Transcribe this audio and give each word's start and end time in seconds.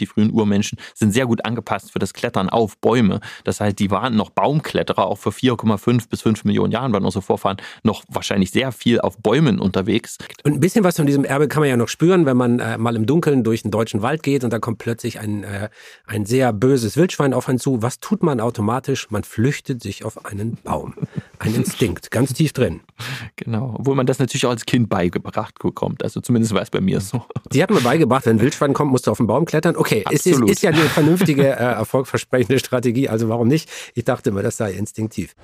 die 0.00 0.06
frühen 0.06 0.30
Urmenschen, 0.30 0.78
sind 0.94 1.12
sehr 1.12 1.26
gut 1.26 1.44
angepasst 1.44 1.92
für 1.92 1.98
das 1.98 2.12
Klettern 2.12 2.48
auf 2.48 2.78
Bäume. 2.78 3.20
Das 3.44 3.60
heißt, 3.60 3.78
die 3.78 3.90
waren 3.90 4.16
noch 4.16 4.30
Baumkletterer, 4.30 5.06
auch 5.06 5.18
vor 5.18 5.32
4,5 5.32 6.08
bis 6.08 6.22
5 6.22 6.44
Millionen 6.44 6.72
Jahren 6.72 6.92
waren 6.92 7.04
unsere 7.04 7.22
Vorfahren 7.22 7.56
noch 7.82 8.04
wahrscheinlich 8.08 8.50
sehr 8.50 8.72
viel 8.72 9.00
auf 9.00 9.18
Bäumen 9.18 9.58
unterwegs. 9.58 10.18
Und 10.44 10.54
ein 10.54 10.60
bisschen 10.60 10.84
was 10.84 10.96
von 10.96 11.06
diesem 11.06 11.24
Erbe 11.24 11.48
kann 11.48 11.60
man 11.60 11.68
ja 11.68 11.76
noch 11.76 11.88
spüren, 11.88 12.26
wenn 12.26 12.36
man 12.36 12.60
äh, 12.60 12.78
mal 12.78 12.96
im 12.96 13.06
Dunkeln 13.06 13.44
durch 13.44 13.62
den 13.62 13.70
deutschen 13.70 14.02
Wald 14.02 14.22
geht 14.22 14.44
und 14.44 14.52
da 14.52 14.58
kommt 14.58 14.78
plötzlich 14.78 15.20
ein, 15.20 15.44
äh, 15.44 15.68
ein 16.06 16.26
sehr 16.26 16.52
böses 16.52 16.96
Wildschwein 16.96 17.32
auf 17.34 17.48
einen 17.48 17.58
zu. 17.58 17.82
Was 17.82 18.00
tut 18.00 18.22
man 18.22 18.40
automatisch? 18.40 19.10
Man 19.10 19.24
flüchtet 19.24 19.82
sich 19.82 20.04
auf 20.04 20.24
einen 20.26 20.58
Baum. 20.64 20.94
Ein 21.38 21.54
Instinkt, 21.54 22.10
ganz 22.10 22.32
tief 22.32 22.52
drin. 22.52 22.80
Genau, 23.36 23.76
obwohl 23.78 23.94
man 23.94 24.06
das 24.06 24.18
natürlich 24.18 24.46
auch 24.46 24.50
als 24.50 24.66
Kind 24.66 24.88
beigebracht 24.88 25.58
bekommt. 25.58 26.02
Also 26.02 26.20
zumindest 26.20 26.54
war 26.54 26.62
es 26.62 26.70
bei 26.70 26.80
mir 26.80 27.00
so. 27.00 27.22
Sie 27.50 27.62
hat 27.62 27.70
mir 27.70 27.80
beigebracht, 27.80 28.26
wenn 28.26 28.36
ein 28.36 28.40
Wildschwein 28.40 28.74
kommt, 28.74 28.90
musst 28.90 29.06
du 29.06 29.10
auf 29.10 29.18
den 29.18 29.26
Baum 29.26 29.44
klettern. 29.44 29.76
Okay, 29.76 29.87
es 30.10 30.26
ist, 30.26 30.40
ist, 30.42 30.62
ja 30.62 30.70
eine 30.70 30.80
vernünftige, 30.80 31.46
äh, 31.46 31.50
erfolgversprechende 31.50 32.58
Strategie, 32.58 33.08
also 33.08 33.28
warum 33.28 33.48
nicht? 33.48 33.70
Ich 33.94 34.04
dachte 34.04 34.30
immer, 34.30 34.42
das 34.42 34.56
sei 34.56 34.72
instinktiv. 34.72 35.34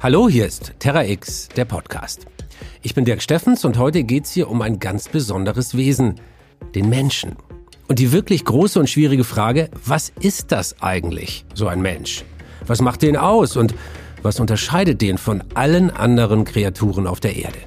Hallo, 0.00 0.28
hier 0.28 0.46
ist 0.46 0.74
Terra 0.78 1.04
X, 1.04 1.48
der 1.48 1.64
Podcast. 1.64 2.26
Ich 2.82 2.94
bin 2.94 3.04
Dirk 3.04 3.20
Steffens 3.20 3.64
und 3.64 3.78
heute 3.78 4.04
geht 4.04 4.26
es 4.26 4.30
hier 4.30 4.48
um 4.48 4.62
ein 4.62 4.78
ganz 4.78 5.08
besonderes 5.08 5.76
Wesen, 5.76 6.20
den 6.74 6.88
Menschen. 6.88 7.36
Und 7.88 7.98
die 7.98 8.12
wirklich 8.12 8.44
große 8.44 8.78
und 8.78 8.90
schwierige 8.90 9.24
Frage, 9.24 9.70
was 9.84 10.12
ist 10.20 10.52
das 10.52 10.76
eigentlich, 10.82 11.46
so 11.54 11.68
ein 11.68 11.80
Mensch? 11.80 12.22
Was 12.66 12.82
macht 12.82 13.00
den 13.00 13.16
aus 13.16 13.56
und 13.56 13.74
was 14.22 14.40
unterscheidet 14.40 15.00
den 15.00 15.16
von 15.16 15.42
allen 15.54 15.90
anderen 15.90 16.44
Kreaturen 16.44 17.06
auf 17.06 17.18
der 17.18 17.36
Erde? 17.36 17.58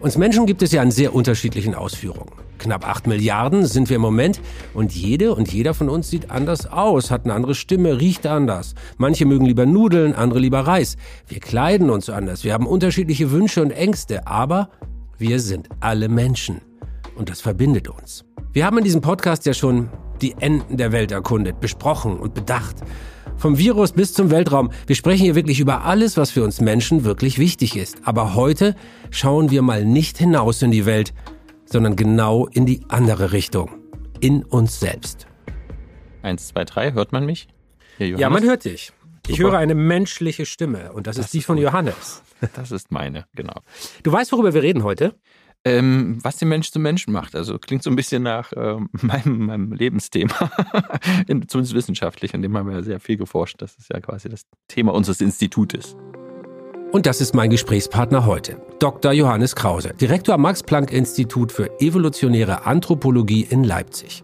Uns 0.00 0.18
Menschen 0.18 0.44
gibt 0.44 0.60
es 0.62 0.72
ja 0.72 0.82
in 0.82 0.90
sehr 0.90 1.14
unterschiedlichen 1.14 1.74
Ausführungen. 1.74 2.32
Knapp 2.58 2.86
acht 2.86 3.06
Milliarden 3.06 3.64
sind 3.64 3.88
wir 3.88 3.96
im 3.96 4.02
Moment 4.02 4.38
und 4.74 4.94
jede 4.94 5.34
und 5.34 5.50
jeder 5.50 5.72
von 5.72 5.88
uns 5.88 6.10
sieht 6.10 6.30
anders 6.30 6.66
aus, 6.66 7.10
hat 7.10 7.24
eine 7.24 7.32
andere 7.32 7.54
Stimme, 7.54 7.98
riecht 7.98 8.26
anders. 8.26 8.74
Manche 8.98 9.24
mögen 9.24 9.46
lieber 9.46 9.64
Nudeln, 9.64 10.14
andere 10.14 10.40
lieber 10.40 10.60
Reis. 10.60 10.96
Wir 11.26 11.40
kleiden 11.40 11.88
uns 11.88 12.10
anders, 12.10 12.44
wir 12.44 12.52
haben 12.52 12.66
unterschiedliche 12.66 13.30
Wünsche 13.30 13.62
und 13.62 13.70
Ängste, 13.70 14.26
aber 14.26 14.68
wir 15.16 15.40
sind 15.40 15.70
alle 15.80 16.10
Menschen 16.10 16.60
und 17.16 17.30
das 17.30 17.40
verbindet 17.40 17.88
uns. 17.88 18.26
Wir 18.54 18.64
haben 18.64 18.78
in 18.78 18.84
diesem 18.84 19.00
Podcast 19.00 19.46
ja 19.46 19.52
schon 19.52 19.90
die 20.22 20.36
Enden 20.38 20.76
der 20.76 20.92
Welt 20.92 21.10
erkundet, 21.10 21.58
besprochen 21.58 22.20
und 22.20 22.34
bedacht. 22.34 22.76
Vom 23.36 23.58
Virus 23.58 23.90
bis 23.90 24.12
zum 24.12 24.30
Weltraum. 24.30 24.70
Wir 24.86 24.94
sprechen 24.94 25.24
hier 25.24 25.34
wirklich 25.34 25.58
über 25.58 25.82
alles, 25.82 26.16
was 26.16 26.30
für 26.30 26.44
uns 26.44 26.60
Menschen 26.60 27.02
wirklich 27.02 27.40
wichtig 27.40 27.76
ist. 27.76 27.96
Aber 28.04 28.36
heute 28.36 28.76
schauen 29.10 29.50
wir 29.50 29.62
mal 29.62 29.84
nicht 29.84 30.18
hinaus 30.18 30.62
in 30.62 30.70
die 30.70 30.86
Welt, 30.86 31.12
sondern 31.64 31.96
genau 31.96 32.46
in 32.46 32.64
die 32.64 32.82
andere 32.86 33.32
Richtung. 33.32 33.70
In 34.20 34.44
uns 34.44 34.78
selbst. 34.78 35.26
Eins, 36.22 36.46
zwei, 36.46 36.64
drei, 36.64 36.92
hört 36.92 37.10
man 37.10 37.26
mich? 37.26 37.48
ja, 37.98 38.30
man 38.30 38.44
hört 38.44 38.66
dich. 38.66 38.92
Ich 39.26 39.38
Super. 39.38 39.50
höre 39.50 39.58
eine 39.58 39.74
menschliche 39.74 40.46
Stimme 40.46 40.92
und 40.92 41.08
das, 41.08 41.16
das 41.16 41.26
ist 41.26 41.34
die 41.34 41.42
von. 41.42 41.58
Johannes. 41.58 42.22
Das 42.54 42.72
ist 42.72 42.90
meine, 42.90 43.24
genau. 43.34 43.62
Du 44.02 44.12
weißt, 44.12 44.30
worüber 44.32 44.52
wir 44.52 44.62
reden 44.62 44.82
heute? 44.82 45.14
Ähm, 45.66 46.18
was 46.22 46.36
den 46.36 46.48
Mensch 46.48 46.70
zum 46.70 46.82
Menschen 46.82 47.12
macht. 47.12 47.34
Also 47.34 47.58
klingt 47.58 47.82
so 47.82 47.88
ein 47.88 47.96
bisschen 47.96 48.22
nach 48.22 48.52
äh, 48.52 48.76
meinem, 48.92 49.46
meinem, 49.46 49.72
Lebensthema, 49.72 50.34
zumindest 51.48 51.74
wissenschaftlich, 51.74 52.34
an 52.34 52.42
dem 52.42 52.56
haben 52.56 52.68
wir 52.68 52.76
ja 52.76 52.82
sehr 52.82 53.00
viel 53.00 53.16
geforscht. 53.16 53.62
Das 53.62 53.74
ist 53.76 53.90
ja 53.90 54.00
quasi 54.00 54.28
das 54.28 54.42
Thema 54.68 54.92
unseres 54.92 55.20
Institutes. 55.22 55.96
Und 56.92 57.06
das 57.06 57.20
ist 57.20 57.34
mein 57.34 57.50
Gesprächspartner 57.50 58.24
heute, 58.24 58.60
Dr. 58.78 59.12
Johannes 59.12 59.56
Krause, 59.56 59.94
Direktor 60.00 60.36
am 60.36 60.42
Max-Planck-Institut 60.42 61.50
für 61.50 61.80
evolutionäre 61.80 62.66
Anthropologie 62.66 63.44
in 63.48 63.64
Leipzig. 63.64 64.22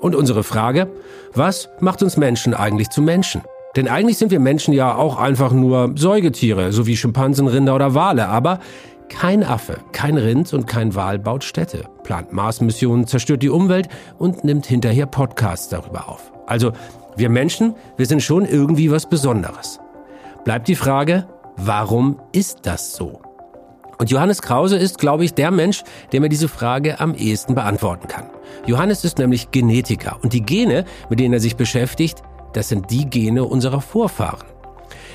Und 0.00 0.16
unsere 0.16 0.42
Frage, 0.42 0.90
was 1.34 1.68
macht 1.80 2.02
uns 2.02 2.16
Menschen 2.16 2.52
eigentlich 2.52 2.90
zu 2.90 3.00
Menschen? 3.00 3.42
Denn 3.76 3.88
eigentlich 3.88 4.18
sind 4.18 4.30
wir 4.30 4.40
Menschen 4.40 4.72
ja 4.72 4.94
auch 4.94 5.18
einfach 5.18 5.52
nur 5.52 5.92
Säugetiere, 5.96 6.72
so 6.72 6.86
wie 6.86 6.96
Schimpansen, 6.96 7.48
Rinder 7.48 7.74
oder 7.74 7.94
Wale. 7.94 8.28
Aber 8.28 8.60
kein 9.08 9.44
Affe, 9.44 9.78
kein 9.92 10.16
Rind 10.16 10.52
und 10.52 10.66
kein 10.66 10.94
Wal 10.94 11.18
baut 11.18 11.44
Städte, 11.44 11.84
plant 12.02 12.32
Mars-Missionen, 12.32 13.06
zerstört 13.06 13.42
die 13.42 13.50
Umwelt 13.50 13.88
und 14.18 14.44
nimmt 14.44 14.66
hinterher 14.66 15.06
Podcasts 15.06 15.68
darüber 15.68 16.08
auf. 16.08 16.32
Also, 16.46 16.72
wir 17.16 17.28
Menschen, 17.28 17.74
wir 17.96 18.06
sind 18.06 18.22
schon 18.22 18.44
irgendwie 18.44 18.90
was 18.90 19.08
Besonderes. 19.08 19.78
Bleibt 20.44 20.68
die 20.68 20.74
Frage, 20.74 21.26
Warum 21.56 22.20
ist 22.32 22.60
das 22.62 22.94
so? 22.94 23.20
Und 23.98 24.10
Johannes 24.10 24.42
Krause 24.42 24.76
ist, 24.76 24.98
glaube 24.98 25.24
ich, 25.24 25.34
der 25.34 25.52
Mensch, 25.52 25.84
der 26.10 26.20
mir 26.20 26.28
diese 26.28 26.48
Frage 26.48 26.98
am 26.98 27.14
ehesten 27.14 27.54
beantworten 27.54 28.08
kann. 28.08 28.28
Johannes 28.66 29.04
ist 29.04 29.18
nämlich 29.18 29.52
Genetiker 29.52 30.18
und 30.22 30.32
die 30.32 30.42
Gene, 30.42 30.84
mit 31.08 31.20
denen 31.20 31.34
er 31.34 31.40
sich 31.40 31.54
beschäftigt, 31.56 32.22
das 32.54 32.68
sind 32.68 32.90
die 32.90 33.08
Gene 33.08 33.44
unserer 33.44 33.80
Vorfahren. 33.80 34.53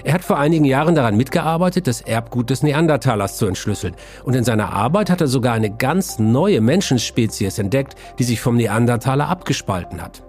Er 0.04 0.14
hat 0.14 0.24
vor 0.24 0.38
einigen 0.38 0.66
Jahren 0.66 0.96
daran 0.96 1.18
mitgearbeitet, 1.18 1.88
das 1.88 2.02
Erbgut 2.02 2.50
des 2.50 2.64
Neandertalers 2.64 3.38
zu 3.38 3.46
entschlüsseln. 3.46 3.96
Und 4.24 4.36
in 4.36 4.44
seiner 4.44 4.72
Arbeit 4.74 5.10
hat 5.10 5.22
er 5.22 5.28
sogar 5.28 5.54
eine 5.54 5.70
ganz 5.70 6.20
neue 6.20 6.62
Menschenspezies 6.62 7.60
entdeckt, 7.60 7.96
die 8.18 8.24
sich 8.24 8.42
vom 8.42 8.56
Neandertaler 8.56 9.28
abgespalten 9.28 10.02
hat. 10.02 10.24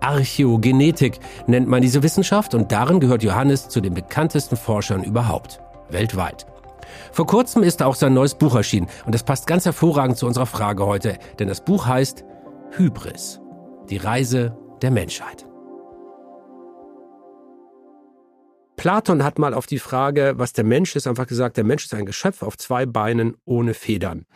Archäogenetik 0.00 1.18
nennt 1.46 1.68
man 1.68 1.80
diese 1.80 2.02
Wissenschaft 2.02 2.54
und 2.54 2.72
darin 2.72 3.00
gehört 3.00 3.22
Johannes 3.22 3.68
zu 3.68 3.80
den 3.80 3.94
bekanntesten 3.94 4.56
Forschern 4.56 5.02
überhaupt, 5.02 5.60
weltweit. 5.88 6.46
Vor 7.12 7.26
kurzem 7.26 7.62
ist 7.62 7.82
auch 7.82 7.94
sein 7.94 8.12
neues 8.12 8.34
Buch 8.34 8.54
erschienen 8.54 8.88
und 9.06 9.14
das 9.14 9.22
passt 9.22 9.46
ganz 9.46 9.64
hervorragend 9.64 10.18
zu 10.18 10.26
unserer 10.26 10.46
Frage 10.46 10.84
heute, 10.84 11.18
denn 11.38 11.48
das 11.48 11.62
Buch 11.62 11.86
heißt 11.86 12.24
Hybris, 12.76 13.40
die 13.88 13.96
Reise 13.96 14.56
der 14.82 14.90
Menschheit. 14.90 15.46
Platon 18.76 19.22
hat 19.22 19.38
mal 19.38 19.54
auf 19.54 19.66
die 19.66 19.78
Frage, 19.78 20.34
was 20.36 20.52
der 20.52 20.64
Mensch 20.64 20.96
ist, 20.96 21.06
einfach 21.06 21.26
gesagt, 21.26 21.56
der 21.56 21.64
Mensch 21.64 21.84
ist 21.84 21.94
ein 21.94 22.06
Geschöpf 22.06 22.42
auf 22.42 22.56
zwei 22.58 22.86
Beinen 22.86 23.36
ohne 23.44 23.74
Federn. 23.74 24.26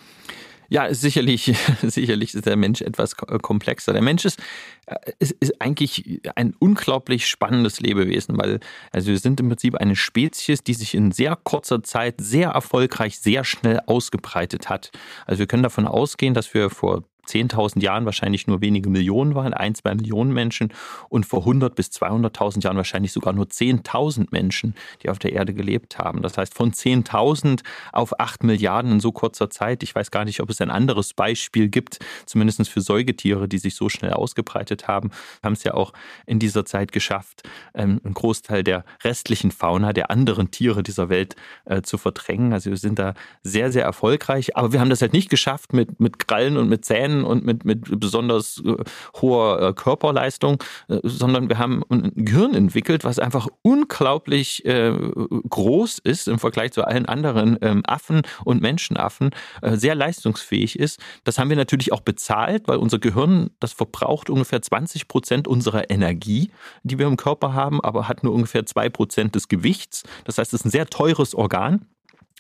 Ja, 0.71 0.93
sicherlich, 0.93 1.57
sicherlich 1.83 2.35
ist 2.35 2.45
der 2.45 2.57
Mensch 2.57 2.83
etwas 2.83 3.17
komplexer. 3.17 3.95
Der 3.95 4.03
Mensch 4.03 4.27
ist, 4.27 4.39
äh, 4.87 4.97
ist, 5.19 5.33
ist 5.41 5.61
eigentlich 5.61 6.21
ein 6.35 6.55
unglaublich 6.59 7.27
spannendes 7.27 7.81
Lebewesen, 7.81 8.37
weil 8.39 8.61
also 8.93 9.09
wir 9.09 9.19
sind 9.19 9.41
im 9.41 9.49
Prinzip 9.49 9.77
eine 9.77 9.97
Spezies, 9.97 10.63
die 10.63 10.75
sich 10.75 10.95
in 10.95 11.11
sehr 11.11 11.37
kurzer 11.37 11.83
Zeit 11.83 12.17
sehr 12.19 12.51
erfolgreich, 12.51 13.19
sehr 13.19 13.45
schnell 13.45 13.81
ausgebreitet 13.87 14.69
hat. 14.69 14.91
Also 15.27 15.41
wir 15.41 15.47
können 15.47 15.63
davon 15.63 15.87
ausgehen, 15.87 16.35
dass 16.35 16.53
wir 16.53 16.69
vor 16.69 17.05
10.000 17.29 17.83
Jahren 17.83 18.05
wahrscheinlich 18.05 18.47
nur 18.47 18.61
wenige 18.61 18.91
Millionen 18.91 19.35
waren, 19.35 19.55
ein, 19.55 19.75
zwei 19.75 19.95
Millionen 19.95 20.33
Menschen 20.33 20.73
und 21.09 21.27
vor 21.27 21.41
100 21.41 21.75
bis 21.75 21.89
200.000 21.89 22.65
Jahren 22.65 22.77
wahrscheinlich 22.77 23.13
sogar 23.13 23.33
nur 23.33 23.47
10.000 23.47 24.29
Menschen, 24.31 24.75
die 25.03 25.11
auf 25.11 25.19
der 25.19 25.33
Erde 25.33 25.55
gelebt 25.55 25.99
haben. 25.99 26.23
Das 26.23 26.39
heißt, 26.39 26.55
von 26.55 26.73
10.000 26.73 27.63
auf 27.93 28.19
8 28.19 28.45
Milliarden 28.45 28.93
in 28.93 29.01
so 29.01 29.13
kurzer 29.13 29.51
Zeit. 29.51 29.83
Ich 29.83 29.95
weiß 29.95 30.11
gar 30.11 30.25
nicht, 30.25 30.41
ob 30.41 30.51
es 30.51 30.61
ein 30.61 30.71
anderes 30.71 31.15
Beispiel 31.15 31.69
gibt, 31.69 31.99
zumindest 32.27 32.69
für 32.69 32.81
Säugetiere, 32.81 33.49
die 33.49 33.59
sich 33.59 33.75
so 33.75 33.89
schnell 33.89 34.13
ausgebreitet 34.13 34.89
haben, 34.89 35.11
haben 35.43 35.53
es 35.53 35.65
ja 35.65 35.75
auch 35.75 35.93
in 36.27 36.39
dieser 36.39 36.65
Zeit 36.65 36.93
geschafft, 36.93 37.43
ähm, 37.75 38.01
einen 38.05 38.15
Großteil 38.15 38.65
der 38.65 38.85
restlichen 39.05 39.51
Fauna, 39.51 39.93
der 39.93 40.11
anderen 40.11 40.51
Tiere 40.51 40.83
dieser 40.83 41.09
Welt 41.09 41.37
äh, 41.67 41.83
zu 41.83 41.99
verdrängen. 41.99 42.53
Also 42.53 42.71
wir 42.71 42.77
sind 42.77 42.99
da 42.99 43.15
sehr, 43.43 43.71
sehr 43.73 43.85
erfolgreich. 43.85 44.57
Aber 44.57 44.73
wir 44.73 44.81
haben 44.81 44.91
das 44.91 45.03
halt 45.03 45.13
nicht 45.13 45.31
geschafft 45.31 45.73
mit, 45.73 46.01
mit 46.01 46.27
Krallen 46.27 46.57
und 46.57 46.69
mit 46.69 46.85
Zähnen 46.85 47.18
und 47.25 47.45
mit, 47.45 47.65
mit 47.65 48.01
besonders 48.01 48.63
äh, 48.65 48.77
hoher 49.21 49.61
äh, 49.61 49.73
Körperleistung, 49.73 50.63
äh, 50.89 50.99
sondern 51.03 51.49
wir 51.49 51.59
haben 51.59 51.83
ein 51.89 52.13
Gehirn 52.15 52.55
entwickelt, 52.55 53.05
was 53.05 53.19
einfach 53.19 53.49
unglaublich 53.63 54.63
groß 54.65 55.99
ist 55.99 56.29
im 56.29 56.39
Vergleich 56.39 56.73
zu 56.73 56.85
allen 56.85 57.07
anderen 57.07 57.59
ähm, 57.61 57.83
Affen 57.87 58.23
und 58.45 58.61
Menschenaffen, 58.61 59.31
sehr 59.63 59.95
leistungsfähig 59.95 60.79
ist. 60.79 61.01
Das 61.25 61.39
haben 61.39 61.49
wir 61.49 61.57
natürlich 61.57 61.93
auch 61.93 62.01
bezahlt, 62.01 62.69
weil 62.69 62.79
unser 62.79 62.99
Gehirn, 62.99 63.51
das 63.61 63.73
verbraucht 63.73 64.31
ungefähr 64.31 64.63
20 64.63 65.09
Prozent 65.09 65.49
unserer 65.49 65.91
Energie, 65.91 66.51
die 66.83 66.99
wir 66.99 67.07
im 67.07 67.17
Körper 67.17 67.55
haben, 67.55 67.81
aber 67.81 68.09
hat 68.09 68.25
nur 68.25 68.35
ungefähr 68.35 68.67
zwei 68.67 68.89
Prozent 68.89 69.35
des 69.35 69.49
Gewichts. 69.49 70.05
Das 70.25 70.39
heißt, 70.39 70.53
es 70.53 70.61
ist 70.61 70.67
ein 70.67 70.71
sehr 70.71 70.87
teures 70.87 71.35
Organ. 71.35 71.87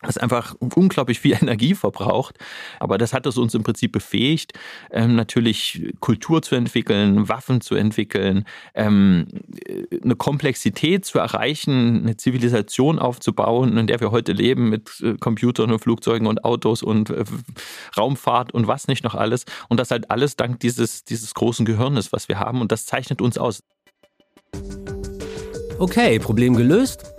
Was 0.03 0.17
einfach 0.17 0.55
unglaublich 0.59 1.21
viel 1.21 1.33
Energie 1.41 1.75
verbraucht. 1.75 2.39
Aber 2.79 2.99
das 2.99 3.13
hat 3.13 3.27
es 3.27 3.37
uns 3.37 3.55
im 3.55 3.63
Prinzip 3.63 3.93
befähigt, 3.93 4.53
ähm, 4.91 5.17
natürlich 5.17 5.93
Kultur 6.01 6.43
zu 6.43 6.55
entwickeln, 6.55 7.29
Waffen 7.29 7.61
zu 7.61 7.75
entwickeln, 7.75 8.45
ähm, 8.75 9.27
eine 10.03 10.17
Komplexität 10.17 11.05
zu 11.05 11.19
erreichen, 11.19 12.03
eine 12.03 12.17
Zivilisation 12.17 12.99
aufzubauen, 12.99 13.77
in 13.77 13.87
der 13.87 14.01
wir 14.01 14.11
heute 14.11 14.33
leben 14.33 14.69
mit 14.69 15.01
äh, 15.03 15.15
Computern 15.15 15.73
und 15.73 15.81
Flugzeugen 15.81 16.27
und 16.27 16.45
Autos 16.45 16.83
und 16.83 17.11
äh, 17.11 17.25
Raumfahrt 17.97 18.53
und 18.53 18.67
was 18.67 18.89
nicht 18.89 19.05
noch 19.05 19.15
alles. 19.15 19.45
Und 19.69 19.81
das 19.81 19.91
halt 19.91 20.11
alles 20.11 20.37
dank 20.37 20.61
dieses, 20.61 21.05
dieses 21.05 21.35
großen 21.35 21.67
Gehirnes, 21.67 22.13
was 22.13 22.29
wir 22.29 22.39
haben. 22.39 22.61
Und 22.61 22.71
das 22.71 22.87
zeichnet 22.87 23.21
uns 23.21 23.37
aus. 23.37 23.63
Okay, 25.79 26.19
Problem 26.19 26.55
gelöst. 26.57 27.18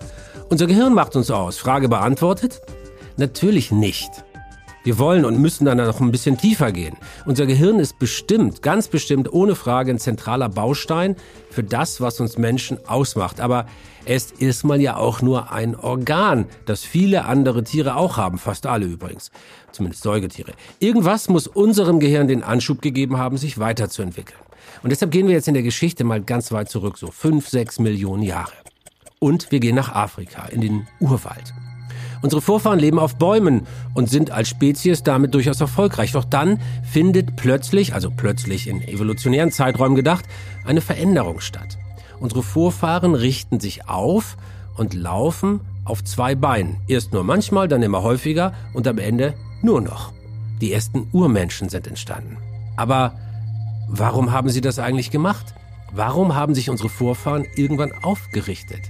Unser 0.52 0.66
Gehirn 0.66 0.96
macht 0.96 1.16
uns 1.16 1.30
aus. 1.30 1.60
Frage 1.60 1.88
beantwortet? 1.88 2.62
Natürlich 3.18 3.72
nicht. 3.72 4.10
Wir 4.84 4.98
wollen 4.98 5.24
und 5.24 5.38
müssen 5.38 5.66
dann 5.66 5.78
noch 5.78 6.02
ein 6.02 6.12
bisschen 6.12 6.40
tiefer 6.40 6.72
gehen. 6.72 6.98
Unser 7.28 7.46
Gehirn 7.46 7.80
ist 7.80 8.00
bestimmt, 8.00 8.64
ganz 8.64 8.88
bestimmt, 8.88 9.32
ohne 9.32 9.54
Frage 9.54 9.92
ein 9.92 10.00
zentraler 10.00 10.50
Baustein 10.50 11.16
für 11.52 11.64
das, 11.64 12.02
was 12.02 12.20
uns 12.20 12.40
Menschen 12.40 12.80
ausmacht. 12.88 13.42
Aber 13.42 13.68
es 14.06 14.32
ist 14.32 14.64
mal 14.64 14.82
ja 14.82 14.96
auch 14.98 15.22
nur 15.22 15.52
ein 15.52 15.76
Organ, 15.76 16.46
das 16.66 16.84
viele 16.84 17.26
andere 17.26 17.64
Tiere 17.64 17.96
auch 17.96 18.18
haben, 18.18 18.40
fast 18.40 18.66
alle 18.66 18.86
übrigens, 18.86 19.30
zumindest 19.72 20.02
Säugetiere. 20.02 20.54
Irgendwas 20.80 21.30
muss 21.30 21.46
unserem 21.46 22.00
Gehirn 22.00 22.28
den 22.28 22.42
Anschub 22.42 22.82
gegeben 22.82 23.20
haben, 23.20 23.38
sich 23.38 23.60
weiterzuentwickeln. 23.60 24.40
Und 24.82 24.90
deshalb 24.90 25.12
gehen 25.12 25.28
wir 25.28 25.36
jetzt 25.36 25.48
in 25.48 25.54
der 25.54 25.62
Geschichte 25.62 26.04
mal 26.04 26.22
ganz 26.22 26.52
weit 26.52 26.72
zurück, 26.72 26.98
so 26.98 27.12
fünf, 27.12 27.50
sechs 27.50 27.78
Millionen 27.78 28.24
Jahre. 28.24 28.54
Und 29.20 29.52
wir 29.52 29.60
gehen 29.60 29.76
nach 29.76 29.94
Afrika, 29.94 30.46
in 30.46 30.62
den 30.62 30.88
Urwald. 31.02 31.54
Unsere 32.22 32.42
Vorfahren 32.42 32.80
leben 32.80 33.00
auf 33.00 33.18
Bäumen 33.18 33.68
und 33.94 34.10
sind 34.10 34.32
als 34.32 34.50
Spezies 34.50 35.04
damit 35.04 35.34
durchaus 35.34 35.62
erfolgreich. 35.62 36.14
Doch 36.14 36.26
dann 36.26 36.60
findet 36.84 37.36
plötzlich, 37.36 37.94
also 37.94 38.12
plötzlich 38.12 38.68
in 38.68 38.82
evolutionären 38.82 39.52
Zeiträumen 39.52 39.96
gedacht, 39.96 40.26
eine 40.66 40.82
Veränderung 40.82 41.40
statt. 41.40 41.78
Unsere 42.20 42.44
Vorfahren 42.44 43.16
richten 43.16 43.60
sich 43.60 43.88
auf 43.88 44.38
und 44.76 44.94
laufen 44.94 45.62
auf 45.86 46.04
zwei 46.04 46.36
Beinen. 46.36 46.78
Erst 46.88 47.14
nur 47.14 47.24
manchmal, 47.24 47.68
dann 47.68 47.84
immer 47.84 48.04
häufiger 48.04 48.54
und 48.74 48.88
am 48.88 48.98
Ende 48.98 49.34
nur 49.62 49.82
noch. 49.82 50.14
Die 50.62 50.74
ersten 50.74 51.08
Urmenschen 51.14 51.70
sind 51.70 51.88
entstanden. 51.88 52.38
Aber 52.76 53.18
warum 53.88 54.32
haben 54.32 54.50
sie 54.50 54.62
das 54.62 54.80
eigentlich 54.80 55.12
gemacht? 55.12 55.56
Warum 55.92 56.36
haben 56.36 56.54
sich 56.54 56.70
unsere 56.70 56.90
Vorfahren 56.90 57.46
irgendwann 57.56 57.92
aufgerichtet? 58.04 58.82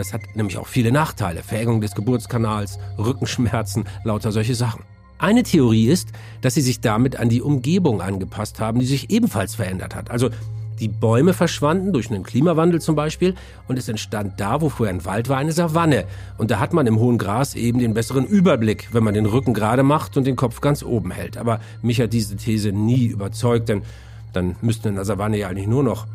Das 0.00 0.14
hat 0.14 0.22
nämlich 0.34 0.56
auch 0.56 0.66
viele 0.66 0.92
Nachteile. 0.92 1.42
Verengung 1.42 1.82
des 1.82 1.94
Geburtskanals, 1.94 2.78
Rückenschmerzen, 2.96 3.84
lauter 4.02 4.32
solche 4.32 4.54
Sachen. 4.54 4.82
Eine 5.18 5.42
Theorie 5.42 5.88
ist, 5.88 6.08
dass 6.40 6.54
sie 6.54 6.62
sich 6.62 6.80
damit 6.80 7.16
an 7.16 7.28
die 7.28 7.42
Umgebung 7.42 8.00
angepasst 8.00 8.60
haben, 8.60 8.80
die 8.80 8.86
sich 8.86 9.10
ebenfalls 9.10 9.56
verändert 9.56 9.94
hat. 9.94 10.10
Also 10.10 10.30
die 10.78 10.88
Bäume 10.88 11.34
verschwanden 11.34 11.92
durch 11.92 12.10
einen 12.10 12.22
Klimawandel 12.22 12.80
zum 12.80 12.94
Beispiel 12.94 13.34
und 13.68 13.78
es 13.78 13.90
entstand 13.90 14.40
da, 14.40 14.62
wo 14.62 14.70
vorher 14.70 14.94
ein 14.94 15.04
Wald 15.04 15.28
war, 15.28 15.36
eine 15.36 15.52
Savanne. 15.52 16.06
Und 16.38 16.50
da 16.50 16.60
hat 16.60 16.72
man 16.72 16.86
im 16.86 16.98
hohen 16.98 17.18
Gras 17.18 17.54
eben 17.54 17.78
den 17.78 17.92
besseren 17.92 18.24
Überblick, 18.24 18.88
wenn 18.92 19.04
man 19.04 19.12
den 19.12 19.26
Rücken 19.26 19.52
gerade 19.52 19.82
macht 19.82 20.16
und 20.16 20.26
den 20.26 20.36
Kopf 20.36 20.62
ganz 20.62 20.82
oben 20.82 21.10
hält. 21.10 21.36
Aber 21.36 21.60
mich 21.82 22.00
hat 22.00 22.14
diese 22.14 22.38
These 22.38 22.72
nie 22.72 23.04
überzeugt, 23.04 23.68
denn 23.68 23.82
dann 24.32 24.56
müsste 24.62 24.88
in 24.88 24.94
der 24.94 25.04
Savanne 25.04 25.36
ja 25.36 25.48
eigentlich 25.48 25.66
nur 25.66 25.82
noch 25.82 26.06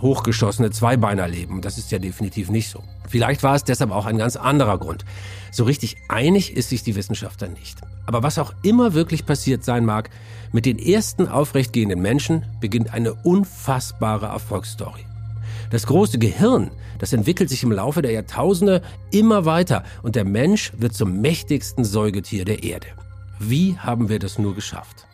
hochgeschossene 0.00 0.70
Zweibeiner 0.70 1.28
leben. 1.28 1.60
Das 1.60 1.76
ist 1.76 1.90
ja 1.90 1.98
definitiv 1.98 2.48
nicht 2.50 2.70
so. 2.70 2.82
Vielleicht 3.08 3.42
war 3.42 3.54
es 3.54 3.64
deshalb 3.64 3.90
auch 3.90 4.06
ein 4.06 4.18
ganz 4.18 4.36
anderer 4.36 4.78
Grund. 4.78 5.04
So 5.50 5.64
richtig 5.64 5.96
einig 6.08 6.56
ist 6.56 6.70
sich 6.70 6.82
die 6.82 6.96
Wissenschaft 6.96 7.42
dann 7.42 7.52
nicht. 7.52 7.80
Aber 8.06 8.22
was 8.22 8.38
auch 8.38 8.54
immer 8.62 8.94
wirklich 8.94 9.26
passiert 9.26 9.64
sein 9.64 9.84
mag, 9.84 10.10
mit 10.52 10.66
den 10.66 10.78
ersten 10.78 11.28
aufrechtgehenden 11.28 12.00
Menschen 12.00 12.44
beginnt 12.60 12.92
eine 12.94 13.14
unfassbare 13.14 14.26
Erfolgsstory. 14.26 15.04
Das 15.70 15.86
große 15.86 16.18
Gehirn, 16.18 16.70
das 16.98 17.12
entwickelt 17.12 17.48
sich 17.48 17.62
im 17.62 17.72
Laufe 17.72 18.02
der 18.02 18.12
Jahrtausende 18.12 18.82
immer 19.10 19.44
weiter 19.44 19.84
und 20.02 20.16
der 20.16 20.24
Mensch 20.24 20.72
wird 20.76 20.94
zum 20.94 21.20
mächtigsten 21.20 21.84
Säugetier 21.84 22.44
der 22.44 22.62
Erde. 22.62 22.88
Wie 23.38 23.78
haben 23.78 24.08
wir 24.08 24.18
das 24.18 24.38
nur 24.38 24.54
geschafft? 24.54 25.06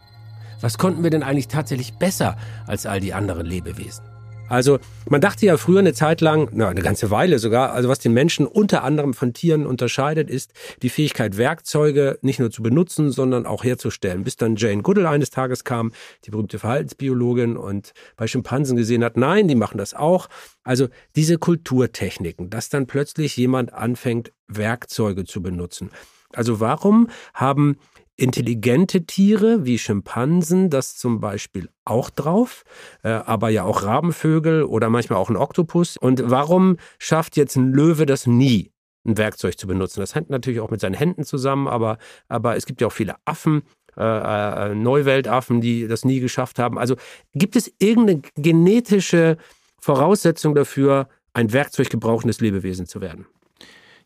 Was 0.61 0.77
konnten 0.77 1.03
wir 1.05 1.11
denn 1.11 1.23
eigentlich 1.23 1.49
tatsächlich 1.49 1.95
besser 1.95 2.37
als 2.67 2.87
all 2.87 3.01
die 3.01 3.15
anderen 3.15 3.47
Lebewesen? 3.47 4.05
Also 4.49 4.79
man 5.09 5.21
dachte 5.21 5.47
ja 5.47 5.57
früher 5.57 5.81
eine 5.81 5.93
Zeit 5.93 6.21
lang, 6.21 6.49
na, 6.53 6.69
eine 6.69 6.83
ganze 6.83 7.11
Weile 7.11 7.39
sogar, 7.39 7.73
also 7.73 7.89
was 7.89 7.99
den 7.99 8.13
Menschen 8.13 8.47
unter 8.47 8.83
anderem 8.83 9.15
von 9.15 9.33
Tieren 9.35 9.67
unterscheidet, 9.67 10.31
ist 10.31 10.53
die 10.83 10.89
Fähigkeit, 10.89 11.37
Werkzeuge 11.37 12.19
nicht 12.23 12.41
nur 12.41 12.51
zu 12.51 12.63
benutzen, 12.63 13.11
sondern 13.11 13.47
auch 13.47 13.65
herzustellen. 13.65 14.25
Bis 14.25 14.37
dann 14.37 14.57
Jane 14.57 14.83
Goodall 14.83 15.07
eines 15.07 15.31
Tages 15.31 15.65
kam, 15.65 15.93
die 16.25 16.31
berühmte 16.31 16.59
Verhaltensbiologin, 16.59 17.57
und 17.57 17.93
bei 18.17 18.27
Schimpansen 18.27 18.77
gesehen 18.77 19.05
hat, 19.05 19.17
nein, 19.17 19.49
die 19.49 19.55
machen 19.55 19.79
das 19.79 19.95
auch. 19.95 20.29
Also 20.65 20.89
diese 21.17 21.39
Kulturtechniken, 21.39 22.51
dass 22.51 22.69
dann 22.69 22.87
plötzlich 22.87 23.37
jemand 23.37 23.73
anfängt, 23.73 24.33
Werkzeuge 24.49 25.25
zu 25.25 25.43
benutzen. 25.43 25.91
Also 26.33 26.61
warum 26.61 27.09
haben 27.35 27.79
intelligente 28.19 29.07
Tiere 29.07 29.65
wie 29.65 29.79
Schimpansen 29.79 30.69
das 30.69 30.97
zum 30.97 31.21
Beispiel 31.21 31.71
auch 31.85 32.11
drauf, 32.11 32.65
äh, 33.03 33.09
aber 33.09 33.49
ja 33.49 33.65
auch 33.65 33.85
Rabenvögel 33.85 34.65
oder 34.65 34.91
manchmal 34.91 35.19
auch 35.19 35.31
ein 35.31 35.37
Oktopus. 35.37 35.97
Und 35.97 36.23
warum 36.25 36.77
schafft 36.99 37.37
jetzt 37.37 37.57
ein 37.57 37.73
Löwe 37.73 38.05
das 38.05 38.27
nie? 38.27 38.71
ein 39.07 39.17
Werkzeug 39.17 39.59
zu 39.59 39.67
benutzen. 39.67 40.01
Das 40.01 40.15
hängt 40.15 40.29
natürlich 40.29 40.61
auch 40.61 40.71
mit 40.71 40.81
seinen 40.81 40.95
Händen 40.95 41.25
zusammen, 41.25 41.67
aber, 41.67 41.97
aber 42.29 42.57
es 42.57 42.67
gibt 42.67 42.81
ja 42.83 42.89
auch 42.89 42.93
viele 42.93 43.15
Affen, 43.25 43.63
äh, 43.97 44.03
äh, 44.03 44.75
Neuweltaffen, 44.75 45.61
die 45.61 45.89
das 45.89 46.05
nie 46.05 46.21
geschafft 46.21 46.59
haben. 46.59 46.79
Also 46.79 46.97
gibt 47.33 47.57
es 47.57 47.73
irgendeine 47.79 48.23
genetische 48.37 49.39
Voraussetzung 49.81 50.55
dafür, 50.55 51.09
ein 51.33 51.53
werkzeuggebrauchendes 51.53 52.41
Lebewesen 52.41 52.87
zu 52.87 53.01
werden? 53.01 53.27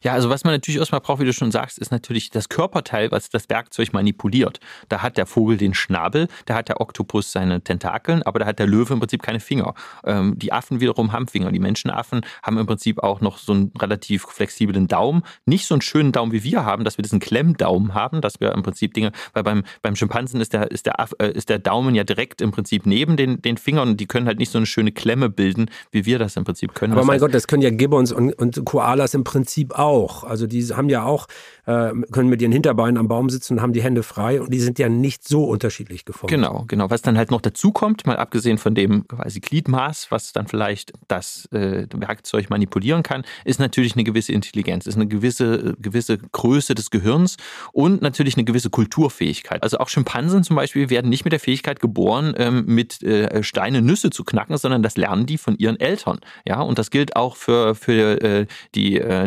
Ja, 0.02 0.12
also 0.12 0.30
was 0.30 0.44
man 0.44 0.52
natürlich 0.52 0.78
erstmal 0.78 1.00
braucht, 1.00 1.20
wie 1.20 1.24
du 1.24 1.32
schon 1.32 1.52
sagst, 1.52 1.78
ist 1.78 1.92
natürlich 1.92 2.30
das 2.30 2.48
Körperteil, 2.48 3.10
was 3.10 3.30
das 3.30 3.48
Werkzeug 3.48 3.92
manipuliert. 3.92 4.58
Da 4.88 5.02
hat 5.02 5.16
der 5.16 5.26
Vogel 5.26 5.56
den 5.56 5.74
Schnabel, 5.74 6.28
da 6.46 6.54
hat 6.54 6.68
der 6.68 6.80
Oktopus 6.80 7.30
seine 7.32 7.62
Tentakeln, 7.62 8.22
aber 8.22 8.40
da 8.40 8.46
hat 8.46 8.58
der 8.58 8.66
Löwe 8.66 8.94
im 8.94 9.00
Prinzip 9.00 9.22
keine 9.22 9.40
Finger. 9.40 9.74
Ähm, 10.04 10.38
die 10.38 10.52
Affen 10.52 10.80
wiederum 10.80 11.12
haben 11.12 11.28
Finger. 11.28 11.52
Die 11.52 11.60
Menschenaffen 11.60 12.22
haben 12.42 12.58
im 12.58 12.66
Prinzip 12.66 13.02
auch 13.02 13.20
noch 13.20 13.38
so 13.38 13.52
einen 13.52 13.72
relativ 13.78 14.22
flexiblen 14.24 14.88
Daumen. 14.88 15.22
Nicht 15.46 15.66
so 15.66 15.74
einen 15.74 15.82
schönen 15.82 16.12
Daumen 16.12 16.32
wie 16.32 16.42
wir 16.42 16.64
haben, 16.64 16.84
dass 16.84 16.98
wir 16.98 17.02
diesen 17.02 17.20
Klemmdaumen 17.20 17.94
haben, 17.94 18.20
dass 18.20 18.40
wir 18.40 18.52
im 18.52 18.62
Prinzip 18.62 18.94
Dinge, 18.94 19.12
weil 19.32 19.44
beim, 19.44 19.62
beim 19.82 19.94
Schimpansen 19.94 20.40
ist 20.40 20.52
der, 20.52 20.70
ist, 20.70 20.86
der, 20.86 20.94
äh, 21.18 21.30
ist 21.30 21.48
der 21.48 21.58
Daumen 21.58 21.94
ja 21.94 22.04
direkt 22.04 22.40
im 22.40 22.50
Prinzip 22.50 22.86
neben 22.86 23.16
den, 23.16 23.40
den 23.40 23.56
Fingern 23.56 23.90
und 23.90 24.00
die 24.00 24.06
können 24.06 24.26
halt 24.26 24.38
nicht 24.38 24.50
so 24.50 24.58
eine 24.58 24.66
schöne 24.66 24.90
Klemme 24.90 25.28
bilden, 25.28 25.70
wie 25.92 26.06
wir 26.06 26.18
das 26.18 26.36
im 26.36 26.44
Prinzip 26.44 26.74
können. 26.74 26.92
Aber 26.92 27.04
mein 27.04 27.14
heißt, 27.14 27.22
Gott, 27.22 27.34
das 27.34 27.46
können 27.46 27.62
ja 27.62 27.70
Gibbons 27.70 28.10
und, 28.12 28.32
und 28.32 28.64
Koalas 28.64 29.14
im 29.14 29.24
Prinzip 29.24 29.72
auch 29.78 29.91
auch. 29.92 30.24
Also 30.24 30.46
die 30.46 30.62
haben 30.64 30.88
ja 30.88 31.04
auch, 31.04 31.28
äh, 31.66 31.92
können 32.10 32.28
mit 32.28 32.40
ihren 32.40 32.52
Hinterbeinen 32.52 32.96
am 32.96 33.08
Baum 33.08 33.28
sitzen 33.30 33.54
und 33.54 33.62
haben 33.62 33.72
die 33.72 33.82
Hände 33.82 34.02
frei 34.02 34.40
und 34.40 34.52
die 34.52 34.58
sind 34.58 34.78
ja 34.78 34.88
nicht 34.88 35.28
so 35.28 35.44
unterschiedlich 35.44 36.04
geformt. 36.04 36.30
Genau, 36.30 36.64
genau. 36.66 36.90
Was 36.90 37.02
dann 37.02 37.18
halt 37.18 37.30
noch 37.30 37.40
dazu 37.40 37.72
kommt, 37.72 38.06
mal 38.06 38.16
abgesehen 38.16 38.58
von 38.58 38.74
dem 38.74 39.06
quasi 39.06 39.40
Gliedmaß, 39.40 40.10
was 40.10 40.32
dann 40.32 40.46
vielleicht 40.46 40.92
das 41.08 41.46
äh, 41.52 41.86
Werkzeug 41.94 42.50
manipulieren 42.50 43.02
kann, 43.02 43.24
ist 43.44 43.60
natürlich 43.60 43.94
eine 43.94 44.04
gewisse 44.04 44.32
Intelligenz, 44.32 44.86
ist 44.86 44.96
eine 44.96 45.06
gewisse, 45.06 45.76
gewisse 45.78 46.18
Größe 46.18 46.74
des 46.74 46.90
Gehirns 46.90 47.36
und 47.72 48.02
natürlich 48.02 48.36
eine 48.36 48.44
gewisse 48.44 48.70
Kulturfähigkeit. 48.70 49.62
Also 49.62 49.78
auch 49.78 49.88
Schimpansen 49.88 50.42
zum 50.42 50.56
Beispiel 50.56 50.90
werden 50.90 51.10
nicht 51.10 51.24
mit 51.24 51.32
der 51.32 51.40
Fähigkeit 51.40 51.80
geboren, 51.80 52.34
ähm, 52.38 52.64
mit 52.66 53.02
äh, 53.02 53.42
Steine 53.42 53.82
Nüsse 53.82 54.10
zu 54.10 54.24
knacken, 54.24 54.56
sondern 54.56 54.82
das 54.82 54.96
lernen 54.96 55.26
die 55.26 55.38
von 55.38 55.56
ihren 55.58 55.78
Eltern. 55.78 56.18
Ja, 56.46 56.60
und 56.60 56.78
das 56.78 56.90
gilt 56.90 57.14
auch 57.14 57.36
für, 57.36 57.74
für 57.74 58.22
äh, 58.22 58.46
die 58.74 58.98
äh, 58.98 59.26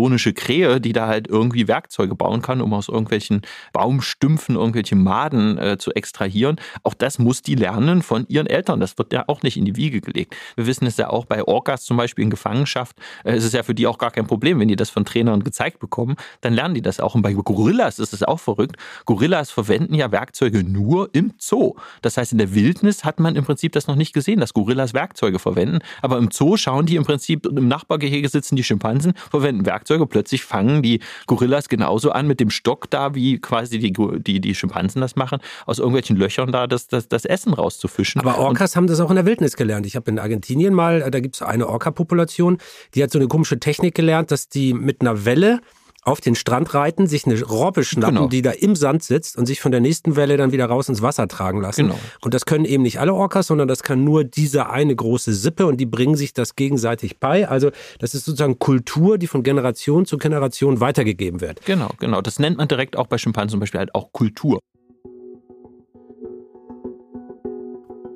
neukaledonische 0.00 0.32
Krähe, 0.32 0.80
die 0.80 0.92
da 0.92 1.06
halt 1.06 1.28
irgendwie 1.28 1.68
Werkzeuge 1.68 2.14
bauen 2.14 2.42
kann, 2.42 2.60
um 2.60 2.72
aus 2.72 2.88
irgendwelchen 2.88 3.42
Baumstümpfen 3.72 4.56
irgendwelche 4.56 4.96
Maden 4.96 5.58
äh, 5.58 5.78
zu 5.78 5.92
extrahieren. 5.92 6.56
Auch 6.82 6.94
das 6.94 7.18
muss 7.18 7.42
die 7.42 7.54
lernen 7.54 8.02
von 8.02 8.26
ihren 8.28 8.46
Eltern. 8.46 8.80
Das 8.80 8.96
wird 8.98 9.12
ja 9.12 9.24
auch 9.26 9.42
nicht 9.42 9.56
in 9.56 9.64
die 9.64 9.76
Wiege 9.76 10.00
gelegt. 10.00 10.34
Wir 10.56 10.66
wissen 10.66 10.86
es 10.86 10.96
ja 10.96 11.10
auch 11.10 11.26
bei 11.26 11.44
Orcas 11.44 11.84
zum 11.84 11.96
Beispiel 11.96 12.24
in 12.24 12.30
Gefangenschaft. 12.30 12.96
Äh, 13.24 13.36
ist 13.36 13.44
es 13.44 13.52
ja 13.52 13.62
für 13.62 13.74
die 13.74 13.86
auch 13.86 13.98
gar 13.98 14.10
kein 14.10 14.26
Problem, 14.26 14.60
wenn 14.60 14.68
die 14.68 14.76
das 14.76 14.90
von 14.90 15.04
Trainern 15.04 15.42
gezeigt 15.42 15.78
bekommen, 15.78 16.16
dann 16.40 16.54
lernen 16.54 16.74
die 16.74 16.82
das 16.82 17.00
auch. 17.00 17.14
Und 17.14 17.22
bei 17.22 17.32
Gorillas 17.32 17.98
ist 17.98 18.12
es 18.12 18.22
auch 18.22 18.40
verrückt. 18.40 18.76
Gorillas 19.04 19.50
verwenden 19.50 19.94
ja 19.94 20.10
Werkzeuge 20.10 20.64
nur 20.64 21.10
im 21.12 21.32
Zoo. 21.38 21.74
Das 22.02 22.16
heißt, 22.16 22.32
in 22.32 22.38
der 22.38 22.54
Wildnis 22.54 23.04
hat 23.04 23.20
man 23.20 23.36
im 23.36 23.44
Prinzip 23.44 23.72
das 23.72 23.86
noch 23.86 23.96
nicht 23.96 24.12
gesehen, 24.12 24.40
dass 24.40 24.54
Gorillas 24.54 24.94
Werkzeuge 24.94 25.38
verwenden. 25.38 25.78
Aber 26.02 26.18
im 26.18 26.30
Zoo 26.30 26.56
schauen 26.56 26.86
die 26.86 26.96
im 26.96 27.04
Prinzip 27.04 27.46
im 27.46 27.68
Nachbargehege 27.68 28.28
sitzen 28.28 28.56
die 28.56 28.64
Schimpansen, 28.64 29.14
verwenden 29.30 29.66
Werkzeuge 29.66 29.89
plötzlich 30.06 30.44
fangen 30.44 30.82
die 30.82 31.00
Gorillas 31.26 31.68
genauso 31.68 32.12
an 32.12 32.26
mit 32.26 32.40
dem 32.40 32.50
Stock 32.50 32.90
da, 32.90 33.14
wie 33.14 33.38
quasi 33.38 33.78
die, 33.78 33.92
die, 33.92 34.40
die 34.40 34.54
Schimpansen 34.54 35.00
das 35.00 35.16
machen, 35.16 35.40
aus 35.66 35.78
irgendwelchen 35.78 36.16
Löchern 36.16 36.52
da 36.52 36.66
das, 36.66 36.88
das, 36.88 37.08
das 37.08 37.24
Essen 37.24 37.52
rauszufischen. 37.52 38.20
Aber 38.20 38.38
Orcas 38.38 38.72
Und, 38.72 38.76
haben 38.76 38.86
das 38.86 39.00
auch 39.00 39.10
in 39.10 39.16
der 39.16 39.26
Wildnis 39.26 39.56
gelernt. 39.56 39.86
Ich 39.86 39.96
habe 39.96 40.10
in 40.10 40.18
Argentinien 40.18 40.74
mal, 40.74 41.10
da 41.10 41.20
gibt 41.20 41.36
es 41.36 41.42
eine 41.42 41.68
Orca-Population, 41.68 42.58
die 42.94 43.02
hat 43.02 43.10
so 43.10 43.18
eine 43.18 43.28
komische 43.28 43.58
Technik 43.58 43.94
gelernt, 43.94 44.30
dass 44.30 44.48
die 44.48 44.74
mit 44.74 45.00
einer 45.00 45.24
Welle 45.24 45.60
auf 46.02 46.20
den 46.20 46.34
Strand 46.34 46.74
reiten, 46.74 47.06
sich 47.06 47.26
eine 47.26 47.42
Robbe 47.42 47.84
schnappen, 47.84 48.14
Genau. 48.16 48.28
die 48.28 48.42
da 48.42 48.50
im 48.52 48.74
Sand 48.74 49.02
sitzt 49.02 49.36
und 49.36 49.46
sich 49.46 49.60
von 49.60 49.70
der 49.72 49.80
nächsten 49.80 50.16
Welle 50.16 50.36
dann 50.36 50.52
wieder 50.52 50.66
raus 50.66 50.88
ins 50.88 51.02
Wasser 51.02 51.28
tragen 51.28 51.60
lassen. 51.60 51.88
Genau. 51.88 51.98
Und 52.22 52.34
das 52.34 52.46
können 52.46 52.64
eben 52.64 52.82
nicht 52.82 53.00
alle 53.00 53.12
Orcas, 53.14 53.46
sondern 53.48 53.68
das 53.68 53.82
kann 53.82 54.02
nur 54.04 54.24
diese 54.24 54.70
eine 54.70 54.94
große 54.96 55.34
Sippe 55.34 55.66
und 55.66 55.76
die 55.78 55.86
bringen 55.86 56.14
sich 56.14 56.32
das 56.32 56.56
gegenseitig 56.56 57.18
bei. 57.18 57.48
Also 57.48 57.70
das 57.98 58.14
ist 58.14 58.24
sozusagen 58.24 58.58
Kultur, 58.58 59.18
die 59.18 59.26
von 59.26 59.42
Generation 59.42 60.06
zu 60.06 60.16
Generation 60.18 60.80
weitergegeben 60.80 61.40
wird. 61.40 61.64
Genau, 61.66 61.90
genau. 61.98 62.22
Das 62.22 62.38
nennt 62.38 62.56
man 62.56 62.68
direkt 62.68 62.96
auch 62.96 63.06
bei 63.06 63.18
Schimpansen 63.18 63.50
zum 63.50 63.60
Beispiel 63.60 63.80
halt 63.80 63.94
auch 63.94 64.12
Kultur. 64.12 64.60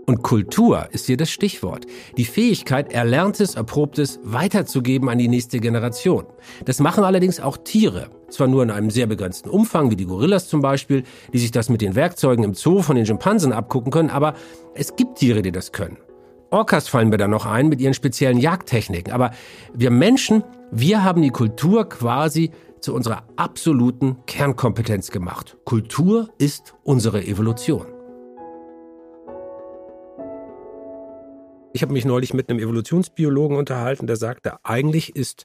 Und 0.06 0.23
Kultur 0.23 0.88
ist 0.92 1.06
hier 1.06 1.16
das 1.16 1.30
Stichwort. 1.30 1.87
Die 2.16 2.25
Fähigkeit, 2.25 2.92
Erlerntes, 2.92 3.54
Erprobtes 3.54 4.20
weiterzugeben 4.23 5.08
an 5.08 5.18
die 5.18 5.28
nächste 5.28 5.61
Generation. 5.61 6.26
Das 6.66 6.78
machen 6.78 7.04
allerdings 7.04 7.40
auch 7.40 7.56
Tiere. 7.56 8.11
Zwar 8.28 8.49
nur 8.49 8.62
in 8.62 8.70
einem 8.70 8.90
sehr 8.90 9.06
begrenzten 9.06 9.49
Umfang, 9.49 9.90
wie 9.90 9.96
die 9.96 10.06
Gorillas 10.06 10.49
zum 10.49 10.61
Beispiel, 10.61 11.04
die 11.32 11.38
sich 11.38 11.52
das 11.52 11.68
mit 11.70 11.80
den 11.80 11.94
Werkzeugen 11.94 12.44
im 12.44 12.54
Zoo 12.54 12.82
von 12.82 12.96
den 12.96 13.06
Schimpansen 13.06 13.52
abgucken 13.52 13.92
können, 13.92 14.11
aber 14.11 14.34
es 14.75 14.96
gibt 14.96 15.18
Tiere, 15.18 15.40
die 15.40 15.52
das 15.52 15.73
können. 15.73 15.96
Orcas 16.50 16.88
fallen 16.88 17.08
mir 17.08 17.16
da 17.16 17.26
noch 17.26 17.46
ein 17.46 17.68
mit 17.68 17.80
ihren 17.80 17.94
speziellen 17.94 18.38
Jagdtechniken. 18.38 19.12
Aber 19.12 19.32
wir 19.73 19.90
Menschen, 19.90 20.44
wir 20.70 21.02
haben 21.02 21.23
die 21.23 21.30
Kultur 21.30 21.88
quasi 21.88 22.50
zu 22.80 22.94
unserer 22.94 23.25
absoluten 23.37 24.18
Kernkompetenz 24.26 25.11
gemacht. 25.11 25.56
Kultur 25.64 26.28
ist 26.38 26.75
unsere 26.84 27.25
Evolution. 27.25 27.93
Ich 31.75 31.83
habe 31.83 31.93
mich 31.93 32.04
neulich 32.04 32.33
mit 32.33 32.49
einem 32.49 32.61
Evolutionsbiologen 32.61 33.57
unterhalten, 33.57 34.07
der 34.07 34.14
sagte, 34.14 34.64
eigentlich 34.64 35.16
ist 35.16 35.45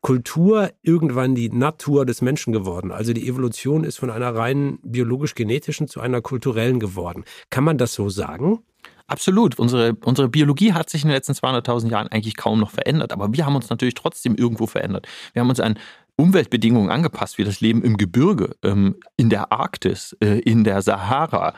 Kultur 0.00 0.70
irgendwann 0.80 1.34
die 1.34 1.50
Natur 1.50 2.06
des 2.06 2.22
Menschen 2.22 2.54
geworden. 2.54 2.90
Also 2.90 3.12
die 3.12 3.28
Evolution 3.28 3.84
ist 3.84 3.98
von 3.98 4.10
einer 4.10 4.34
rein 4.34 4.78
biologisch-genetischen 4.82 5.86
zu 5.86 6.00
einer 6.00 6.22
kulturellen 6.22 6.80
geworden. 6.80 7.24
Kann 7.50 7.64
man 7.64 7.76
das 7.76 7.92
so 7.92 8.08
sagen? 8.08 8.60
Absolut. 9.08 9.58
Unsere, 9.58 9.94
unsere 10.06 10.30
Biologie 10.30 10.72
hat 10.72 10.88
sich 10.88 11.02
in 11.02 11.08
den 11.08 11.14
letzten 11.16 11.32
200.000 11.32 11.90
Jahren 11.90 12.08
eigentlich 12.08 12.38
kaum 12.38 12.60
noch 12.60 12.70
verändert. 12.70 13.12
Aber 13.12 13.34
wir 13.34 13.44
haben 13.44 13.56
uns 13.56 13.68
natürlich 13.68 13.94
trotzdem 13.94 14.36
irgendwo 14.36 14.66
verändert. 14.66 15.06
Wir 15.34 15.40
haben 15.40 15.50
uns 15.50 15.60
an 15.60 15.78
Umweltbedingungen 16.16 16.90
angepasst, 16.90 17.36
wie 17.36 17.44
das 17.44 17.60
Leben 17.60 17.82
im 17.82 17.98
Gebirge, 17.98 18.56
ähm, 18.62 18.96
in 19.18 19.28
der 19.28 19.52
Arktis, 19.52 20.16
äh, 20.20 20.38
in 20.38 20.64
der 20.64 20.80
Sahara. 20.80 21.52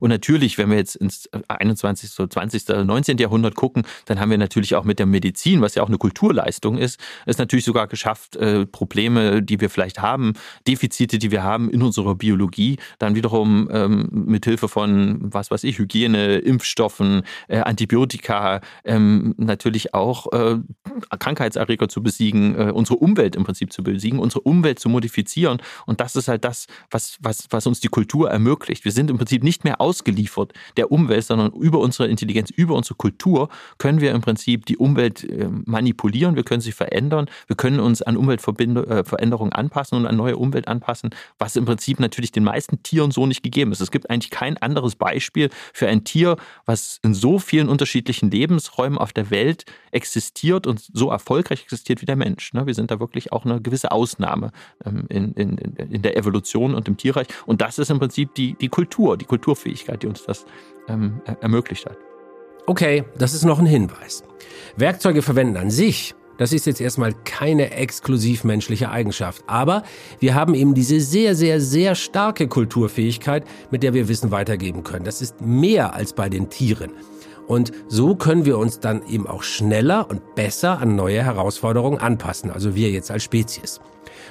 Und 0.00 0.10
natürlich, 0.10 0.58
wenn 0.58 0.70
wir 0.70 0.76
jetzt 0.76 0.96
ins 0.96 1.28
21., 1.48 2.10
20., 2.10 2.68
19. 2.84 3.18
Jahrhundert 3.18 3.54
gucken, 3.54 3.84
dann 4.06 4.18
haben 4.18 4.30
wir 4.30 4.38
natürlich 4.38 4.74
auch 4.74 4.84
mit 4.84 4.98
der 4.98 5.06
Medizin, 5.06 5.60
was 5.60 5.76
ja 5.76 5.82
auch 5.82 5.88
eine 5.88 5.98
Kulturleistung 5.98 6.78
ist, 6.78 6.98
es 7.26 7.38
natürlich 7.38 7.64
sogar 7.64 7.86
geschafft, 7.86 8.36
äh, 8.36 8.66
Probleme, 8.66 9.42
die 9.42 9.60
wir 9.60 9.70
vielleicht 9.70 10.00
haben, 10.00 10.32
Defizite, 10.66 11.18
die 11.18 11.30
wir 11.30 11.42
haben 11.42 11.70
in 11.70 11.82
unserer 11.82 12.14
Biologie, 12.14 12.78
dann 12.98 13.14
wiederum 13.14 13.68
ähm, 13.70 14.08
mit 14.10 14.44
Hilfe 14.44 14.68
von, 14.68 15.18
was 15.22 15.50
weiß 15.50 15.64
ich, 15.64 15.78
Hygiene, 15.78 16.38
Impfstoffen, 16.38 17.22
äh, 17.48 17.58
Antibiotika, 17.58 18.60
ähm, 18.84 19.34
natürlich 19.36 19.94
auch 19.94 20.32
äh, 20.32 20.58
Krankheitserreger 21.18 21.88
zu 21.88 22.02
besiegen, 22.02 22.54
unsere 22.72 22.98
Umwelt 22.98 23.36
im 23.36 23.44
Prinzip 23.44 23.72
zu 23.72 23.82
besiegen, 23.82 24.18
unsere 24.18 24.40
Umwelt 24.40 24.78
zu 24.78 24.88
modifizieren. 24.88 25.60
Und 25.86 26.00
das 26.00 26.16
ist 26.16 26.28
halt 26.28 26.44
das, 26.44 26.66
was, 26.90 27.18
was, 27.20 27.46
was 27.50 27.66
uns 27.66 27.80
die 27.80 27.88
Kultur 27.88 28.30
ermöglicht. 28.30 28.84
Wir 28.84 28.92
sind 28.92 29.10
im 29.10 29.18
Prinzip 29.18 29.42
nicht 29.42 29.64
mehr 29.64 29.80
ausgeliefert 29.90 30.52
der 30.76 30.92
Umwelt, 30.92 31.24
sondern 31.24 31.50
über 31.52 31.80
unsere 31.80 32.06
Intelligenz, 32.08 32.50
über 32.50 32.74
unsere 32.76 32.94
Kultur 32.94 33.48
können 33.78 34.00
wir 34.00 34.12
im 34.12 34.20
Prinzip 34.20 34.66
die 34.66 34.76
Umwelt 34.76 35.24
äh, 35.24 35.48
manipulieren, 35.66 36.36
wir 36.36 36.44
können 36.44 36.60
sie 36.60 36.70
verändern, 36.70 37.26
wir 37.48 37.56
können 37.56 37.80
uns 37.80 38.02
an 38.02 38.16
Umweltveränderungen 38.16 39.52
anpassen 39.52 39.98
und 39.98 40.06
an 40.06 40.16
neue 40.16 40.36
Umwelt 40.36 40.68
anpassen, 40.68 41.10
was 41.38 41.56
im 41.56 41.64
Prinzip 41.64 41.98
natürlich 41.98 42.30
den 42.30 42.44
meisten 42.44 42.84
Tieren 42.84 43.10
so 43.10 43.26
nicht 43.26 43.42
gegeben 43.42 43.72
ist. 43.72 43.80
Es 43.80 43.90
gibt 43.90 44.08
eigentlich 44.10 44.30
kein 44.30 44.56
anderes 44.58 44.94
Beispiel 44.94 45.50
für 45.72 45.88
ein 45.88 46.04
Tier, 46.04 46.36
was 46.66 47.00
in 47.02 47.14
so 47.14 47.40
vielen 47.40 47.68
unterschiedlichen 47.68 48.30
Lebensräumen 48.30 48.96
auf 48.96 49.12
der 49.12 49.30
Welt 49.30 49.64
existiert 49.90 50.68
und 50.68 50.80
so 50.80 51.10
erfolgreich 51.10 51.62
existiert 51.62 52.00
wie 52.00 52.06
der 52.06 52.16
Mensch. 52.16 52.52
ne? 52.52 52.66
Wir 52.66 52.74
sind 52.74 52.92
da 52.92 53.00
wirklich 53.00 53.32
auch 53.32 53.44
eine 53.44 53.60
gewisse 53.60 53.90
Ausnahme 53.90 54.52
ähm, 54.84 55.06
in, 55.08 55.32
in, 55.32 55.58
in 55.58 56.02
der 56.02 56.16
Evolution 56.16 56.74
und 56.74 56.86
im 56.86 56.96
Tierreich. 56.96 57.26
Und 57.46 57.60
das 57.60 57.80
ist 57.80 57.90
im 57.90 57.98
Prinzip 57.98 58.34
die, 58.36 58.54
die 58.54 58.68
Kultur, 58.68 59.16
die 59.16 59.24
Kulturfähigkeit. 59.24 59.79
Fähigkeit, 59.80 60.02
die 60.02 60.06
uns 60.06 60.24
das 60.24 60.44
ähm, 60.88 61.20
ermöglicht 61.40 61.86
hat. 61.86 61.96
Okay, 62.66 63.04
das 63.18 63.34
ist 63.34 63.44
noch 63.44 63.58
ein 63.58 63.66
Hinweis. 63.66 64.22
Werkzeuge 64.76 65.22
verwenden 65.22 65.56
an 65.56 65.70
sich, 65.70 66.14
das 66.38 66.52
ist 66.52 66.66
jetzt 66.66 66.80
erstmal 66.80 67.12
keine 67.24 67.72
exklusiv 67.72 68.44
menschliche 68.44 68.90
Eigenschaft. 68.90 69.42
Aber 69.46 69.82
wir 70.20 70.34
haben 70.34 70.54
eben 70.54 70.74
diese 70.74 71.00
sehr, 71.00 71.34
sehr, 71.34 71.60
sehr 71.60 71.94
starke 71.94 72.48
Kulturfähigkeit, 72.48 73.44
mit 73.70 73.82
der 73.82 73.92
wir 73.92 74.08
Wissen 74.08 74.30
weitergeben 74.30 74.84
können. 74.84 75.04
Das 75.04 75.20
ist 75.20 75.40
mehr 75.40 75.94
als 75.94 76.14
bei 76.14 76.28
den 76.28 76.48
Tieren. 76.48 76.92
Und 77.46 77.72
so 77.88 78.14
können 78.14 78.44
wir 78.44 78.58
uns 78.58 78.78
dann 78.78 79.04
eben 79.06 79.26
auch 79.26 79.42
schneller 79.42 80.08
und 80.08 80.36
besser 80.36 80.78
an 80.78 80.94
neue 80.94 81.22
Herausforderungen 81.22 81.98
anpassen, 81.98 82.50
also 82.50 82.76
wir 82.76 82.90
jetzt 82.90 83.10
als 83.10 83.24
Spezies. 83.24 83.80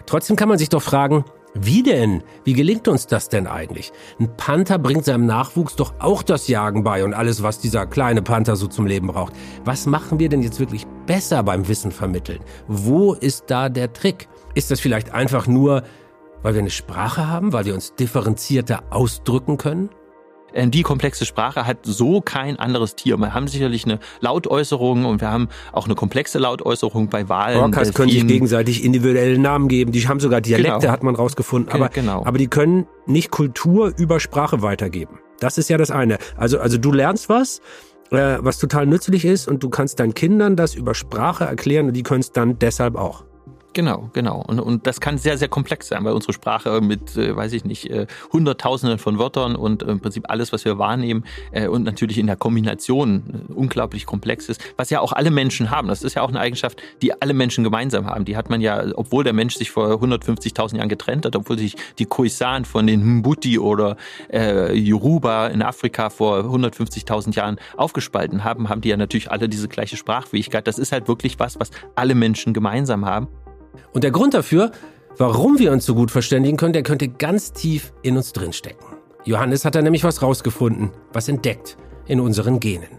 Trotzdem 0.06 0.38
kann 0.38 0.48
man 0.48 0.58
sich 0.58 0.70
doch 0.70 0.82
fragen, 0.82 1.26
wie 1.54 1.82
denn? 1.82 2.24
Wie 2.44 2.54
gelingt 2.54 2.88
uns 2.88 3.08
das 3.08 3.28
denn 3.30 3.48
eigentlich? 3.48 3.92
Ein 4.20 4.36
Panther 4.38 4.78
bringt 4.78 5.06
seinem 5.06 5.26
Nachwuchs 5.26 5.76
doch 5.76 5.94
auch 6.00 6.22
das 6.22 6.48
Jagen 6.48 6.84
bei 6.84 7.04
und 7.04 7.14
alles, 7.14 7.42
was 7.42 7.60
dieser 7.60 7.88
kleine 7.88 8.22
Panther 8.22 8.56
so 8.56 8.68
zum 8.68 8.86
Leben 8.86 9.08
braucht. 9.08 9.34
Was 9.66 9.86
machen 9.88 10.20
wir 10.20 10.30
denn 10.30 10.44
jetzt 10.44 10.60
wirklich 10.60 10.86
besser 11.08 11.42
beim 11.44 11.68
Wissen 11.68 11.92
vermitteln? 11.92 12.40
Wo 12.68 13.14
ist 13.14 13.46
da 13.48 13.70
der 13.70 13.94
Trick? 13.94 14.28
Ist 14.54 14.70
das 14.70 14.80
vielleicht 14.80 15.14
einfach 15.14 15.48
nur, 15.48 15.84
weil 16.44 16.54
wir 16.54 16.62
eine 16.62 16.70
Sprache 16.70 17.28
haben, 17.28 17.52
weil 17.52 17.66
wir 17.66 17.74
uns 17.74 17.96
differenzierter 17.96 18.84
ausdrücken 18.92 19.58
können? 19.58 19.90
Die 20.56 20.84
komplexe 20.84 21.26
Sprache 21.26 21.66
hat 21.66 21.80
so 21.84 22.22
kein 22.22 22.60
anderes 22.60 22.96
Tier. 22.96 23.18
Wir 23.18 23.34
haben 23.34 23.48
sicherlich 23.48 23.86
eine 23.86 24.00
Lautäußerung 24.22 25.06
und 25.06 25.22
wir 25.22 25.32
haben 25.32 25.50
auch 25.72 25.86
eine 25.86 25.96
komplexe 25.96 26.40
Lautäußerung 26.40 27.10
bei 27.10 27.30
Wahlen. 27.30 27.60
Orcas 27.60 27.94
können 27.94 28.12
sich 28.12 28.28
gegenseitig 28.28 28.84
individuelle 28.84 29.38
Namen 29.38 29.68
geben. 29.68 29.92
Die 29.92 30.08
haben 30.08 30.20
sogar 30.20 30.42
Dialekte, 30.42 30.80
genau. 30.80 30.92
hat 30.92 31.04
man 31.04 31.16
rausgefunden. 31.16 31.72
Aber, 31.72 31.90
genau. 31.90 32.26
aber 32.26 32.38
die 32.38 32.48
können 32.48 32.88
nicht 33.06 33.32
Kultur 33.32 33.94
über 33.98 34.20
Sprache 34.20 34.62
weitergeben. 34.62 35.20
Das 35.40 35.58
ist 35.58 35.70
ja 35.70 35.78
das 35.78 35.92
eine. 35.92 36.18
Also, 36.36 36.60
also 36.60 36.78
du 36.78 36.92
lernst 36.92 37.30
was, 37.30 37.62
äh, 38.12 38.38
was 38.40 38.58
total 38.58 38.86
nützlich 38.86 39.26
ist 39.26 39.48
und 39.48 39.64
du 39.64 39.70
kannst 39.70 40.00
deinen 40.00 40.14
Kindern 40.14 40.56
das 40.56 40.76
über 40.76 40.94
Sprache 40.94 41.46
erklären 41.46 41.88
und 41.88 41.94
die 41.94 42.04
können 42.04 42.22
es 42.22 42.32
dann 42.32 42.60
deshalb 42.60 42.96
auch. 42.96 43.24
Genau, 43.74 44.10
genau. 44.14 44.44
Und, 44.48 44.60
und 44.60 44.88
das 44.88 45.00
kann 45.00 45.20
sehr, 45.20 45.38
sehr 45.38 45.48
komplex 45.48 45.88
sein, 45.88 46.04
weil 46.04 46.14
unsere 46.14 46.34
Sprache 46.34 46.82
mit, 46.82 47.16
äh, 47.16 47.36
weiß 47.36 47.54
ich 47.54 47.66
nicht, 47.66 47.90
äh, 47.90 48.08
Hunderttausenden 48.34 48.98
von 48.98 49.20
Wörtern 49.20 49.56
und 49.56 49.84
äh, 49.84 49.92
im 49.92 50.00
Prinzip 50.00 50.26
alles, 50.28 50.52
was 50.52 50.66
wir 50.66 50.80
wahrnehmen 50.80 51.24
äh, 51.52 51.68
und 51.68 51.84
natürlich 51.84 52.18
in 52.18 52.26
der 52.26 52.36
Kombination 52.36 53.46
äh, 53.50 53.54
unglaublich 53.54 54.08
komplex 54.08 54.50
ist, 54.50 54.62
was 54.76 54.90
ja 54.90 55.02
auch 55.02 55.14
alle 55.14 55.30
Menschen 55.30 55.70
haben. 55.70 55.88
Das 55.88 56.02
ist 56.02 56.16
ja 56.16 56.24
auch 56.24 56.30
eine 56.30 56.40
Eigenschaft, 56.40 56.82
die 57.04 57.22
alle 57.22 57.36
Menschen 57.36 57.64
gemeinsam 57.64 58.08
haben. 58.08 58.26
Die 58.26 58.36
hat 58.36 58.50
man 58.50 58.60
ja, 58.60 58.84
obwohl 58.96 59.24
der 59.24 59.34
Mensch 59.34 59.56
sich 59.56 59.70
vor 59.70 59.88
150.000 59.88 60.78
Jahren 60.78 60.90
getrennt 60.90 61.26
hat, 61.28 61.36
obwohl 61.36 61.60
sich 61.60 61.76
die 62.00 62.06
Khoisan 62.06 62.66
von 62.66 62.88
den 62.88 63.18
Mbuti 63.18 63.60
oder 63.60 63.98
äh, 64.34 64.74
Yoruba 64.74 65.48
in 65.48 65.62
Afrika 65.62 66.10
vor 66.10 66.40
150.000 66.40 67.36
Jahren 67.36 67.58
aufgespalten 67.78 68.44
haben, 68.44 68.68
haben 68.68 68.82
die 68.82 68.90
ja 68.90 68.98
natürlich 68.98 69.30
alle 69.30 69.48
diese 69.48 69.68
gleiche 69.68 69.96
Sprachfähigkeit. 69.96 70.66
Das 70.66 70.80
ist 70.80 70.92
halt 70.92 71.08
wirklich 71.08 71.38
was, 71.38 71.60
was 71.60 71.70
alle 71.96 72.16
Menschen 72.16 72.54
gemeinsam 72.54 73.06
haben. 73.06 73.28
Und 73.94 74.04
der 74.04 74.12
Grund 74.12 74.34
dafür, 74.34 74.72
warum 75.18 75.60
wir 75.60 75.72
uns 75.72 75.86
so 75.86 75.96
gut 75.96 76.12
verständigen 76.12 76.58
können, 76.58 76.74
der 76.74 76.84
könnte 76.84 77.08
ganz 77.08 77.54
tief 77.54 77.94
in 78.02 78.18
uns 78.18 78.34
drinstecken. 78.34 78.86
Johannes 79.26 79.66
hat 79.66 79.76
da 79.76 79.82
nämlich 79.82 80.04
was 80.04 80.22
rausgefunden, 80.22 80.92
was 81.12 81.28
entdeckt 81.28 81.78
in 82.06 82.20
unseren 82.20 82.60
Genen. 82.60 82.99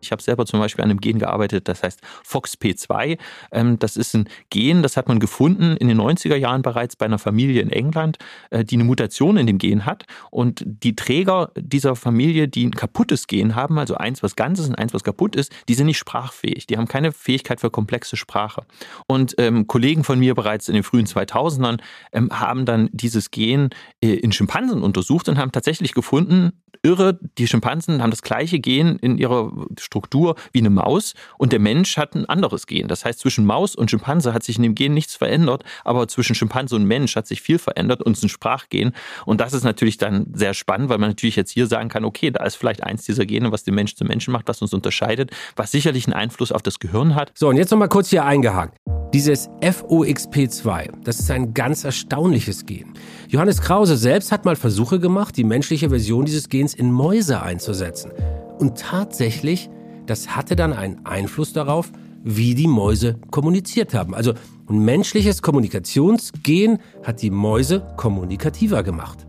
Ich 0.00 0.12
habe 0.12 0.22
selber 0.22 0.46
zum 0.46 0.60
Beispiel 0.60 0.84
an 0.84 0.90
einem 0.90 1.00
Gen 1.00 1.18
gearbeitet, 1.18 1.68
das 1.68 1.82
heißt 1.82 2.00
FOXP2. 2.26 3.18
Ähm, 3.52 3.78
das 3.78 3.96
ist 3.96 4.14
ein 4.14 4.28
Gen, 4.50 4.82
das 4.82 4.96
hat 4.96 5.08
man 5.08 5.20
gefunden 5.20 5.76
in 5.76 5.88
den 5.88 6.00
90er 6.00 6.36
Jahren 6.36 6.62
bereits 6.62 6.96
bei 6.96 7.06
einer 7.06 7.18
Familie 7.18 7.62
in 7.62 7.70
England, 7.70 8.18
äh, 8.50 8.64
die 8.64 8.76
eine 8.76 8.84
Mutation 8.84 9.36
in 9.36 9.46
dem 9.46 9.58
Gen 9.58 9.86
hat. 9.86 10.04
Und 10.30 10.62
die 10.66 10.96
Träger 10.96 11.50
dieser 11.56 11.96
Familie, 11.96 12.48
die 12.48 12.66
ein 12.66 12.72
kaputtes 12.72 13.26
Gen 13.26 13.54
haben, 13.54 13.78
also 13.78 13.96
eins, 13.96 14.22
was 14.22 14.36
ganz 14.36 14.58
ist 14.58 14.68
und 14.68 14.74
eins, 14.74 14.94
was 14.94 15.04
kaputt 15.04 15.36
ist, 15.36 15.52
die 15.68 15.74
sind 15.74 15.86
nicht 15.86 15.98
sprachfähig. 15.98 16.66
Die 16.66 16.76
haben 16.76 16.88
keine 16.88 17.12
Fähigkeit 17.12 17.60
für 17.60 17.70
komplexe 17.70 18.16
Sprache. 18.16 18.64
Und 19.06 19.34
ähm, 19.38 19.66
Kollegen 19.66 20.04
von 20.04 20.18
mir 20.18 20.34
bereits 20.34 20.68
in 20.68 20.74
den 20.74 20.82
frühen 20.82 21.06
2000ern 21.06 21.80
ähm, 22.12 22.30
haben 22.30 22.64
dann 22.64 22.88
dieses 22.92 23.30
Gen 23.30 23.70
äh, 24.00 24.14
in 24.14 24.32
Schimpansen 24.32 24.82
untersucht 24.82 25.28
und 25.28 25.38
haben 25.38 25.52
tatsächlich 25.52 25.94
gefunden, 25.94 26.52
irre, 26.82 27.18
die 27.38 27.46
Schimpansen 27.46 28.02
haben 28.02 28.10
das 28.10 28.22
gleiche 28.22 28.58
Gen 28.58 28.96
in 28.96 29.18
ihrer 29.18 29.52
Struktur 29.78 30.36
wie 30.52 30.60
eine 30.60 30.70
Maus 30.70 31.14
und 31.38 31.52
der 31.52 31.60
Mensch 31.60 31.96
hat 31.96 32.14
ein 32.14 32.26
anderes 32.26 32.66
Gen. 32.66 32.88
Das 32.88 33.04
heißt, 33.04 33.20
zwischen 33.20 33.46
Maus 33.46 33.74
und 33.74 33.90
Schimpanse 33.90 34.32
hat 34.32 34.42
sich 34.42 34.56
in 34.56 34.62
dem 34.62 34.74
Gen 34.74 34.94
nichts 34.94 35.16
verändert, 35.16 35.64
aber 35.84 36.08
zwischen 36.08 36.34
Schimpanse 36.34 36.76
und 36.76 36.84
Mensch 36.84 37.16
hat 37.16 37.26
sich 37.26 37.42
viel 37.42 37.58
verändert 37.58 38.02
und 38.02 38.12
es 38.12 38.18
ist 38.18 38.24
ein 38.24 38.28
Sprachgen. 38.28 38.92
Und 39.24 39.40
das 39.40 39.52
ist 39.52 39.64
natürlich 39.64 39.98
dann 39.98 40.26
sehr 40.34 40.54
spannend, 40.54 40.88
weil 40.88 40.98
man 40.98 41.10
natürlich 41.10 41.36
jetzt 41.36 41.50
hier 41.50 41.66
sagen 41.66 41.88
kann, 41.88 42.04
okay, 42.04 42.30
da 42.30 42.44
ist 42.44 42.56
vielleicht 42.56 42.82
eins 42.82 43.04
dieser 43.04 43.26
Gene, 43.26 43.52
was 43.52 43.64
den 43.64 43.74
Mensch 43.74 43.94
zum 43.94 44.06
Menschen 44.06 44.32
macht, 44.32 44.48
was 44.48 44.62
uns 44.62 44.72
unterscheidet, 44.72 45.30
was 45.56 45.70
sicherlich 45.70 46.06
einen 46.06 46.14
Einfluss 46.14 46.52
auf 46.52 46.62
das 46.62 46.78
Gehirn 46.78 47.14
hat. 47.14 47.32
So, 47.34 47.48
und 47.48 47.56
jetzt 47.56 47.70
nochmal 47.70 47.88
kurz 47.88 48.10
hier 48.10 48.24
eingehakt. 48.24 48.76
Dieses 49.14 49.48
FOXP2, 49.60 51.02
das 51.04 51.20
ist 51.20 51.30
ein 51.30 51.54
ganz 51.54 51.84
erstaunliches 51.84 52.66
Gen. 52.66 52.92
Johannes 53.28 53.60
Krause 53.60 53.96
selbst 53.96 54.30
hat 54.30 54.44
mal 54.44 54.56
Versuche 54.56 55.00
gemacht, 55.00 55.36
die 55.36 55.44
menschliche 55.44 55.88
Version 55.88 56.24
dieses 56.24 56.48
Gens 56.48 56.74
in 56.74 56.92
Mäuse 56.92 57.42
einzusetzen. 57.42 58.12
Und 58.58 58.78
tatsächlich, 58.78 59.68
das 60.06 60.36
hatte 60.36 60.54
dann 60.54 60.72
einen 60.72 61.04
Einfluss 61.04 61.52
darauf, 61.52 61.90
wie 62.22 62.54
die 62.54 62.68
Mäuse 62.68 63.18
kommuniziert 63.30 63.94
haben. 63.94 64.14
Also 64.14 64.34
ein 64.68 64.78
menschliches 64.84 65.42
Kommunikationsgen 65.42 66.78
hat 67.04 67.22
die 67.22 67.30
Mäuse 67.30 67.86
kommunikativer 67.96 68.82
gemacht. 68.82 69.25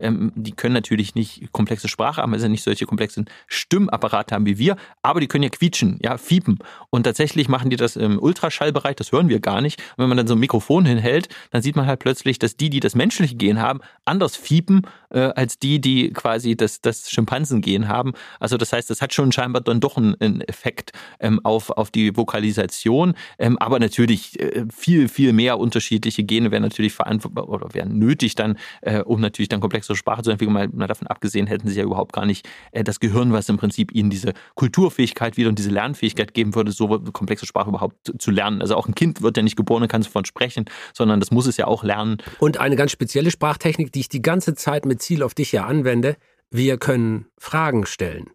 Ähm, 0.00 0.32
die 0.34 0.52
können 0.52 0.74
natürlich 0.74 1.14
nicht 1.14 1.52
komplexe 1.52 1.88
Sprache 1.88 2.22
haben, 2.22 2.32
also 2.32 2.48
nicht 2.48 2.62
solche 2.62 2.86
komplexen 2.86 3.26
Stimmapparate 3.46 4.34
haben 4.34 4.46
wie 4.46 4.58
wir, 4.58 4.76
aber 5.02 5.20
die 5.20 5.26
können 5.26 5.44
ja 5.44 5.50
quietschen, 5.50 5.98
ja, 6.02 6.18
fiepen. 6.18 6.58
Und 6.90 7.04
tatsächlich 7.04 7.48
machen 7.48 7.70
die 7.70 7.76
das 7.76 7.96
im 7.96 8.18
Ultraschallbereich, 8.18 8.96
das 8.96 9.12
hören 9.12 9.28
wir 9.28 9.40
gar 9.40 9.60
nicht. 9.60 9.80
Und 9.96 10.02
wenn 10.02 10.08
man 10.08 10.16
dann 10.18 10.26
so 10.26 10.34
ein 10.34 10.40
Mikrofon 10.40 10.84
hinhält, 10.84 11.28
dann 11.50 11.62
sieht 11.62 11.76
man 11.76 11.86
halt 11.86 12.00
plötzlich, 12.00 12.38
dass 12.38 12.56
die, 12.56 12.70
die 12.70 12.80
das 12.80 12.94
menschliche 12.94 13.36
Gen 13.36 13.60
haben, 13.60 13.80
anders 14.04 14.36
fiepen 14.36 14.82
äh, 15.10 15.20
als 15.20 15.58
die, 15.58 15.80
die 15.80 16.12
quasi 16.12 16.56
das, 16.56 16.80
das 16.80 17.10
Schimpansengen 17.10 17.88
haben. 17.88 18.12
Also 18.40 18.56
das 18.56 18.72
heißt, 18.72 18.90
das 18.90 19.00
hat 19.02 19.14
schon 19.14 19.32
scheinbar 19.32 19.62
dann 19.62 19.80
doch 19.80 19.96
einen, 19.96 20.14
einen 20.20 20.40
Effekt 20.42 20.92
ähm, 21.20 21.40
auf, 21.44 21.70
auf 21.70 21.90
die 21.90 22.16
Vokalisation. 22.16 23.14
Ähm, 23.38 23.58
aber 23.58 23.78
natürlich 23.78 24.38
äh, 24.40 24.64
viel, 24.74 25.08
viel 25.08 25.32
mehr 25.32 25.58
unterschiedliche 25.58 26.24
Gene 26.24 26.50
wären 26.50 26.62
natürlich 26.62 26.92
verantwortlich 26.92 27.16
oder 27.44 27.74
wären 27.74 27.98
nötig 27.98 28.34
dann, 28.34 28.58
äh, 28.82 29.00
um 29.00 29.20
natürlich 29.20 29.48
dann 29.48 29.60
komplex 29.60 29.85
komplexe 29.86 29.96
Sprache 29.96 30.22
zu 30.22 30.30
entwickeln. 30.30 30.52
Mal, 30.52 30.68
mal 30.68 30.86
davon 30.86 31.06
abgesehen 31.06 31.46
hätten 31.46 31.68
sie 31.68 31.78
ja 31.78 31.84
überhaupt 31.84 32.12
gar 32.12 32.26
nicht 32.26 32.48
äh, 32.72 32.84
das 32.84 33.00
Gehirn, 33.00 33.32
was 33.32 33.48
im 33.48 33.56
Prinzip 33.56 33.92
ihnen 33.92 34.10
diese 34.10 34.32
Kulturfähigkeit 34.54 35.36
wieder 35.36 35.48
und 35.48 35.58
diese 35.58 35.70
Lernfähigkeit 35.70 36.34
geben 36.34 36.54
würde, 36.54 36.72
so 36.72 36.88
komplexe 37.12 37.46
Sprache 37.46 37.68
überhaupt 37.68 37.96
zu, 38.04 38.18
zu 38.18 38.30
lernen. 38.30 38.60
Also 38.60 38.76
auch 38.76 38.88
ein 38.88 38.94
Kind 38.94 39.22
wird 39.22 39.36
ja 39.36 39.42
nicht 39.42 39.56
geboren 39.56 39.82
und 39.82 39.88
kann 39.88 40.02
davon 40.02 40.24
sprechen, 40.24 40.66
sondern 40.92 41.20
das 41.20 41.30
muss 41.30 41.46
es 41.46 41.56
ja 41.56 41.66
auch 41.66 41.84
lernen. 41.84 42.18
Und 42.38 42.58
eine 42.58 42.76
ganz 42.76 42.90
spezielle 42.90 43.30
Sprachtechnik, 43.30 43.92
die 43.92 44.00
ich 44.00 44.08
die 44.08 44.22
ganze 44.22 44.54
Zeit 44.54 44.84
mit 44.84 45.02
Ziel 45.02 45.22
auf 45.22 45.34
dich 45.34 45.52
ja 45.52 45.64
anwende, 45.64 46.16
wir 46.50 46.78
können 46.78 47.26
Fragen 47.38 47.86
stellen. 47.86 48.30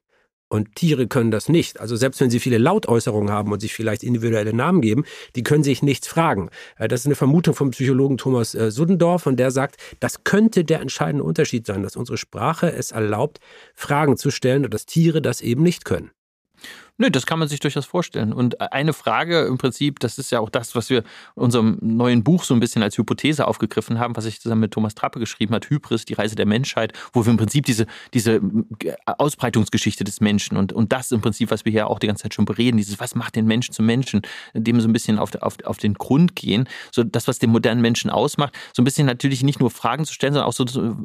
Und 0.51 0.75
Tiere 0.75 1.08
können 1.08 1.31
das 1.31 1.48
nicht. 1.48 1.79
Also 1.79 1.96
selbst 1.96 2.20
wenn 2.20 2.29
sie 2.29 2.41
viele 2.41 2.58
Lautäußerungen 2.58 3.31
haben 3.31 3.53
und 3.53 3.62
sich 3.62 3.74
vielleicht 3.74 4.03
individuelle 4.03 4.53
Namen 4.53 4.81
geben, 4.81 5.05
die 5.38 5.43
können 5.43 5.63
sich 5.63 5.81
nichts 5.81 6.10
fragen. 6.10 6.50
Äh, 6.77 6.89
das 6.89 7.01
ist 7.01 7.05
eine 7.05 7.15
Vermutung 7.15 7.55
vom 7.55 7.72
Psychologen 7.72 8.17
Thomas 8.17 8.53
äh, 8.53 8.70
Suddendorf 8.70 9.27
und 9.27 9.38
der 9.38 9.51
sagt, 9.51 9.77
das 10.01 10.25
könnte 10.25 10.65
der 10.65 10.81
entscheidende 10.81 11.24
Unterschied 11.24 11.65
sein, 11.65 11.84
dass 11.84 11.96
unsere 11.96 12.17
Sprache 12.17 12.70
es 12.70 12.91
erlaubt, 12.91 13.39
Fragen 13.75 14.17
zu 14.17 14.29
stellen 14.29 14.65
und 14.65 14.74
dass 14.74 14.86
Tiere 14.86 15.22
das 15.22 15.39
eben 15.39 15.63
nicht 15.63 15.86
können. 15.86 16.12
Nö, 16.98 17.10
das 17.10 17.25
kann 17.25 17.39
man 17.39 17.48
sich 17.48 17.60
durchaus 17.60 17.86
vorstellen. 17.86 18.33
Und 18.33 18.62
eine 18.71 18.93
Frage 18.93 19.41
im 19.41 19.57
Prinzip, 19.57 20.00
das 20.00 20.17
ist 20.17 20.31
ja 20.31 20.39
auch 20.39 20.50
das, 20.50 20.75
was 20.75 20.89
wir 20.89 21.00
in 21.00 21.43
unserem 21.43 21.77
neuen 21.81 22.24
Buch 22.24 22.43
so 22.43 22.53
ein 22.53 22.60
bisschen 22.60 22.83
als 22.83 22.98
Hypothese 22.98 23.48
aufgegriffen 23.48 24.00
haben, 24.00 24.15
was 24.15 24.25
ich 24.25 24.39
zusammen 24.39 24.62
mit 24.62 24.71
Thomas 24.71 24.93
Trappe 24.93 25.19
geschrieben 25.19 25.55
hat, 25.55 25.69
Hybris, 25.69 26.05
die 26.05 26.13
Reise 26.13 26.36
der 26.36 26.45
Menschheit, 26.45 26.93
wo 27.13 27.25
wir 27.25 27.31
im 27.31 27.38
Prinzip 27.38 27.65
diese, 27.65 27.88
diese 28.13 28.41
Ausbreitungsgeschichte 29.05 30.03
des 30.03 30.21
Menschen 30.21 30.57
und, 30.57 30.74
und 30.74 30.91
das 30.91 31.12
im 31.12 31.21
Prinzip, 31.21 31.50
was 31.51 31.65
wir 31.65 31.71
hier 31.71 31.88
auch 31.88 32.00
die 32.00 32.07
ganze 32.07 32.24
Zeit 32.24 32.33
schon 32.33 32.45
bereden, 32.45 32.77
dieses, 32.77 33.00
was 33.00 33.15
macht 33.15 33.36
den 33.36 33.45
Menschen 33.45 33.74
zum 33.74 33.86
Menschen, 33.86 34.21
dem 34.53 34.79
so 34.79 34.88
ein 34.88 34.93
bisschen 34.93 35.17
auf, 35.17 35.33
auf, 35.41 35.55
auf 35.63 35.77
den 35.77 35.95
Grund 35.95 36.36
gehen, 36.36 36.67
so 36.91 37.03
das, 37.03 37.27
was 37.27 37.39
den 37.39 37.50
modernen 37.50 37.81
Menschen 37.81 38.10
ausmacht, 38.10 38.53
so 38.74 38.81
ein 38.81 38.86
bisschen 38.86 39.07
natürlich 39.07 39.43
nicht 39.43 39.60
nur 39.60 39.71
Fragen 39.71 40.05
zu 40.05 40.13
stellen, 40.13 40.33
sondern 40.33 40.50
auch 40.50 40.53
so, 40.53 40.65
so, 40.67 40.95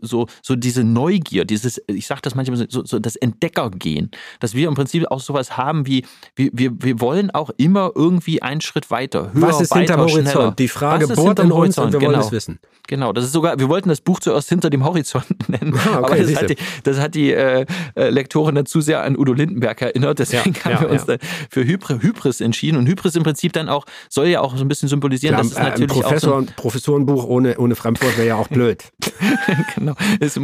so, 0.00 0.26
so 0.42 0.56
diese 0.56 0.84
Neugier, 0.84 1.44
dieses, 1.44 1.80
ich 1.86 2.06
sage 2.06 2.20
das 2.22 2.34
manchmal 2.34 2.66
so, 2.68 2.84
so 2.84 2.98
das 2.98 3.16
Entdeckergehen, 3.16 4.10
dass 4.40 4.54
wir 4.54 4.68
im 4.68 4.74
Prinzip 4.74 5.06
auch 5.14 5.20
sowas 5.20 5.56
haben 5.56 5.86
wie, 5.86 6.04
wir, 6.36 6.50
wir, 6.52 6.72
wir 6.82 7.00
wollen 7.00 7.30
auch 7.30 7.50
immer 7.56 7.92
irgendwie 7.94 8.42
einen 8.42 8.60
Schritt 8.60 8.90
weiter, 8.90 9.32
höher, 9.32 9.42
Was 9.42 9.60
ist 9.60 9.70
weiter, 9.70 9.80
hinterm 9.80 10.00
Horizont? 10.00 10.28
Schneller. 10.28 10.54
Die 10.58 10.68
Frage 10.68 11.08
bohrt 11.08 11.38
in 11.38 11.52
uns 11.52 11.78
und 11.78 11.92
wir 11.92 12.00
genau. 12.00 12.12
wollen 12.12 12.20
es 12.20 12.32
wissen. 12.32 12.58
Genau, 12.86 13.14
das 13.14 13.24
ist 13.24 13.32
sogar, 13.32 13.58
wir 13.58 13.70
wollten 13.70 13.88
das 13.88 14.02
Buch 14.02 14.20
zuerst 14.20 14.50
hinter 14.50 14.68
dem 14.68 14.84
Horizont 14.84 15.26
nennen, 15.48 15.74
ah, 15.74 16.00
okay, 16.00 16.12
aber 16.12 16.16
das 16.16 16.36
hat 16.36 16.50
die, 16.50 16.56
das 16.82 17.00
hat 17.00 17.14
die 17.14 17.32
äh, 17.32 17.64
äh, 17.94 18.10
Lektorin 18.10 18.54
dazu 18.54 18.82
sehr 18.82 19.02
an 19.02 19.16
Udo 19.16 19.32
Lindenberg 19.32 19.80
erinnert, 19.80 20.18
deswegen 20.18 20.52
ja, 20.54 20.64
haben 20.64 20.72
ja, 20.72 20.80
wir 20.82 20.90
uns 20.90 21.06
ja. 21.06 21.16
für 21.48 21.64
Hybris, 21.64 22.02
Hybris 22.02 22.40
entschieden 22.42 22.76
und 22.76 22.86
Hybris 22.86 23.16
im 23.16 23.22
Prinzip 23.22 23.54
dann 23.54 23.70
auch, 23.70 23.86
soll 24.10 24.26
ja 24.26 24.42
auch 24.42 24.54
so 24.56 24.62
ein 24.62 24.68
bisschen 24.68 24.90
symbolisieren, 24.90 25.34
Klar, 25.34 25.44
dass 25.44 25.52
es 25.52 25.58
äh, 25.58 25.62
natürlich 25.62 25.92
Professor, 25.92 26.32
auch 26.32 26.40
so 26.40 26.42
ein 26.42 26.46
Professorenbuch 26.56 27.24
ohne, 27.24 27.56
ohne 27.56 27.74
Fremdwort 27.74 28.18
wäre 28.18 28.28
ja 28.28 28.36
auch 28.36 28.48
blöd. 28.48 28.84
genau, 29.74 29.94
es 30.20 30.38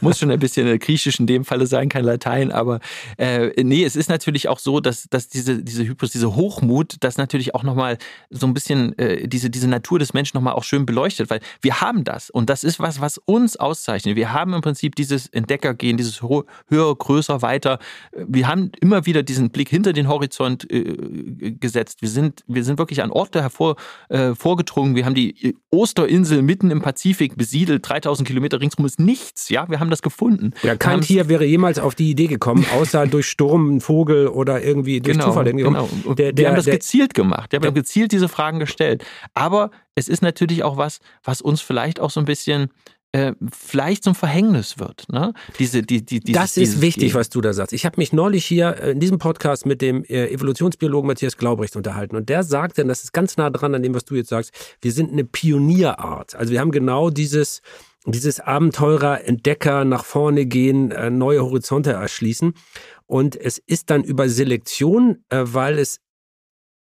muss 0.00 0.18
schon 0.18 0.30
ein 0.30 0.38
bisschen 0.38 0.78
griechisch 0.78 1.20
in 1.20 1.26
dem 1.26 1.44
Falle 1.44 1.66
sein, 1.66 1.90
kein 1.90 2.04
Latein, 2.04 2.52
aber 2.52 2.80
äh, 3.18 3.50
nee, 3.62 3.84
es 3.84 3.96
ist 3.96 4.08
natürlich 4.12 4.48
auch 4.48 4.58
so, 4.58 4.80
dass, 4.80 5.08
dass 5.10 5.28
diese, 5.28 5.62
diese 5.62 5.84
Hybris, 5.84 6.12
diese 6.12 6.36
Hochmut, 6.36 6.96
das 7.00 7.16
natürlich 7.16 7.54
auch 7.54 7.64
nochmal 7.64 7.98
so 8.30 8.46
ein 8.46 8.54
bisschen 8.54 8.96
äh, 8.98 9.26
diese, 9.26 9.50
diese 9.50 9.66
Natur 9.66 9.98
des 9.98 10.14
Menschen 10.14 10.36
nochmal 10.36 10.54
auch 10.54 10.64
schön 10.64 10.86
beleuchtet, 10.86 11.30
weil 11.30 11.40
wir 11.60 11.80
haben 11.80 12.04
das 12.04 12.30
und 12.30 12.48
das 12.48 12.62
ist 12.62 12.78
was, 12.78 13.00
was 13.00 13.18
uns 13.18 13.56
auszeichnet. 13.56 14.16
Wir 14.16 14.32
haben 14.32 14.54
im 14.54 14.60
Prinzip 14.60 14.94
dieses 14.94 15.26
Entdeckergehen, 15.26 15.96
dieses 15.96 16.22
höher, 16.22 16.44
größer, 16.68 17.42
weiter. 17.42 17.78
Wir 18.12 18.46
haben 18.46 18.70
immer 18.80 19.06
wieder 19.06 19.22
diesen 19.22 19.50
Blick 19.50 19.68
hinter 19.68 19.92
den 19.92 20.08
Horizont 20.08 20.70
äh, 20.70 21.52
gesetzt. 21.58 22.02
Wir 22.02 22.08
sind, 22.08 22.44
wir 22.46 22.64
sind 22.64 22.78
wirklich 22.78 23.02
an 23.02 23.10
Orte 23.10 23.40
hervor 23.40 23.76
äh, 24.08 24.34
vorgedrungen. 24.34 24.94
Wir 24.94 25.06
haben 25.06 25.14
die 25.14 25.56
Osterinsel 25.70 26.42
mitten 26.42 26.70
im 26.70 26.82
Pazifik 26.82 27.36
besiedelt, 27.36 27.88
3000 27.88 28.28
Kilometer 28.28 28.60
ringsrum 28.60 28.86
ist 28.86 29.00
nichts. 29.00 29.48
Ja, 29.48 29.68
wir 29.68 29.80
haben 29.80 29.90
das 29.90 30.02
gefunden. 30.02 30.52
Ja, 30.62 30.76
kein 30.76 31.00
Tier 31.00 31.28
wäre 31.28 31.44
jemals 31.44 31.78
auf 31.78 31.94
die 31.94 32.10
Idee 32.10 32.26
gekommen, 32.26 32.66
außer 32.74 33.06
durch 33.08 33.26
Sturm, 33.26 33.76
ein 33.76 33.80
Vogel 34.02 34.28
oder 34.28 34.62
irgendwie 34.62 35.00
durch 35.00 35.16
genau, 35.16 35.28
Zufall. 35.28 35.46
Irgendwie. 35.46 35.64
Genau. 35.64 35.88
Der, 36.14 36.32
der, 36.32 36.36
wir 36.36 36.48
haben 36.48 36.56
das 36.56 36.64
der, 36.64 36.74
gezielt 36.74 37.14
gemacht. 37.14 37.52
Wir 37.52 37.60
haben 37.60 37.74
gezielt 37.74 38.12
diese 38.12 38.28
Fragen 38.28 38.58
gestellt. 38.58 39.04
Aber 39.34 39.70
es 39.94 40.08
ist 40.08 40.22
natürlich 40.22 40.64
auch 40.64 40.76
was, 40.76 40.98
was 41.22 41.40
uns 41.40 41.60
vielleicht 41.60 42.00
auch 42.00 42.10
so 42.10 42.20
ein 42.20 42.26
bisschen 42.26 42.70
äh, 43.12 43.32
vielleicht 43.52 44.02
zum 44.02 44.14
Verhängnis 44.14 44.78
wird. 44.78 45.04
Ne? 45.08 45.34
Diese, 45.58 45.82
die, 45.82 46.04
die, 46.04 46.20
dieses, 46.20 46.40
das 46.40 46.56
ist 46.56 46.80
wichtig, 46.80 47.14
was 47.14 47.28
du 47.28 47.40
da 47.40 47.52
sagst. 47.52 47.72
Ich 47.72 47.84
habe 47.84 47.96
mich 47.98 48.12
neulich 48.12 48.44
hier 48.44 48.76
äh, 48.80 48.92
in 48.92 49.00
diesem 49.00 49.18
Podcast 49.18 49.66
mit 49.66 49.82
dem 49.82 50.02
äh, 50.04 50.28
Evolutionsbiologen 50.30 51.06
Matthias 51.06 51.36
Glaubrecht 51.36 51.76
unterhalten 51.76 52.16
und 52.16 52.28
der 52.28 52.42
sagte, 52.42 52.82
und 52.82 52.88
das 52.88 53.04
ist 53.04 53.12
ganz 53.12 53.36
nah 53.36 53.50
dran 53.50 53.74
an 53.74 53.82
dem, 53.82 53.94
was 53.94 54.04
du 54.04 54.14
jetzt 54.14 54.30
sagst, 54.30 54.52
wir 54.80 54.92
sind 54.92 55.12
eine 55.12 55.24
Pionierart. 55.24 56.34
Also 56.34 56.52
wir 56.52 56.60
haben 56.60 56.72
genau 56.72 57.10
dieses, 57.10 57.60
dieses 58.06 58.40
Abenteurer, 58.40 59.24
Entdecker, 59.26 59.84
nach 59.84 60.04
vorne 60.04 60.46
gehen, 60.46 60.92
neue 61.16 61.44
Horizonte 61.44 61.92
erschließen. 61.92 62.54
Und 63.12 63.36
es 63.36 63.58
ist 63.58 63.90
dann 63.90 64.04
über 64.04 64.30
Selektion, 64.30 65.22
weil 65.28 65.78
es 65.78 66.00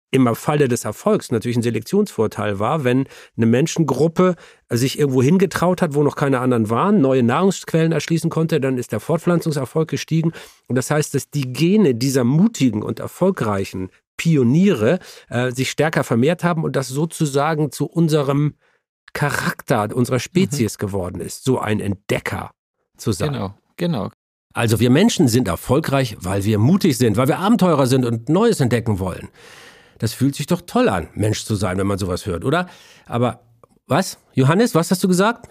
im 0.09 0.33
Falle 0.33 0.67
des 0.67 0.83
Erfolgs 0.83 1.31
natürlich 1.31 1.55
ein 1.55 1.61
Selektionsvorteil 1.61 2.57
war, 2.57 2.83
wenn 2.83 3.05
eine 3.37 3.45
Menschengruppe 3.45 4.33
sich 4.67 4.97
irgendwo 4.97 5.21
hingetraut 5.21 5.83
hat, 5.83 5.93
wo 5.93 6.01
noch 6.01 6.15
keine 6.15 6.39
anderen 6.39 6.71
waren, 6.71 6.99
neue 6.99 7.21
Nahrungsquellen 7.21 7.91
erschließen 7.91 8.31
konnte, 8.31 8.59
dann 8.59 8.79
ist 8.79 8.91
der 8.91 9.01
Fortpflanzungserfolg 9.01 9.87
gestiegen. 9.87 10.31
Und 10.67 10.77
das 10.77 10.89
heißt, 10.89 11.13
dass 11.13 11.29
die 11.29 11.53
Gene 11.53 11.93
dieser 11.93 12.23
mutigen 12.23 12.81
und 12.81 12.99
erfolgreichen 12.99 13.91
Pioniere 14.17 14.97
äh, 15.29 15.51
sich 15.51 15.69
stärker 15.69 16.03
vermehrt 16.03 16.43
haben 16.43 16.63
und 16.63 16.75
das 16.75 16.87
sozusagen 16.87 17.71
zu 17.71 17.85
unserem 17.85 18.55
Charakter 19.13 19.95
unserer 19.95 20.19
Spezies 20.19 20.79
mhm. 20.79 20.87
geworden 20.87 21.21
ist, 21.21 21.43
so 21.43 21.59
ein 21.59 21.79
Entdecker 21.79 22.49
zu 22.97 23.11
sein. 23.11 23.33
Genau, 23.33 23.53
genau. 23.77 24.09
Also 24.55 24.79
wir 24.79 24.89
Menschen 24.89 25.27
sind 25.27 25.49
erfolgreich, 25.49 26.15
weil 26.21 26.45
wir 26.45 26.59
mutig 26.59 26.97
sind, 26.97 27.17
weil 27.17 27.27
wir 27.27 27.39
Abenteurer 27.39 27.87
sind 27.87 28.05
und 28.05 28.29
Neues 28.29 28.61
entdecken 28.61 28.99
wollen. 28.99 29.27
Das 29.97 30.13
fühlt 30.13 30.33
sich 30.33 30.47
doch 30.47 30.61
toll 30.61 30.87
an, 30.87 31.09
Mensch 31.13 31.43
zu 31.43 31.55
sein, 31.55 31.77
wenn 31.77 31.85
man 31.85 31.97
sowas 31.97 32.25
hört, 32.25 32.45
oder? 32.45 32.69
Aber 33.05 33.41
was? 33.85 34.17
Johannes, 34.33 34.73
was 34.73 34.91
hast 34.91 35.03
du 35.03 35.09
gesagt? 35.09 35.49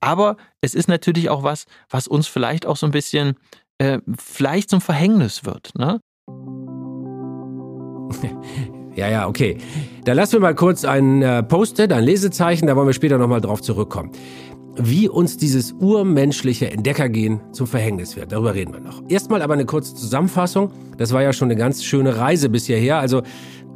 Aber 0.00 0.36
es 0.60 0.76
ist 0.76 0.88
natürlich 0.88 1.28
auch 1.28 1.42
was, 1.42 1.64
was 1.90 2.06
uns 2.06 2.28
vielleicht 2.28 2.64
auch 2.64 2.76
so 2.76 2.86
ein 2.86 2.92
bisschen, 2.92 3.34
äh, 3.78 3.98
vielleicht 4.16 4.70
zum 4.70 4.80
Verhängnis 4.80 5.44
wird. 5.44 5.72
Ne? 5.76 5.98
Ja, 8.94 9.08
ja, 9.08 9.28
okay. 9.28 9.58
Da 10.04 10.12
lassen 10.12 10.34
wir 10.34 10.40
mal 10.40 10.54
kurz 10.54 10.84
ein 10.84 11.22
äh, 11.22 11.42
Post-it, 11.42 11.92
ein 11.92 12.02
Lesezeichen, 12.02 12.66
da 12.66 12.74
wollen 12.74 12.88
wir 12.88 12.94
später 12.94 13.18
nochmal 13.18 13.40
drauf 13.40 13.60
zurückkommen 13.60 14.12
wie 14.78 15.08
uns 15.08 15.36
dieses 15.36 15.72
urmenschliche 15.72 16.70
Entdeckergehen 16.70 17.40
zum 17.52 17.66
Verhängnis 17.66 18.16
wird. 18.16 18.32
Darüber 18.32 18.54
reden 18.54 18.72
wir 18.72 18.80
noch. 18.80 19.02
Erstmal 19.08 19.42
aber 19.42 19.54
eine 19.54 19.66
kurze 19.66 19.94
Zusammenfassung. 19.94 20.70
Das 20.96 21.12
war 21.12 21.22
ja 21.22 21.32
schon 21.32 21.50
eine 21.50 21.58
ganz 21.58 21.84
schöne 21.84 22.16
Reise 22.16 22.48
bis 22.48 22.66
hierher. 22.66 22.98
Also 22.98 23.22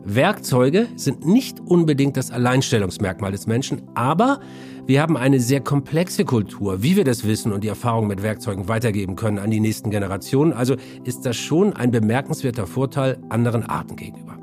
Werkzeuge 0.04 0.88
sind 0.96 1.26
nicht 1.26 1.60
unbedingt 1.60 2.16
das 2.16 2.30
Alleinstellungsmerkmal 2.30 3.32
des 3.32 3.46
Menschen, 3.46 3.82
aber 3.94 4.40
wir 4.86 5.00
haben 5.00 5.16
eine 5.16 5.38
sehr 5.38 5.60
komplexe 5.60 6.24
Kultur, 6.24 6.82
wie 6.82 6.96
wir 6.96 7.04
das 7.04 7.24
Wissen 7.24 7.52
und 7.52 7.62
die 7.62 7.68
Erfahrung 7.68 8.08
mit 8.08 8.22
Werkzeugen 8.22 8.66
weitergeben 8.66 9.14
können 9.14 9.38
an 9.38 9.50
die 9.50 9.60
nächsten 9.60 9.90
Generationen. 9.90 10.52
Also 10.52 10.74
ist 11.04 11.24
das 11.24 11.36
schon 11.36 11.72
ein 11.72 11.92
bemerkenswerter 11.92 12.66
Vorteil 12.66 13.18
anderen 13.28 13.62
Arten 13.62 13.94
gegenüber. 13.94 14.38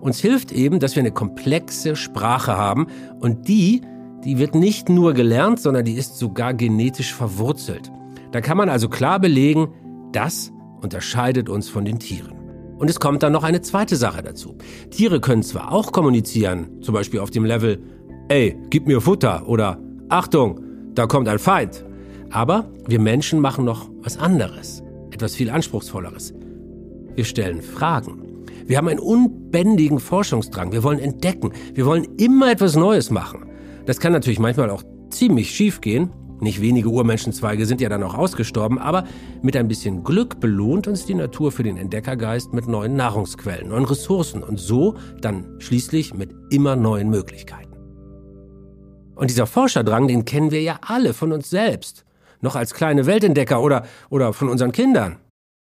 Uns 0.00 0.20
hilft 0.20 0.52
eben, 0.52 0.80
dass 0.80 0.96
wir 0.96 1.02
eine 1.02 1.12
komplexe 1.12 1.96
Sprache 1.96 2.56
haben 2.56 2.86
und 3.20 3.48
die 3.48 3.82
die 4.24 4.38
wird 4.38 4.54
nicht 4.54 4.88
nur 4.88 5.12
gelernt, 5.12 5.60
sondern 5.60 5.84
die 5.84 5.94
ist 5.94 6.16
sogar 6.16 6.54
genetisch 6.54 7.14
verwurzelt. 7.14 7.92
Da 8.32 8.40
kann 8.40 8.56
man 8.56 8.68
also 8.68 8.88
klar 8.88 9.20
belegen, 9.20 9.68
das 10.12 10.52
unterscheidet 10.80 11.48
uns 11.48 11.68
von 11.68 11.84
den 11.84 11.98
Tieren. 11.98 12.32
Und 12.78 12.90
es 12.90 13.00
kommt 13.00 13.22
dann 13.22 13.32
noch 13.32 13.44
eine 13.44 13.60
zweite 13.60 13.96
Sache 13.96 14.22
dazu. 14.22 14.56
Tiere 14.90 15.20
können 15.20 15.42
zwar 15.42 15.72
auch 15.72 15.92
kommunizieren, 15.92 16.80
zum 16.80 16.94
Beispiel 16.94 17.20
auf 17.20 17.30
dem 17.30 17.44
Level, 17.44 17.80
ey, 18.28 18.56
gib 18.70 18.86
mir 18.86 19.00
Futter 19.00 19.48
oder 19.48 19.78
Achtung, 20.08 20.60
da 20.94 21.06
kommt 21.06 21.28
ein 21.28 21.38
Feind. 21.38 21.84
Aber 22.30 22.68
wir 22.86 22.98
Menschen 22.98 23.40
machen 23.40 23.64
noch 23.64 23.88
was 24.00 24.18
anderes, 24.18 24.82
etwas 25.12 25.34
viel 25.34 25.50
anspruchsvolleres. 25.50 26.34
Wir 27.14 27.24
stellen 27.24 27.62
Fragen. 27.62 28.22
Wir 28.66 28.78
haben 28.78 28.88
einen 28.88 28.98
unbändigen 28.98 30.00
Forschungsdrang. 30.00 30.72
Wir 30.72 30.82
wollen 30.82 30.98
entdecken. 30.98 31.52
Wir 31.74 31.86
wollen 31.86 32.06
immer 32.16 32.50
etwas 32.50 32.74
Neues 32.74 33.10
machen. 33.10 33.46
Das 33.86 34.00
kann 34.00 34.12
natürlich 34.12 34.38
manchmal 34.38 34.70
auch 34.70 34.82
ziemlich 35.10 35.50
schief 35.50 35.80
gehen. 35.80 36.10
Nicht 36.40 36.60
wenige 36.60 36.88
Urmenschenzweige 36.88 37.64
sind 37.66 37.80
ja 37.80 37.88
dann 37.88 38.02
auch 38.02 38.14
ausgestorben, 38.14 38.78
aber 38.78 39.04
mit 39.42 39.56
ein 39.56 39.68
bisschen 39.68 40.02
Glück 40.04 40.40
belohnt 40.40 40.88
uns 40.88 41.06
die 41.06 41.14
Natur 41.14 41.52
für 41.52 41.62
den 41.62 41.76
Entdeckergeist 41.76 42.52
mit 42.52 42.66
neuen 42.66 42.96
Nahrungsquellen, 42.96 43.68
neuen 43.68 43.84
Ressourcen 43.84 44.42
und 44.42 44.58
so 44.58 44.96
dann 45.20 45.56
schließlich 45.58 46.14
mit 46.14 46.34
immer 46.50 46.76
neuen 46.76 47.08
Möglichkeiten. 47.08 47.72
Und 49.14 49.30
dieser 49.30 49.46
Forscherdrang, 49.46 50.08
den 50.08 50.24
kennen 50.24 50.50
wir 50.50 50.62
ja 50.62 50.78
alle 50.86 51.14
von 51.14 51.32
uns 51.32 51.48
selbst. 51.50 52.04
Noch 52.40 52.56
als 52.56 52.74
kleine 52.74 53.06
Weltentdecker 53.06 53.62
oder, 53.62 53.84
oder 54.10 54.32
von 54.32 54.48
unseren 54.48 54.72
Kindern. 54.72 55.18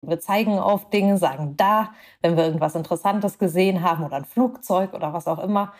Wir 0.01 0.21
zeigen 0.21 0.59
auf 0.59 0.91
Dinge, 0.91 1.19
sagen 1.19 1.55
da, 1.57 1.91
wenn 2.23 2.37
wir 2.37 2.45
irgendwas 2.45 2.75
Interessantes 2.75 3.39
gesehen 3.39 3.83
haben 3.83 4.05
oder 4.05 4.17
ein 4.17 4.25
Flugzeug 4.25 4.95
oder 4.95 5.13
was 5.13 5.27
auch 5.27 5.39
immer. 5.39 5.73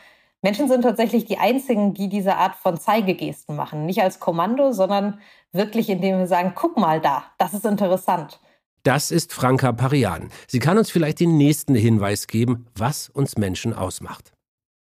Menschen 0.45 0.67
sind 0.67 0.83
tatsächlich 0.83 1.25
die 1.25 1.39
einzigen, 1.39 1.95
die 1.95 2.09
diese 2.09 2.35
Art 2.35 2.57
von 2.57 2.77
Zeigegesten 2.77 3.55
machen. 3.55 3.87
Nicht 3.87 4.03
als 4.03 4.19
Kommando, 4.19 4.73
sondern 4.73 5.21
wirklich, 5.53 5.89
indem 5.89 6.19
wir 6.19 6.27
sagen, 6.27 6.53
guck 6.57 6.77
mal 6.77 7.01
da, 7.01 7.23
das 7.39 7.55
ist 7.55 7.65
interessant. 7.65 8.41
Das 8.83 9.13
ist 9.13 9.33
Franka 9.33 9.71
Parian. 9.71 10.31
Sie 10.49 10.59
kann 10.59 10.79
uns 10.79 10.91
vielleicht 10.91 11.21
den 11.21 11.37
nächsten 11.37 11.77
Hinweis 11.77 12.27
geben, 12.27 12.67
was 12.75 13.09
uns 13.09 13.39
Menschen 13.39 13.73
ausmacht. 13.73 14.33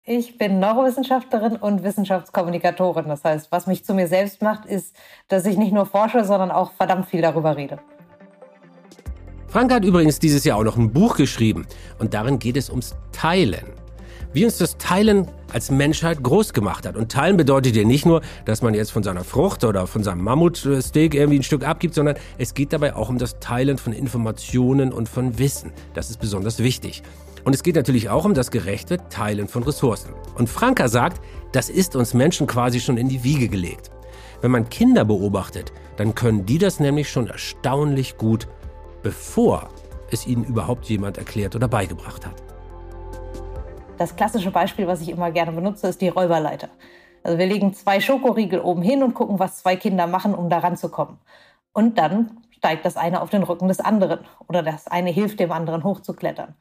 Ich 0.03 0.37
bin 0.37 0.59
Neurowissenschaftlerin 0.59 1.55
und 1.55 1.83
Wissenschaftskommunikatorin. 1.83 3.07
Das 3.07 3.23
heißt, 3.23 3.51
was 3.51 3.65
mich 3.65 3.83
zu 3.83 3.95
mir 3.95 4.07
selbst 4.07 4.43
macht, 4.43 4.67
ist, 4.67 4.95
dass 5.27 5.47
ich 5.47 5.57
nicht 5.57 5.73
nur 5.73 5.87
forsche, 5.87 6.23
sondern 6.23 6.51
auch 6.51 6.73
verdammt 6.73 7.07
viel 7.07 7.23
darüber 7.23 7.57
rede. 7.57 7.79
Franka 9.47 9.75
hat 9.75 9.85
übrigens 9.85 10.19
dieses 10.19 10.43
Jahr 10.43 10.59
auch 10.59 10.63
noch 10.63 10.77
ein 10.77 10.93
Buch 10.93 11.17
geschrieben 11.17 11.65
und 11.97 12.13
darin 12.13 12.37
geht 12.37 12.57
es 12.57 12.69
ums 12.69 12.95
Teilen 13.11 13.65
wie 14.33 14.45
uns 14.45 14.57
das 14.57 14.77
Teilen 14.77 15.27
als 15.53 15.71
Menschheit 15.71 16.21
groß 16.21 16.53
gemacht 16.53 16.85
hat. 16.85 16.95
Und 16.95 17.11
teilen 17.11 17.37
bedeutet 17.37 17.75
ja 17.75 17.83
nicht 17.83 18.05
nur, 18.05 18.21
dass 18.45 18.61
man 18.61 18.73
jetzt 18.73 18.91
von 18.91 19.03
seiner 19.03 19.23
Frucht 19.23 19.63
oder 19.63 19.87
von 19.87 20.03
seinem 20.03 20.23
Mammutsteak 20.23 21.15
irgendwie 21.15 21.39
ein 21.39 21.43
Stück 21.43 21.65
abgibt, 21.65 21.93
sondern 21.93 22.15
es 22.37 22.53
geht 22.53 22.73
dabei 22.73 22.95
auch 22.95 23.09
um 23.09 23.17
das 23.17 23.39
Teilen 23.39 23.77
von 23.77 23.93
Informationen 23.93 24.91
und 24.91 25.09
von 25.09 25.39
Wissen. 25.39 25.71
Das 25.93 26.09
ist 26.09 26.19
besonders 26.19 26.59
wichtig. 26.59 27.03
Und 27.43 27.53
es 27.53 27.63
geht 27.63 27.75
natürlich 27.75 28.09
auch 28.09 28.25
um 28.25 28.33
das 28.33 28.51
gerechte 28.51 28.97
Teilen 29.09 29.47
von 29.47 29.63
Ressourcen. 29.63 30.13
Und 30.35 30.49
Franka 30.49 30.89
sagt, 30.89 31.21
das 31.53 31.69
ist 31.69 31.95
uns 31.95 32.13
Menschen 32.13 32.45
quasi 32.45 32.81
schon 32.81 32.97
in 32.97 33.07
die 33.07 33.23
Wiege 33.23 33.47
gelegt. 33.47 33.89
Wenn 34.41 34.51
man 34.51 34.69
Kinder 34.69 35.05
beobachtet, 35.05 35.71
dann 35.95 36.13
können 36.13 36.45
die 36.45 36.57
das 36.57 36.79
nämlich 36.79 37.09
schon 37.09 37.27
erstaunlich 37.27 38.17
gut, 38.17 38.47
bevor 39.01 39.69
es 40.11 40.27
ihnen 40.27 40.43
überhaupt 40.43 40.85
jemand 40.85 41.17
erklärt 41.17 41.55
oder 41.55 41.67
beigebracht 41.67 42.25
hat. 42.25 42.46
Das 43.97 44.15
klassische 44.15 44.51
Beispiel, 44.51 44.85
was 44.85 45.01
ich 45.01 45.09
immer 45.09 45.31
gerne 45.31 45.51
benutze, 45.51 45.87
ist 45.87 46.01
die 46.01 46.09
Räuberleiter. 46.09 46.69
Also 47.23 47.39
wir 47.39 47.47
legen 47.47 47.73
zwei 47.73 47.99
Schokoriegel 47.99 48.61
oben 48.61 48.83
hin 48.83 49.01
und 49.01 49.15
gucken, 49.15 49.39
was 49.39 49.57
zwei 49.57 49.75
Kinder 49.75 50.05
machen, 50.05 50.35
um 50.35 50.49
da 50.49 50.59
ranzukommen. 50.59 51.17
Und 51.73 51.97
dann 51.97 52.37
steigt 52.51 52.85
das 52.85 52.95
eine 52.95 53.21
auf 53.21 53.31
den 53.31 53.43
Rücken 53.43 53.67
des 53.67 53.79
anderen 53.79 54.19
oder 54.47 54.61
das 54.61 54.87
eine 54.87 55.09
hilft 55.09 55.39
dem 55.39 55.51
anderen 55.51 55.83
hochzuklettern. 55.83 56.55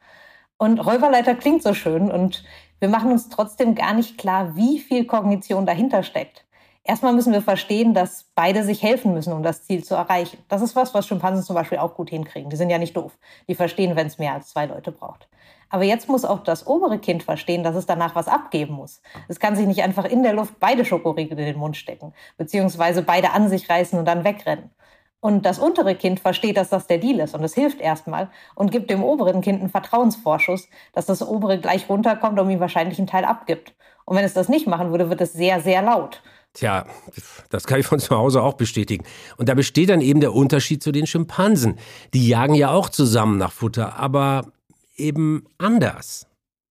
Und 0.57 0.79
Räuberleiter 0.81 1.35
klingt 1.35 1.63
so 1.63 1.75
schön 1.75 2.11
und 2.11 2.43
wir 2.81 2.89
machen 2.89 3.13
uns 3.13 3.29
trotzdem 3.29 3.75
gar 3.75 3.93
nicht 3.93 4.17
klar, 4.17 4.57
wie 4.57 4.79
viel 4.79 5.05
Kognition 5.05 5.67
dahinter 5.67 6.03
steckt. 6.03 6.47
Erstmal 6.85 7.13
müssen 7.13 7.33
wir 7.33 7.43
verstehen, 7.43 7.93
dass 7.93 8.31
beide 8.35 8.63
sich 8.63 8.83
helfen 8.83 9.13
müssen, 9.13 9.33
um 9.33 9.43
das 9.43 9.65
Ziel 9.65 9.85
zu 9.85 9.95
erreichen. 9.95 10.39
Das 10.49 10.63
ist 10.63 10.77
was, 10.77 10.95
was 10.95 11.07
Schimpansen 11.07 11.45
zum 11.45 11.57
Beispiel 11.57 11.79
auch 11.79 11.95
gut 11.95 12.11
hinkriegen. 12.11 12.49
Die 12.49 12.57
sind 12.57 12.71
ja 12.71 12.79
nicht 12.79 12.97
doof. 12.97 13.19
Die 13.49 13.55
verstehen, 13.55 13.97
wenn 13.97 14.07
es 14.07 14.19
mehr 14.19 14.35
als 14.35 14.49
zwei 14.49 14.67
Leute 14.67 14.93
braucht. 14.93 15.29
Aber 15.69 15.85
jetzt 15.85 16.09
muss 16.09 16.25
auch 16.25 16.43
das 16.43 16.67
obere 16.67 16.99
Kind 16.99 17.23
verstehen, 17.23 17.63
dass 17.63 17.75
es 17.75 17.87
danach 17.87 18.15
was 18.15 18.29
abgeben 18.29 18.75
muss. 18.75 19.01
Es 19.29 19.41
kann 19.41 19.57
sich 19.57 19.67
nicht 19.67 19.83
einfach 19.83 20.05
in 20.05 20.23
der 20.23 20.33
Luft 20.33 20.55
beide 20.61 20.85
Schokoriegel 20.85 21.39
in 21.39 21.45
den 21.45 21.59
Mund 21.59 21.77
stecken, 21.77 22.15
beziehungsweise 22.37 23.03
beide 23.03 23.33
an 23.33 23.49
sich 23.49 23.69
reißen 23.69 23.99
und 23.99 24.07
dann 24.07 24.25
wegrennen. 24.25 24.71
Und 25.21 25.45
das 25.45 25.59
untere 25.59 25.97
Kind 25.97 26.21
versteht, 26.21 26.57
dass 26.57 26.69
das 26.69 26.87
der 26.87 26.99
Deal 26.99 27.19
ist 27.19 27.35
und 27.35 27.43
es 27.43 27.55
hilft 27.55 27.81
erstmal 27.81 28.31
und 28.55 28.71
gibt 28.71 28.91
dem 28.91 29.03
oberen 29.03 29.41
Kind 29.41 29.61
einen 29.61 29.71
Vertrauensvorschuss, 29.71 30.69
dass 30.93 31.07
das 31.07 31.27
obere 31.27 31.59
gleich 31.59 31.89
runterkommt 31.89 32.39
und 32.39 32.51
ihm 32.51 32.61
wahrscheinlich 32.61 32.99
einen 32.99 33.09
Teil 33.09 33.25
abgibt. 33.25 33.75
Und 34.05 34.17
wenn 34.17 34.25
es 34.25 34.35
das 34.35 34.49
nicht 34.49 34.69
machen 34.69 34.91
würde, 34.91 35.11
wird 35.11 35.21
es 35.21 35.33
sehr, 35.33 35.61
sehr 35.61 35.83
laut. 35.83 36.23
Tja, 36.53 36.87
das 37.51 37.67
kann 37.67 37.81
ich 37.81 37.87
von 37.87 37.99
zu 37.99 38.17
Hause 38.17 38.43
auch 38.43 38.55
bestätigen. 38.55 39.05
Und 39.37 39.49
da 39.49 39.55
besteht 39.55 39.91
dann 39.91 40.01
eben 40.01 40.21
der 40.21 40.33
Unterschied 40.33 40.83
zu 40.83 40.93
den 40.93 41.07
Schimpansen. 41.07 41.79
Die 42.15 42.29
jagen 42.29 42.55
ja 42.55 42.71
auch 42.71 42.89
zusammen 42.89 43.37
nach 43.37 43.53
Futter, 43.53 43.99
aber 43.99 44.53
eben 44.97 45.45
anders. 45.59 46.27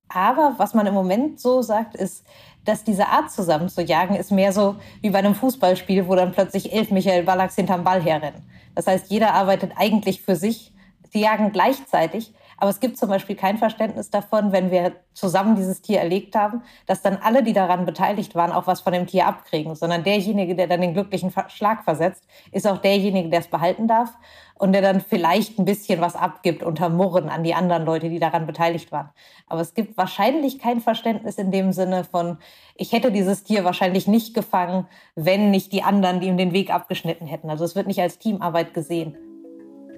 Aber 0.09 0.55
was 0.57 0.73
man 0.73 0.85
im 0.85 0.93
Moment 0.93 1.39
so 1.39 1.61
sagt, 1.61 1.95
ist, 1.95 2.25
dass 2.63 2.83
diese 2.83 3.07
Art 3.07 3.31
zusammen 3.31 3.69
zu 3.69 3.81
jagen 3.81 4.15
ist 4.15 4.31
mehr 4.31 4.51
so 4.51 4.75
wie 5.01 5.09
bei 5.09 5.19
einem 5.19 5.35
Fußballspiel, 5.35 6.07
wo 6.07 6.15
dann 6.15 6.31
plötzlich 6.31 6.73
elf 6.73 6.91
Michael 6.91 7.23
Ballacks 7.23 7.55
hinterm 7.55 7.83
Ball 7.83 8.01
herrennen. 8.01 8.41
Das 8.73 8.87
heißt, 8.87 9.11
jeder 9.11 9.33
arbeitet 9.33 9.71
eigentlich 9.75 10.21
für 10.21 10.35
sich. 10.35 10.73
Die 11.13 11.21
jagen 11.21 11.51
gleichzeitig, 11.51 12.33
aber 12.57 12.69
es 12.69 12.79
gibt 12.79 12.97
zum 12.97 13.09
Beispiel 13.09 13.35
kein 13.35 13.57
Verständnis 13.57 14.09
davon, 14.09 14.51
wenn 14.51 14.71
wir 14.71 14.93
zusammen 15.13 15.55
dieses 15.55 15.81
Tier 15.81 15.99
erlegt 15.99 16.35
haben, 16.35 16.61
dass 16.85 17.01
dann 17.01 17.17
alle, 17.21 17.43
die 17.43 17.53
daran 17.53 17.85
beteiligt 17.85 18.35
waren, 18.35 18.51
auch 18.51 18.67
was 18.67 18.81
von 18.81 18.93
dem 18.93 19.07
Tier 19.07 19.27
abkriegen, 19.27 19.75
sondern 19.75 20.03
derjenige, 20.03 20.55
der 20.55 20.67
dann 20.67 20.81
den 20.81 20.93
glücklichen 20.93 21.33
Schlag 21.47 21.83
versetzt, 21.83 22.23
ist 22.51 22.67
auch 22.67 22.77
derjenige, 22.77 23.29
der 23.29 23.39
es 23.39 23.47
behalten 23.47 23.87
darf 23.87 24.17
und 24.57 24.71
der 24.71 24.81
dann 24.81 25.01
vielleicht 25.01 25.59
ein 25.59 25.65
bisschen 25.65 25.99
was 25.99 26.15
abgibt 26.15 26.63
unter 26.63 26.89
Murren 26.89 27.29
an 27.29 27.43
die 27.43 27.53
anderen 27.53 27.85
Leute, 27.85 28.09
die 28.09 28.19
daran 28.19 28.45
beteiligt 28.45 28.91
waren. 28.91 29.09
Aber 29.47 29.61
es 29.61 29.73
gibt 29.73 29.97
wahrscheinlich 29.97 30.59
kein 30.59 30.79
Verständnis 30.79 31.37
in 31.37 31.51
dem 31.51 31.73
Sinne 31.73 32.05
von, 32.05 32.37
ich 32.75 32.93
hätte 32.93 33.11
dieses 33.11 33.43
Tier 33.43 33.63
wahrscheinlich 33.65 34.07
nicht 34.07 34.33
gefangen, 34.33 34.87
wenn 35.15 35.51
nicht 35.51 35.73
die 35.73 35.83
anderen, 35.83 36.21
die 36.21 36.27
ihm 36.27 36.37
den 36.37 36.53
Weg 36.53 36.73
abgeschnitten 36.73 37.27
hätten. 37.27 37.49
Also 37.49 37.65
es 37.65 37.75
wird 37.75 37.87
nicht 37.87 38.01
als 38.01 38.17
Teamarbeit 38.17 38.73
gesehen. 38.73 39.17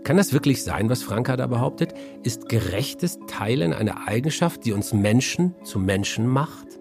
Kann 0.07 0.15
das 0.15 0.31
wirklich 0.31 0.63
sein, 0.63 0.89
was 0.89 1.03
Franka 1.03 1.35
da 1.35 1.47
behauptet? 1.47 1.93
Ist 2.23 2.47
gerechtes 2.47 3.19
Teilen 3.27 3.73
eine 3.73 4.07
Eigenschaft, 4.07 4.63
die 4.63 4.71
uns 4.71 4.93
Menschen 4.93 5.53
zu 5.65 5.79
Menschen 5.79 6.27
macht? 6.27 6.79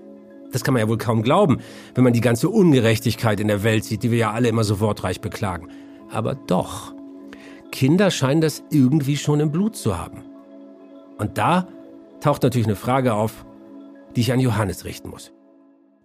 Das 0.53 0.63
kann 0.63 0.75
man 0.75 0.81
ja 0.81 0.89
wohl 0.89 0.97
kaum 0.97 1.23
glauben, 1.23 1.59
wenn 1.97 2.05
man 2.05 2.13
die 2.13 2.21
ganze 2.21 2.49
Ungerechtigkeit 2.49 3.41
in 3.41 3.49
der 3.49 3.65
Welt 3.65 3.83
sieht, 3.83 4.05
die 4.05 4.13
wir 4.13 4.19
ja 4.19 4.31
alle 4.31 4.47
immer 4.47 4.63
so 4.63 4.79
wortreich 4.79 5.21
beklagen. 5.21 5.71
Aber 6.09 6.37
doch, 6.37 6.95
Kinder 7.73 8.13
scheinen 8.13 8.43
das 8.43 8.63
irgendwie 8.71 9.17
schon 9.17 9.41
im 9.41 9.51
Blut 9.51 9.75
zu 9.75 9.99
haben. 9.99 10.23
Und 11.19 11.37
da 11.37 11.67
taucht 12.21 12.45
natürlich 12.45 12.69
eine 12.69 12.77
Frage 12.77 13.13
auf, 13.13 13.45
die 14.15 14.21
ich 14.21 14.33
an 14.33 14.39
Johannes 14.39 14.85
richten 14.85 15.11
muss. 15.11 15.33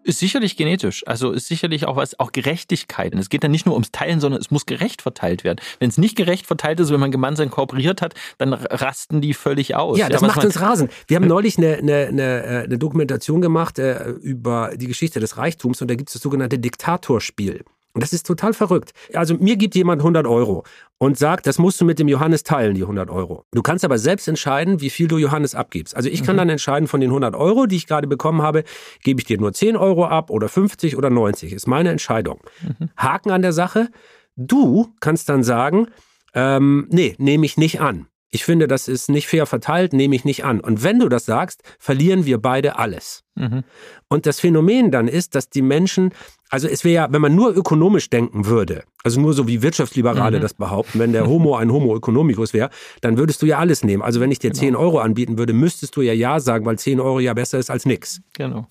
Ist 0.03 0.19
sicherlich 0.19 0.57
genetisch. 0.57 1.07
Also 1.07 1.31
ist 1.31 1.47
sicherlich 1.47 1.85
auch 1.85 1.95
was, 1.95 2.19
auch 2.19 2.31
Gerechtigkeit. 2.31 3.13
Und 3.13 3.19
es 3.19 3.29
geht 3.29 3.43
dann 3.43 3.51
nicht 3.51 3.65
nur 3.65 3.75
ums 3.75 3.91
Teilen, 3.91 4.19
sondern 4.19 4.41
es 4.41 4.49
muss 4.49 4.65
gerecht 4.65 5.01
verteilt 5.01 5.43
werden. 5.43 5.59
Wenn 5.79 5.89
es 5.89 5.97
nicht 5.97 6.15
gerecht 6.15 6.47
verteilt 6.47 6.79
ist, 6.79 6.91
wenn 6.91 6.99
man 6.99 7.11
gemeinsam 7.11 7.49
kooperiert 7.51 8.01
hat, 8.01 8.15
dann 8.37 8.53
rasten 8.53 9.21
die 9.21 9.33
völlig 9.33 9.75
aus. 9.75 9.97
Ja, 9.97 10.09
das 10.09 10.21
ja, 10.21 10.27
macht 10.27 10.43
uns 10.43 10.59
rasend. 10.59 10.91
Wir 11.07 11.17
haben 11.17 11.27
neulich 11.27 11.57
eine, 11.57 11.77
eine, 11.77 12.07
eine, 12.07 12.43
äh, 12.43 12.63
eine 12.63 12.77
Dokumentation 12.77 13.41
gemacht 13.41 13.77
äh, 13.79 14.09
über 14.09 14.71
die 14.75 14.87
Geschichte 14.87 15.19
des 15.19 15.37
Reichtums 15.37 15.81
und 15.81 15.89
da 15.89 15.95
gibt 15.95 16.09
es 16.09 16.13
das 16.13 16.21
sogenannte 16.21 16.57
Diktatorspiel. 16.57 17.63
Und 17.93 18.01
das 18.01 18.13
ist 18.13 18.25
total 18.25 18.53
verrückt. 18.53 18.91
Also 19.13 19.35
mir 19.35 19.57
gibt 19.57 19.75
jemand 19.75 20.01
100 20.01 20.25
Euro 20.25 20.63
und 20.97 21.17
sagt, 21.17 21.47
das 21.47 21.57
musst 21.57 21.81
du 21.81 21.85
mit 21.85 21.99
dem 21.99 22.07
Johannes 22.07 22.43
teilen, 22.43 22.75
die 22.75 22.83
100 22.83 23.09
Euro. 23.09 23.45
Du 23.51 23.61
kannst 23.61 23.83
aber 23.83 23.97
selbst 23.97 24.27
entscheiden, 24.27 24.81
wie 24.81 24.89
viel 24.89 25.07
du 25.07 25.17
Johannes 25.17 25.55
abgibst. 25.55 25.95
Also 25.95 26.09
ich 26.09 26.23
kann 26.23 26.35
mhm. 26.35 26.39
dann 26.39 26.49
entscheiden, 26.49 26.87
von 26.87 27.01
den 27.01 27.09
100 27.09 27.35
Euro, 27.35 27.65
die 27.65 27.75
ich 27.75 27.87
gerade 27.87 28.07
bekommen 28.07 28.41
habe, 28.41 28.63
gebe 29.03 29.19
ich 29.19 29.25
dir 29.25 29.39
nur 29.39 29.53
10 29.53 29.75
Euro 29.75 30.05
ab 30.05 30.29
oder 30.29 30.47
50 30.47 30.97
oder 30.97 31.09
90. 31.09 31.53
Ist 31.53 31.67
meine 31.67 31.89
Entscheidung. 31.89 32.39
Mhm. 32.61 32.89
Haken 32.97 33.31
an 33.31 33.41
der 33.41 33.53
Sache. 33.53 33.89
Du 34.35 34.93
kannst 34.99 35.27
dann 35.27 35.43
sagen, 35.43 35.87
ähm, 36.33 36.87
nee, 36.89 37.15
nehme 37.17 37.45
ich 37.45 37.57
nicht 37.57 37.81
an. 37.81 38.07
Ich 38.33 38.45
finde, 38.45 38.67
das 38.67 38.87
ist 38.87 39.09
nicht 39.09 39.27
fair 39.27 39.45
verteilt, 39.45 39.91
nehme 39.91 40.15
ich 40.15 40.23
nicht 40.23 40.45
an. 40.45 40.61
Und 40.61 40.83
wenn 40.83 40.99
du 40.99 41.09
das 41.09 41.25
sagst, 41.25 41.63
verlieren 41.79 42.25
wir 42.25 42.37
beide 42.37 42.79
alles. 42.79 43.23
Mhm. 43.35 43.63
Und 44.07 44.25
das 44.25 44.39
Phänomen 44.39 44.89
dann 44.89 45.09
ist, 45.09 45.35
dass 45.35 45.49
die 45.49 45.61
Menschen, 45.61 46.13
also 46.49 46.69
es 46.69 46.85
wäre 46.85 46.93
ja, 46.93 47.07
wenn 47.11 47.21
man 47.21 47.35
nur 47.35 47.53
ökonomisch 47.53 48.09
denken 48.09 48.45
würde, 48.45 48.83
also 49.03 49.19
nur 49.19 49.33
so 49.33 49.49
wie 49.49 49.61
Wirtschaftsliberale 49.61 50.37
mhm. 50.37 50.41
das 50.41 50.53
behaupten, 50.53 50.99
wenn 50.99 51.11
der 51.11 51.27
Homo 51.27 51.55
ein 51.55 51.73
Homo 51.73 51.95
economicus 51.97 52.53
wäre, 52.53 52.69
dann 53.01 53.17
würdest 53.17 53.41
du 53.41 53.47
ja 53.47 53.57
alles 53.59 53.83
nehmen. 53.83 54.01
Also 54.01 54.21
wenn 54.21 54.31
ich 54.31 54.39
dir 54.39 54.51
genau. 54.51 54.61
10 54.61 54.75
Euro 54.77 54.99
anbieten 54.99 55.37
würde, 55.37 55.51
müsstest 55.51 55.97
du 55.97 56.01
ja 56.01 56.13
Ja 56.13 56.39
sagen, 56.39 56.65
weil 56.65 56.79
10 56.79 57.01
Euro 57.01 57.19
ja 57.19 57.33
besser 57.33 57.59
ist 57.59 57.69
als 57.69 57.85
nix. 57.85 58.21
Genau. 58.33 58.67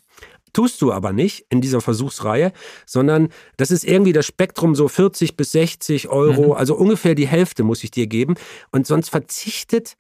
Tust 0.53 0.81
du 0.83 0.93
aber 0.93 1.13
nicht 1.13 1.47
in 1.49 1.61
dieser 1.61 1.81
Versuchsreihe, 1.81 2.53
sondern 2.87 3.29
das 3.57 3.71
ist 3.71 3.85
irgendwie 3.85 4.13
das 4.13 4.27
Spektrum 4.27 4.75
so 4.75 4.89
40 4.89 5.37
bis 5.37 5.53
60 5.53 6.09
Euro, 6.09 6.47
mhm. 6.49 6.53
also 6.53 6.75
ungefähr 6.75 7.15
die 7.15 7.27
Hälfte 7.27 7.63
muss 7.63 7.85
ich 7.85 7.91
dir 7.91 8.07
geben. 8.07 8.35
Und 8.71 8.87
sonst 8.87 9.11
verzichtet 9.11 9.97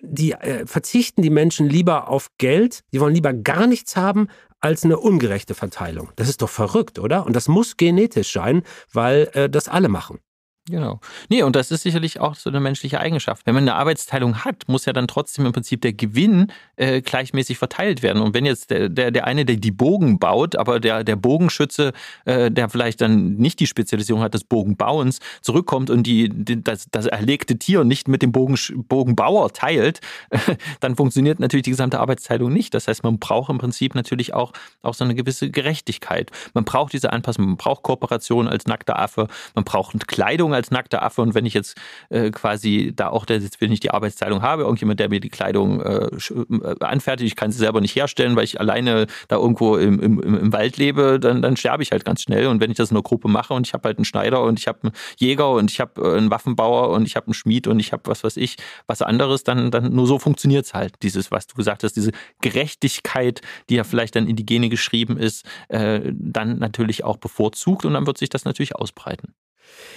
die 0.00 0.32
äh, 0.32 0.66
verzichten 0.66 1.22
die 1.22 1.30
Menschen 1.30 1.68
lieber 1.68 2.08
auf 2.08 2.28
Geld, 2.38 2.84
die 2.92 3.00
wollen 3.00 3.14
lieber 3.14 3.32
gar 3.32 3.66
nichts 3.66 3.96
haben, 3.96 4.28
als 4.60 4.84
eine 4.84 4.98
ungerechte 4.98 5.54
Verteilung. 5.54 6.10
Das 6.16 6.28
ist 6.28 6.42
doch 6.42 6.48
verrückt, 6.48 6.98
oder? 6.98 7.26
Und 7.26 7.34
das 7.34 7.48
muss 7.48 7.76
genetisch 7.76 8.32
sein, 8.32 8.62
weil 8.92 9.30
äh, 9.32 9.48
das 9.48 9.68
alle 9.68 9.88
machen. 9.88 10.18
Genau. 10.68 10.98
Nee, 11.28 11.44
und 11.44 11.54
das 11.54 11.70
ist 11.70 11.82
sicherlich 11.82 12.18
auch 12.18 12.34
so 12.34 12.50
eine 12.50 12.58
menschliche 12.58 12.98
Eigenschaft. 12.98 13.46
Wenn 13.46 13.54
man 13.54 13.62
eine 13.62 13.76
Arbeitsteilung 13.76 14.44
hat, 14.44 14.64
muss 14.66 14.84
ja 14.84 14.92
dann 14.92 15.06
trotzdem 15.06 15.46
im 15.46 15.52
Prinzip 15.52 15.80
der 15.80 15.92
Gewinn 15.92 16.52
äh, 16.74 17.02
gleichmäßig 17.02 17.56
verteilt 17.56 18.02
werden. 18.02 18.20
Und 18.20 18.34
wenn 18.34 18.44
jetzt 18.44 18.70
der, 18.70 18.88
der, 18.88 19.12
der 19.12 19.28
eine, 19.28 19.44
der 19.44 19.56
die 19.56 19.70
Bogen 19.70 20.18
baut, 20.18 20.56
aber 20.56 20.80
der, 20.80 21.04
der 21.04 21.14
Bogenschütze, 21.14 21.92
äh, 22.24 22.50
der 22.50 22.68
vielleicht 22.68 23.00
dann 23.00 23.34
nicht 23.34 23.60
die 23.60 23.68
Spezialisierung 23.68 24.22
hat 24.22 24.34
des 24.34 24.42
Bogenbauens, 24.42 25.20
zurückkommt 25.40 25.88
und 25.88 26.02
die, 26.02 26.30
die 26.30 26.64
das, 26.64 26.88
das 26.90 27.06
erlegte 27.06 27.56
Tier 27.58 27.84
nicht 27.84 28.08
mit 28.08 28.22
dem 28.22 28.32
Bogen, 28.32 28.58
Bogenbauer 28.88 29.52
teilt, 29.52 30.00
dann 30.80 30.96
funktioniert 30.96 31.38
natürlich 31.38 31.64
die 31.64 31.70
gesamte 31.70 32.00
Arbeitsteilung 32.00 32.52
nicht. 32.52 32.74
Das 32.74 32.88
heißt, 32.88 33.04
man 33.04 33.20
braucht 33.20 33.50
im 33.50 33.58
Prinzip 33.58 33.94
natürlich 33.94 34.34
auch, 34.34 34.52
auch 34.82 34.94
so 34.94 35.04
eine 35.04 35.14
gewisse 35.14 35.48
Gerechtigkeit. 35.48 36.32
Man 36.54 36.64
braucht 36.64 36.92
diese 36.92 37.12
Anpassung, 37.12 37.46
man 37.46 37.56
braucht 37.56 37.84
Kooperation 37.84 38.48
als 38.48 38.66
nackter 38.66 38.98
Affe, 38.98 39.28
man 39.54 39.64
braucht 39.64 40.08
Kleidung 40.08 40.55
als 40.56 40.70
nackter 40.70 41.02
Affe 41.02 41.22
und 41.22 41.34
wenn 41.34 41.46
ich 41.46 41.54
jetzt 41.54 41.76
äh, 42.08 42.30
quasi 42.30 42.92
da 42.94 43.08
auch, 43.08 43.24
der, 43.24 43.40
wenn 43.60 43.72
ich 43.72 43.80
die 43.80 43.90
Arbeitsteilung 43.90 44.42
habe, 44.42 44.62
irgendjemand, 44.62 45.00
der 45.00 45.08
mir 45.08 45.20
die 45.20 45.28
Kleidung 45.28 45.80
äh, 45.80 46.06
äh, 46.06 46.74
anfertigt, 46.80 47.32
ich 47.32 47.36
kann 47.36 47.52
sie 47.52 47.58
selber 47.58 47.80
nicht 47.80 47.94
herstellen, 47.94 48.36
weil 48.36 48.44
ich 48.44 48.60
alleine 48.60 49.06
da 49.28 49.36
irgendwo 49.36 49.76
im, 49.76 50.00
im, 50.00 50.20
im 50.20 50.52
Wald 50.52 50.76
lebe, 50.76 51.20
dann, 51.20 51.42
dann 51.42 51.56
sterbe 51.56 51.82
ich 51.82 51.92
halt 51.92 52.04
ganz 52.04 52.22
schnell. 52.22 52.46
Und 52.46 52.60
wenn 52.60 52.70
ich 52.70 52.76
das 52.76 52.90
in 52.90 52.96
einer 52.96 53.02
Gruppe 53.02 53.28
mache 53.28 53.54
und 53.54 53.66
ich 53.66 53.74
habe 53.74 53.88
halt 53.88 53.98
einen 53.98 54.04
Schneider 54.04 54.42
und 54.42 54.58
ich 54.58 54.66
habe 54.66 54.78
einen 54.82 54.92
Jäger 55.18 55.50
und 55.52 55.70
ich 55.70 55.80
habe 55.80 56.00
äh, 56.00 56.16
einen 56.16 56.30
Waffenbauer 56.30 56.90
und 56.90 57.06
ich 57.06 57.16
habe 57.16 57.26
einen 57.26 57.34
Schmied 57.34 57.66
und 57.66 57.80
ich 57.80 57.92
habe 57.92 58.02
was 58.06 58.24
weiß 58.24 58.36
ich, 58.36 58.56
was 58.86 59.02
anderes, 59.02 59.44
dann, 59.44 59.70
dann 59.70 59.94
nur 59.94 60.06
so 60.06 60.18
funktioniert 60.18 60.66
es 60.66 60.74
halt. 60.74 60.94
Dieses, 61.02 61.30
was 61.30 61.46
du 61.46 61.54
gesagt 61.54 61.84
hast, 61.84 61.94
diese 61.94 62.12
Gerechtigkeit, 62.40 63.40
die 63.68 63.76
ja 63.76 63.84
vielleicht 63.84 64.16
dann 64.16 64.26
in 64.26 64.36
die 64.36 64.46
Gene 64.46 64.68
geschrieben 64.68 65.16
ist, 65.16 65.44
äh, 65.68 66.00
dann 66.12 66.58
natürlich 66.58 67.04
auch 67.04 67.16
bevorzugt 67.16 67.84
und 67.84 67.94
dann 67.94 68.06
wird 68.06 68.18
sich 68.18 68.28
das 68.28 68.44
natürlich 68.44 68.74
ausbreiten. 68.74 69.34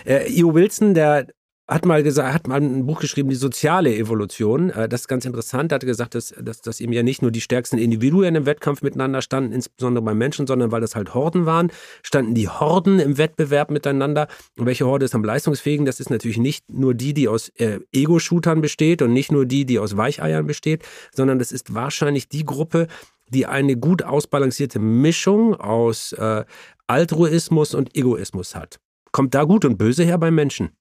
Äh, 0.06 0.32
E.O. 0.32 0.54
Wilson, 0.54 0.94
der 0.94 1.28
hat 1.70 1.86
mal 1.86 2.02
gesagt, 2.02 2.34
hat 2.34 2.48
mal 2.48 2.60
ein 2.60 2.88
Buch 2.88 3.00
geschrieben, 3.00 3.30
die 3.30 3.36
soziale 3.36 3.96
Evolution. 3.96 4.72
Äh, 4.72 4.90
das 4.90 5.02
ist 5.02 5.08
ganz 5.08 5.26
interessant. 5.26 5.72
Er 5.72 5.76
hat 5.76 5.86
gesagt, 5.86 6.16
dass, 6.16 6.34
dass, 6.42 6.62
dass 6.62 6.82
eben 6.82 6.92
ja 6.94 7.04
nicht 7.04 7.22
nur 7.22 7.32
die 7.32 7.42
stärksten 7.42 7.78
Individuen 7.78 8.36
im 8.36 8.46
Wettkampf 8.46 8.82
miteinander 8.82 9.22
standen, 9.22 9.54
insbesondere 9.54 10.04
beim 10.04 10.18
Menschen, 10.18 10.48
sondern 10.48 10.72
weil 10.72 10.82
das 10.82 10.96
halt 10.96 11.14
Horden 11.14 11.46
waren, 11.46 11.72
standen 12.02 12.34
die 12.34 12.50
Horden 12.50 13.00
im 13.00 13.18
Wettbewerb 13.18 13.70
miteinander. 13.70 14.28
Und 14.58 14.66
welche 14.66 14.88
Horde 14.88 15.06
ist 15.06 15.14
am 15.14 15.24
leistungsfähigen? 15.24 15.86
Das 15.86 16.00
ist 16.00 16.10
natürlich 16.10 16.40
nicht 16.40 16.70
nur 16.72 16.96
die, 16.96 17.14
die 17.14 17.28
aus 17.28 17.50
äh, 17.58 17.80
Ego-Shootern 17.94 18.62
besteht 18.62 19.04
und 19.04 19.14
nicht 19.14 19.32
nur 19.32 19.46
die, 19.46 19.66
die 19.66 19.78
aus 19.78 19.96
Weicheiern 19.96 20.48
besteht, 20.48 20.84
sondern 21.14 21.38
das 21.38 21.52
ist 21.52 21.76
wahrscheinlich 21.76 22.30
die 22.30 22.46
Gruppe, 22.46 22.88
die 23.30 23.46
eine 23.46 23.78
gut 23.78 24.02
ausbalancierte 24.02 24.80
Mischung 24.80 25.54
aus 25.54 26.14
äh, 26.14 26.46
Altruismus 26.88 27.76
und 27.76 27.96
Egoismus 27.96 28.56
hat. 28.56 28.80
Kommt 29.12 29.34
da 29.34 29.44
Gut 29.44 29.66
und 29.66 29.78
Böse 29.78 30.04
her 30.04 30.18
beim 30.18 30.36
Menschen? 30.36 30.72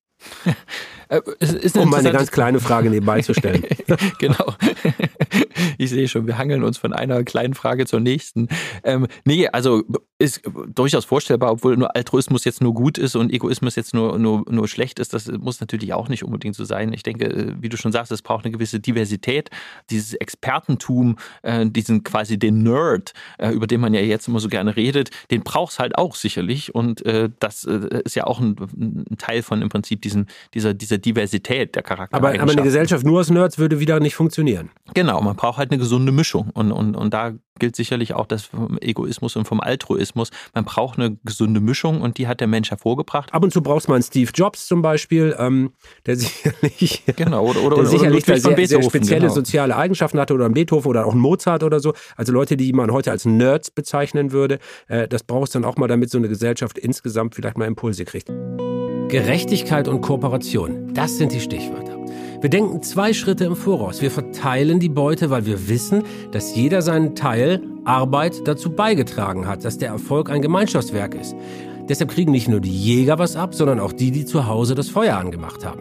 Äh, 1.10 1.22
um 1.78 1.88
mal 1.88 2.00
eine 2.00 2.12
ganz 2.12 2.30
kleine 2.30 2.60
Frage 2.60 2.90
nebenbei 2.90 3.22
zu 3.22 3.32
stellen. 3.32 3.64
genau. 4.18 4.52
Ich 5.78 5.90
sehe 5.90 6.08
schon, 6.08 6.26
wir 6.26 6.36
hangeln 6.36 6.64
uns 6.64 6.76
von 6.76 6.92
einer 6.92 7.24
kleinen 7.24 7.54
Frage 7.54 7.86
zur 7.86 8.00
nächsten. 8.00 8.48
Ähm, 8.84 9.06
nee, 9.24 9.48
also 9.48 9.84
ist 10.20 10.42
durchaus 10.74 11.04
vorstellbar, 11.04 11.52
obwohl 11.52 11.76
nur 11.76 11.94
Altruismus 11.94 12.44
jetzt 12.44 12.60
nur 12.60 12.74
gut 12.74 12.98
ist 12.98 13.14
und 13.14 13.32
Egoismus 13.32 13.76
jetzt 13.76 13.94
nur, 13.94 14.18
nur, 14.18 14.44
nur 14.50 14.66
schlecht 14.66 14.98
ist. 14.98 15.14
Das 15.14 15.30
muss 15.30 15.60
natürlich 15.60 15.94
auch 15.94 16.08
nicht 16.08 16.24
unbedingt 16.24 16.56
so 16.56 16.64
sein. 16.64 16.92
Ich 16.92 17.04
denke, 17.04 17.26
äh, 17.26 17.54
wie 17.60 17.68
du 17.68 17.76
schon 17.76 17.92
sagst, 17.92 18.10
es 18.10 18.20
braucht 18.20 18.44
eine 18.44 18.52
gewisse 18.52 18.80
Diversität, 18.80 19.50
dieses 19.90 20.14
Expertentum, 20.14 21.18
äh, 21.42 21.66
diesen 21.66 22.02
quasi 22.02 22.36
den 22.36 22.64
Nerd, 22.64 23.12
äh, 23.38 23.50
über 23.50 23.68
den 23.68 23.80
man 23.80 23.94
ja 23.94 24.00
jetzt 24.00 24.26
immer 24.26 24.40
so 24.40 24.48
gerne 24.48 24.74
redet, 24.74 25.10
den 25.30 25.42
braucht 25.42 25.72
es 25.72 25.78
halt 25.78 25.96
auch 25.96 26.16
sicherlich. 26.16 26.74
Und 26.74 27.06
äh, 27.06 27.30
das 27.38 27.64
äh, 27.64 28.00
ist 28.04 28.16
ja 28.16 28.24
auch 28.24 28.40
ein, 28.40 28.56
ein, 28.58 29.18
Teil 29.18 29.42
von 29.42 29.62
im 29.62 29.68
Prinzip 29.68 30.02
diesen, 30.02 30.26
dieser, 30.52 30.74
dieser 30.74 30.98
Diversität 30.98 31.76
der 31.76 31.84
Charakter. 31.84 32.16
Aber, 32.16 32.30
aber 32.30 32.50
eine 32.50 32.62
Gesellschaft 32.62 33.06
nur 33.06 33.20
aus 33.20 33.30
Nerds 33.30 33.58
würde 33.58 33.78
wieder 33.78 34.00
nicht 34.00 34.16
funktionieren. 34.16 34.70
Genau, 34.94 35.20
man 35.20 35.36
braucht 35.36 35.58
halt 35.58 35.67
eine 35.70 35.78
gesunde 35.78 36.12
Mischung. 36.12 36.50
Und, 36.54 36.72
und, 36.72 36.94
und 36.94 37.14
da 37.14 37.34
gilt 37.58 37.76
sicherlich 37.76 38.14
auch 38.14 38.26
das 38.26 38.44
vom 38.44 38.78
Egoismus 38.80 39.36
und 39.36 39.46
vom 39.46 39.60
Altruismus. 39.60 40.30
Man 40.54 40.64
braucht 40.64 40.98
eine 40.98 41.16
gesunde 41.24 41.60
Mischung 41.60 42.00
und 42.00 42.18
die 42.18 42.26
hat 42.26 42.40
der 42.40 42.46
Mensch 42.46 42.70
hervorgebracht. 42.70 43.32
Ab 43.32 43.42
und 43.42 43.52
zu 43.52 43.62
brauchst 43.62 43.86
du 43.86 43.92
mal 43.92 43.96
einen 43.96 44.04
Steve 44.04 44.30
Jobs 44.32 44.66
zum 44.66 44.82
Beispiel, 44.82 45.34
ähm, 45.38 45.72
der 46.06 46.16
sicherlich, 46.18 47.02
genau, 47.16 47.44
oder, 47.44 47.60
oder, 47.60 47.76
der 47.76 47.78
oder 47.78 47.86
sicherlich 47.86 48.24
sehr, 48.24 48.38
sehr, 48.40 48.82
spezielle 48.82 49.22
genau. 49.22 49.34
soziale 49.34 49.76
Eigenschaften 49.76 50.18
hatte 50.20 50.34
oder 50.34 50.46
ein 50.46 50.54
Beethoven 50.54 50.88
oder 50.88 51.06
auch 51.06 51.14
ein 51.14 51.20
Mozart 51.20 51.62
oder 51.62 51.80
so. 51.80 51.94
Also 52.16 52.32
Leute, 52.32 52.56
die 52.56 52.72
man 52.72 52.90
heute 52.90 53.10
als 53.10 53.24
Nerds 53.24 53.70
bezeichnen 53.70 54.32
würde. 54.32 54.58
Äh, 54.86 55.08
das 55.08 55.22
brauchst 55.24 55.54
du 55.54 55.60
dann 55.60 55.68
auch 55.68 55.76
mal, 55.76 55.88
damit 55.88 56.10
so 56.10 56.18
eine 56.18 56.28
Gesellschaft 56.28 56.78
insgesamt 56.78 57.34
vielleicht 57.34 57.58
mal 57.58 57.66
Impulse 57.66 58.04
kriegt. 58.04 58.28
Gerechtigkeit 59.08 59.88
und 59.88 60.02
Kooperation, 60.02 60.92
das 60.92 61.16
sind 61.16 61.32
die 61.32 61.40
Stichwörter. 61.40 61.87
Wir 62.40 62.50
denken 62.50 62.82
zwei 62.82 63.12
Schritte 63.12 63.44
im 63.44 63.56
Voraus. 63.56 64.00
Wir 64.00 64.12
verteilen 64.12 64.78
die 64.78 64.88
Beute, 64.88 65.28
weil 65.28 65.44
wir 65.44 65.68
wissen, 65.68 66.04
dass 66.30 66.54
jeder 66.54 66.82
seinen 66.82 67.16
Teil 67.16 67.60
Arbeit 67.84 68.46
dazu 68.46 68.70
beigetragen 68.70 69.48
hat, 69.48 69.64
dass 69.64 69.78
der 69.78 69.88
Erfolg 69.88 70.30
ein 70.30 70.40
Gemeinschaftswerk 70.40 71.16
ist. 71.16 71.34
Deshalb 71.88 72.12
kriegen 72.12 72.30
nicht 72.30 72.46
nur 72.46 72.60
die 72.60 72.70
Jäger 72.70 73.18
was 73.18 73.34
ab, 73.34 73.56
sondern 73.56 73.80
auch 73.80 73.92
die, 73.92 74.12
die 74.12 74.24
zu 74.24 74.46
Hause 74.46 74.76
das 74.76 74.88
Feuer 74.88 75.16
angemacht 75.16 75.66
haben. 75.66 75.80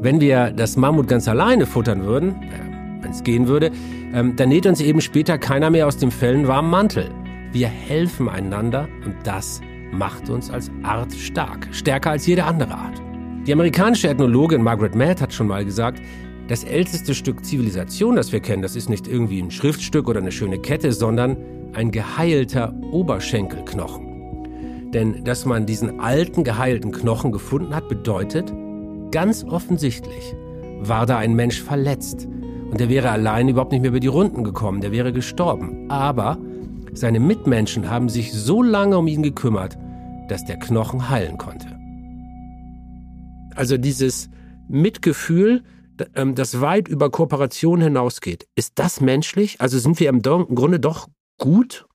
Wenn 0.00 0.20
wir 0.20 0.52
das 0.52 0.76
Mammut 0.76 1.08
ganz 1.08 1.26
alleine 1.26 1.66
futtern 1.66 2.04
würden, 2.04 2.30
äh, 2.30 3.02
wenn 3.02 3.10
es 3.10 3.24
gehen 3.24 3.48
würde, 3.48 3.72
ähm, 4.14 4.36
dann 4.36 4.50
näht 4.50 4.66
uns 4.66 4.80
eben 4.80 5.00
später 5.00 5.36
keiner 5.36 5.70
mehr 5.70 5.88
aus 5.88 5.96
dem 5.96 6.12
Fellen 6.12 6.46
warmen 6.46 6.70
Mantel. 6.70 7.10
Wir 7.50 7.66
helfen 7.66 8.28
einander 8.28 8.88
und 9.04 9.16
das 9.24 9.60
macht 9.90 10.30
uns 10.30 10.48
als 10.48 10.70
Art 10.84 11.12
stark, 11.12 11.66
stärker 11.72 12.10
als 12.10 12.24
jede 12.26 12.44
andere 12.44 12.74
Art. 12.74 13.02
Die 13.46 13.52
amerikanische 13.52 14.08
Ethnologin 14.08 14.62
Margaret 14.62 14.94
Mead 14.94 15.20
hat 15.20 15.32
schon 15.32 15.48
mal 15.48 15.64
gesagt, 15.64 16.00
das 16.46 16.62
älteste 16.62 17.12
Stück 17.12 17.44
Zivilisation, 17.44 18.14
das 18.14 18.30
wir 18.30 18.38
kennen, 18.38 18.62
das 18.62 18.76
ist 18.76 18.88
nicht 18.88 19.08
irgendwie 19.08 19.42
ein 19.42 19.50
Schriftstück 19.50 20.08
oder 20.08 20.20
eine 20.20 20.30
schöne 20.30 20.60
Kette, 20.60 20.92
sondern 20.92 21.36
ein 21.72 21.90
geheilter 21.90 22.72
Oberschenkelknochen. 22.92 24.90
Denn 24.92 25.24
dass 25.24 25.44
man 25.44 25.66
diesen 25.66 25.98
alten 25.98 26.44
geheilten 26.44 26.92
Knochen 26.92 27.32
gefunden 27.32 27.74
hat, 27.74 27.88
bedeutet, 27.88 28.52
ganz 29.10 29.42
offensichtlich 29.42 30.36
war 30.78 31.04
da 31.04 31.18
ein 31.18 31.34
Mensch 31.34 31.60
verletzt 31.60 32.28
und 32.70 32.78
der 32.78 32.88
wäre 32.88 33.10
allein 33.10 33.48
überhaupt 33.48 33.72
nicht 33.72 33.80
mehr 33.80 33.90
über 33.90 33.98
die 33.98 34.06
Runden 34.06 34.44
gekommen, 34.44 34.80
der 34.80 34.92
wäre 34.92 35.12
gestorben. 35.12 35.90
Aber 35.90 36.38
seine 36.92 37.18
Mitmenschen 37.18 37.90
haben 37.90 38.08
sich 38.08 38.32
so 38.32 38.62
lange 38.62 38.96
um 38.96 39.08
ihn 39.08 39.24
gekümmert, 39.24 39.76
dass 40.28 40.44
der 40.44 40.60
Knochen 40.60 41.10
heilen 41.10 41.38
konnte. 41.38 41.71
Also 43.54 43.76
dieses 43.76 44.28
Mitgefühl, 44.68 45.62
ähm, 46.14 46.34
das 46.34 46.60
weit 46.60 46.88
über 46.88 47.10
Kooperation 47.10 47.80
hinausgeht. 47.80 48.46
Ist 48.54 48.78
das 48.78 49.00
menschlich? 49.00 49.60
Also 49.60 49.78
sind 49.78 50.00
wir 50.00 50.08
im 50.08 50.22
Grunde 50.22 50.80
doch 50.80 51.08
gut 51.38 51.86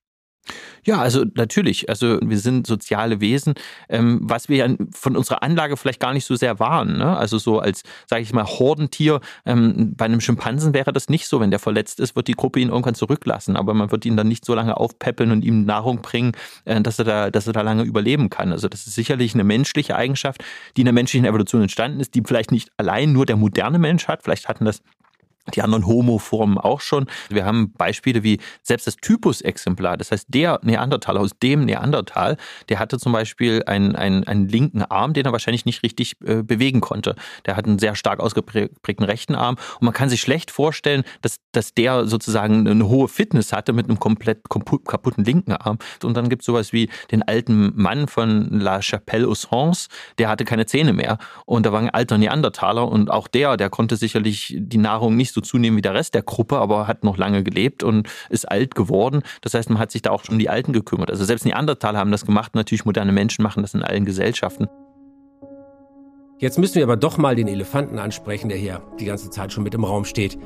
ja, 0.87 0.99
also 1.01 1.25
natürlich. 1.35 1.89
Also 1.89 2.17
wir 2.21 2.39
sind 2.39 2.65
soziale 2.65 3.19
Wesen, 3.19 3.55
ähm, 3.89 4.21
was 4.23 4.47
wir 4.47 4.55
ja 4.55 4.73
von 4.93 5.17
unserer 5.17 5.43
Anlage 5.43 5.75
vielleicht 5.75 5.99
gar 5.99 6.13
nicht 6.13 6.23
so 6.23 6.37
sehr 6.37 6.59
waren. 6.59 6.97
Ne? 6.97 7.17
Also 7.17 7.37
so 7.37 7.59
als, 7.59 7.83
sage 8.05 8.21
ich 8.21 8.31
mal, 8.31 8.45
Hordentier. 8.45 9.19
Ähm, 9.45 9.95
bei 9.97 10.05
einem 10.05 10.21
Schimpansen 10.21 10.73
wäre 10.73 10.93
das 10.93 11.09
nicht 11.09 11.27
so. 11.27 11.41
Wenn 11.41 11.51
der 11.51 11.59
verletzt 11.59 11.99
ist, 11.99 12.15
wird 12.15 12.29
die 12.29 12.35
Gruppe 12.35 12.61
ihn 12.61 12.69
irgendwann 12.69 12.95
zurücklassen. 12.95 13.57
Aber 13.57 13.73
man 13.73 13.91
wird 13.91 14.05
ihn 14.05 14.15
dann 14.15 14.29
nicht 14.29 14.45
so 14.45 14.55
lange 14.55 14.77
aufpäppeln 14.77 15.31
und 15.31 15.43
ihm 15.43 15.65
Nahrung 15.65 16.01
bringen, 16.01 16.31
äh, 16.63 16.79
dass, 16.79 16.99
er 16.99 17.05
da, 17.05 17.31
dass 17.31 17.47
er 17.47 17.53
da 17.53 17.63
lange 17.63 17.83
überleben 17.83 18.29
kann. 18.29 18.53
Also 18.53 18.69
das 18.69 18.87
ist 18.87 18.95
sicherlich 18.95 19.33
eine 19.33 19.43
menschliche 19.43 19.97
Eigenschaft, 19.97 20.41
die 20.77 20.81
in 20.81 20.85
der 20.85 20.93
menschlichen 20.93 21.27
Evolution 21.27 21.63
entstanden 21.63 21.99
ist, 21.99 22.15
die 22.15 22.23
vielleicht 22.25 22.53
nicht 22.53 22.71
allein 22.77 23.11
nur 23.11 23.25
der 23.25 23.35
moderne 23.35 23.77
Mensch 23.77 24.07
hat. 24.07 24.23
Vielleicht 24.23 24.47
hatten 24.47 24.63
das 24.63 24.81
die 25.53 25.61
anderen 25.61 25.85
Homo-Formen 25.85 26.57
auch 26.57 26.81
schon. 26.81 27.07
Wir 27.29 27.45
haben 27.45 27.71
Beispiele 27.73 28.23
wie 28.23 28.39
selbst 28.63 28.87
das 28.87 28.97
Typusexemplar, 28.97 29.97
das 29.97 30.11
heißt 30.11 30.27
der 30.29 30.59
Neandertaler 30.63 31.21
aus 31.21 31.31
dem 31.41 31.65
Neandertal, 31.65 32.37
der 32.69 32.79
hatte 32.79 32.97
zum 32.99 33.11
Beispiel 33.11 33.63
einen, 33.65 33.95
einen, 33.95 34.23
einen 34.25 34.47
linken 34.47 34.83
Arm, 34.83 35.13
den 35.13 35.25
er 35.25 35.31
wahrscheinlich 35.31 35.65
nicht 35.65 35.83
richtig 35.83 36.15
äh, 36.23 36.43
bewegen 36.43 36.81
konnte. 36.81 37.15
Der 37.45 37.55
hat 37.55 37.65
einen 37.65 37.79
sehr 37.79 37.95
stark 37.95 38.19
ausgeprägten 38.19 39.05
rechten 39.05 39.35
Arm 39.35 39.57
und 39.79 39.85
man 39.85 39.93
kann 39.93 40.09
sich 40.09 40.21
schlecht 40.21 40.51
vorstellen, 40.51 41.03
dass, 41.21 41.37
dass 41.51 41.73
der 41.73 42.05
sozusagen 42.07 42.67
eine 42.67 42.87
hohe 42.87 43.07
Fitness 43.07 43.53
hatte 43.53 43.73
mit 43.73 43.87
einem 43.87 43.99
komplett 43.99 44.41
kaputten 44.49 45.23
linken 45.23 45.53
Arm. 45.53 45.77
Und 46.03 46.15
dann 46.15 46.29
gibt 46.29 46.41
es 46.41 46.45
sowas 46.45 46.73
wie 46.73 46.89
den 47.11 47.23
alten 47.23 47.71
Mann 47.75 48.07
von 48.07 48.59
La 48.59 48.81
Chapelle 48.81 49.27
aux 49.27 49.47
Sens, 49.49 49.87
der 50.17 50.29
hatte 50.29 50.45
keine 50.45 50.65
Zähne 50.65 50.93
mehr 50.93 51.17
und 51.45 51.65
da 51.65 51.71
war 51.71 51.79
ein 51.79 51.89
alter 51.89 52.17
Neandertaler 52.17 52.87
und 52.87 53.11
auch 53.11 53.27
der, 53.27 53.57
der 53.57 53.69
konnte 53.69 53.95
sicherlich 53.95 54.55
die 54.57 54.77
Nahrung 54.77 55.15
nicht 55.15 55.33
so 55.33 55.36
so 55.37 55.41
zunehmen 55.41 55.77
wie 55.77 55.81
der 55.81 55.93
Rest 55.93 56.15
der 56.15 56.23
Gruppe, 56.23 56.57
aber 56.57 56.87
hat 56.87 57.03
noch 57.03 57.17
lange 57.17 57.43
gelebt 57.43 57.83
und 57.83 58.09
ist 58.29 58.49
alt 58.49 58.75
geworden. 58.75 59.21
Das 59.41 59.53
heißt, 59.53 59.69
man 59.69 59.79
hat 59.79 59.91
sich 59.91 60.01
da 60.01 60.11
auch 60.11 60.23
schon 60.23 60.35
um 60.35 60.39
die 60.39 60.49
Alten 60.49 60.73
gekümmert. 60.73 61.11
Also 61.11 61.23
selbst 61.23 61.45
Neandertaler 61.45 61.99
haben 61.99 62.11
das 62.11 62.25
gemacht. 62.25 62.55
Natürlich 62.55 62.85
moderne 62.85 63.11
Menschen 63.11 63.43
machen 63.43 63.61
das 63.61 63.73
in 63.73 63.83
allen 63.83 64.05
Gesellschaften. 64.05 64.67
Jetzt 66.39 66.59
müssen 66.59 66.75
wir 66.75 66.83
aber 66.83 66.97
doch 66.97 67.17
mal 67.17 67.35
den 67.35 67.47
Elefanten 67.47 67.97
ansprechen, 67.99 68.49
der 68.49 68.57
hier 68.57 68.83
die 68.99 69.05
ganze 69.05 69.29
Zeit 69.29 69.53
schon 69.53 69.63
mit 69.63 69.73
im 69.73 69.83
Raum 69.83 70.05
steht. 70.05 70.37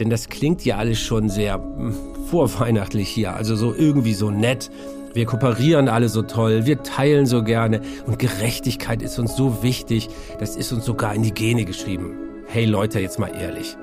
Denn 0.00 0.10
das 0.10 0.28
klingt 0.28 0.64
ja 0.64 0.76
alles 0.76 0.98
schon 0.98 1.28
sehr 1.28 1.54
hm, 1.54 1.94
vorweihnachtlich 2.30 3.08
hier, 3.08 3.34
also 3.34 3.56
so 3.56 3.74
irgendwie 3.74 4.14
so 4.14 4.30
nett. 4.30 4.70
Wir 5.14 5.26
kooperieren 5.26 5.88
alle 5.88 6.08
so 6.08 6.22
toll, 6.22 6.66
wir 6.66 6.82
teilen 6.82 7.26
so 7.26 7.44
gerne 7.44 7.80
und 8.04 8.18
Gerechtigkeit 8.18 9.00
ist 9.00 9.18
uns 9.18 9.36
so 9.36 9.62
wichtig, 9.62 10.08
das 10.40 10.56
ist 10.56 10.72
uns 10.72 10.84
sogar 10.84 11.14
in 11.14 11.22
die 11.22 11.32
Gene 11.32 11.64
geschrieben. 11.64 12.18
Hey 12.46 12.64
Leute, 12.64 12.98
jetzt 12.98 13.18
mal 13.18 13.28
ehrlich. 13.28 13.76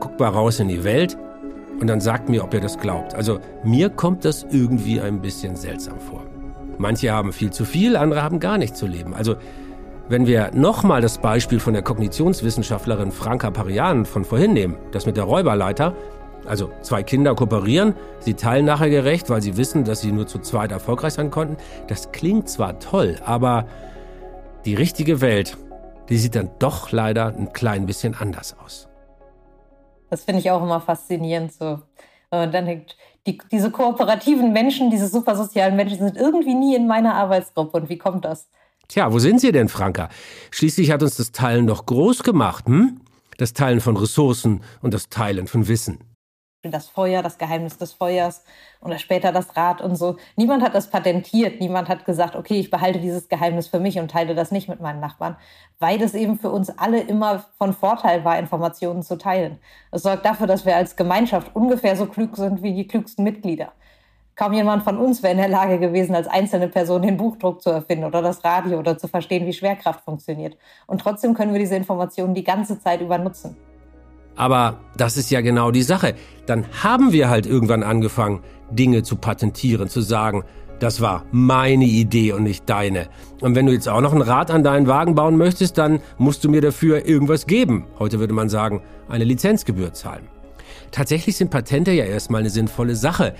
Guckt 0.00 0.20
mal 0.20 0.28
raus 0.28 0.60
in 0.60 0.68
die 0.68 0.84
Welt 0.84 1.16
und 1.80 1.86
dann 1.86 2.00
sagt 2.00 2.28
mir, 2.28 2.44
ob 2.44 2.54
ihr 2.54 2.60
das 2.60 2.78
glaubt. 2.78 3.14
Also 3.14 3.40
mir 3.64 3.90
kommt 3.90 4.24
das 4.24 4.46
irgendwie 4.50 5.00
ein 5.00 5.20
bisschen 5.20 5.56
seltsam 5.56 5.98
vor. 5.98 6.22
Manche 6.78 7.12
haben 7.12 7.32
viel 7.32 7.50
zu 7.50 7.64
viel, 7.64 7.96
andere 7.96 8.22
haben 8.22 8.40
gar 8.40 8.58
nicht 8.58 8.76
zu 8.76 8.86
leben. 8.86 9.14
Also 9.14 9.36
wenn 10.08 10.26
wir 10.26 10.50
nochmal 10.54 11.02
das 11.02 11.18
Beispiel 11.18 11.60
von 11.60 11.74
der 11.74 11.82
Kognitionswissenschaftlerin 11.82 13.12
Franka 13.12 13.50
Parian 13.50 14.06
von 14.06 14.24
vorhin 14.24 14.54
nehmen, 14.54 14.76
das 14.92 15.04
mit 15.04 15.16
der 15.16 15.24
Räuberleiter, 15.24 15.94
also 16.46 16.70
zwei 16.82 17.02
Kinder 17.02 17.34
kooperieren, 17.34 17.94
sie 18.20 18.34
teilen 18.34 18.64
nachher 18.64 18.88
gerecht, 18.88 19.28
weil 19.28 19.42
sie 19.42 19.56
wissen, 19.56 19.84
dass 19.84 20.00
sie 20.00 20.12
nur 20.12 20.26
zu 20.26 20.38
zweit 20.38 20.72
erfolgreich 20.72 21.12
sein 21.12 21.30
konnten. 21.30 21.58
Das 21.88 22.10
klingt 22.10 22.48
zwar 22.48 22.78
toll, 22.78 23.16
aber 23.24 23.66
die 24.64 24.74
richtige 24.74 25.20
Welt, 25.20 25.58
die 26.08 26.16
sieht 26.16 26.36
dann 26.36 26.50
doch 26.58 26.90
leider 26.90 27.26
ein 27.26 27.52
klein 27.52 27.84
bisschen 27.84 28.14
anders 28.18 28.56
aus. 28.64 28.87
Das 30.10 30.24
finde 30.24 30.40
ich 30.40 30.50
auch 30.50 30.62
immer 30.62 30.80
faszinierend 30.80 31.52
so. 31.52 31.80
Und 32.30 32.52
dann 32.52 32.66
denkt, 32.66 32.96
die, 33.26 33.38
diese 33.50 33.70
kooperativen 33.70 34.52
Menschen, 34.52 34.90
diese 34.90 35.08
supersozialen 35.08 35.76
Menschen 35.76 35.98
sind 35.98 36.16
irgendwie 36.16 36.54
nie 36.54 36.74
in 36.74 36.86
meiner 36.86 37.14
Arbeitsgruppe. 37.14 37.78
Und 37.78 37.88
wie 37.88 37.98
kommt 37.98 38.24
das? 38.24 38.48
Tja, 38.88 39.12
wo 39.12 39.18
sind 39.18 39.40
Sie 39.40 39.52
denn, 39.52 39.68
Franka? 39.68 40.08
Schließlich 40.50 40.90
hat 40.90 41.02
uns 41.02 41.16
das 41.16 41.32
Teilen 41.32 41.66
doch 41.66 41.84
groß 41.86 42.22
gemacht, 42.22 42.66
hm? 42.66 43.00
Das 43.36 43.52
Teilen 43.52 43.80
von 43.80 43.96
Ressourcen 43.96 44.62
und 44.82 44.94
das 44.94 45.10
Teilen 45.10 45.46
von 45.46 45.68
Wissen 45.68 46.07
das 46.70 46.88
Feuer, 46.88 47.22
das 47.22 47.38
Geheimnis 47.38 47.78
des 47.78 47.92
Feuers 47.92 48.44
oder 48.80 48.98
später 48.98 49.32
das 49.32 49.56
Rad 49.56 49.80
und 49.80 49.96
so. 49.96 50.16
Niemand 50.36 50.62
hat 50.62 50.74
das 50.74 50.90
patentiert, 50.90 51.60
niemand 51.60 51.88
hat 51.88 52.04
gesagt, 52.04 52.36
okay, 52.36 52.58
ich 52.60 52.70
behalte 52.70 53.00
dieses 53.00 53.28
Geheimnis 53.28 53.68
für 53.68 53.80
mich 53.80 53.98
und 53.98 54.10
teile 54.10 54.34
das 54.34 54.50
nicht 54.50 54.68
mit 54.68 54.80
meinen 54.80 55.00
Nachbarn, 55.00 55.36
weil 55.78 56.00
es 56.02 56.14
eben 56.14 56.38
für 56.38 56.50
uns 56.50 56.70
alle 56.70 57.00
immer 57.00 57.44
von 57.58 57.72
Vorteil 57.72 58.24
war, 58.24 58.38
Informationen 58.38 59.02
zu 59.02 59.18
teilen. 59.18 59.58
Es 59.90 60.02
sorgt 60.02 60.24
dafür, 60.24 60.46
dass 60.46 60.66
wir 60.66 60.76
als 60.76 60.96
Gemeinschaft 60.96 61.54
ungefähr 61.54 61.96
so 61.96 62.06
klug 62.06 62.36
sind 62.36 62.62
wie 62.62 62.74
die 62.74 62.86
klügsten 62.86 63.24
Mitglieder. 63.24 63.72
Kaum 64.38 64.52
jemand 64.52 64.84
von 64.84 64.98
uns 64.98 65.24
wäre 65.24 65.32
in 65.32 65.38
der 65.38 65.48
Lage 65.48 65.80
gewesen, 65.80 66.14
als 66.14 66.28
einzelne 66.28 66.68
Person 66.68 67.02
den 67.02 67.16
Buchdruck 67.16 67.60
zu 67.60 67.70
erfinden 67.70 68.04
oder 68.04 68.22
das 68.22 68.44
Radio 68.44 68.78
oder 68.78 68.96
zu 68.96 69.08
verstehen, 69.08 69.46
wie 69.46 69.52
Schwerkraft 69.52 70.04
funktioniert. 70.04 70.56
Und 70.86 71.00
trotzdem 71.00 71.34
können 71.34 71.52
wir 71.52 71.58
diese 71.58 71.74
Informationen 71.74 72.34
die 72.34 72.44
ganze 72.44 72.78
Zeit 72.78 73.00
über 73.00 73.18
nutzen. 73.18 73.56
Aber 74.38 74.78
das 74.96 75.16
ist 75.16 75.30
ja 75.30 75.40
genau 75.40 75.72
die 75.72 75.82
Sache. 75.82 76.14
Dann 76.46 76.64
haben 76.82 77.12
wir 77.12 77.28
halt 77.28 77.44
irgendwann 77.44 77.82
angefangen, 77.82 78.40
Dinge 78.70 79.02
zu 79.02 79.16
patentieren, 79.16 79.88
zu 79.88 80.00
sagen, 80.00 80.44
das 80.78 81.00
war 81.00 81.24
meine 81.32 81.84
Idee 81.84 82.32
und 82.32 82.44
nicht 82.44 82.70
deine. 82.70 83.08
Und 83.40 83.56
wenn 83.56 83.66
du 83.66 83.72
jetzt 83.72 83.88
auch 83.88 84.00
noch 84.00 84.14
ein 84.14 84.22
Rad 84.22 84.52
an 84.52 84.62
deinen 84.62 84.86
Wagen 84.86 85.16
bauen 85.16 85.36
möchtest, 85.36 85.76
dann 85.76 86.00
musst 86.18 86.44
du 86.44 86.48
mir 86.48 86.60
dafür 86.60 87.04
irgendwas 87.04 87.48
geben. 87.48 87.86
Heute 87.98 88.20
würde 88.20 88.32
man 88.32 88.48
sagen, 88.48 88.80
eine 89.08 89.24
Lizenzgebühr 89.24 89.92
zahlen. 89.92 90.28
Tatsächlich 90.92 91.36
sind 91.36 91.50
Patente 91.50 91.90
ja 91.90 92.04
erstmal 92.04 92.40
eine 92.40 92.50
sinnvolle 92.50 92.94
Sache 92.94 93.34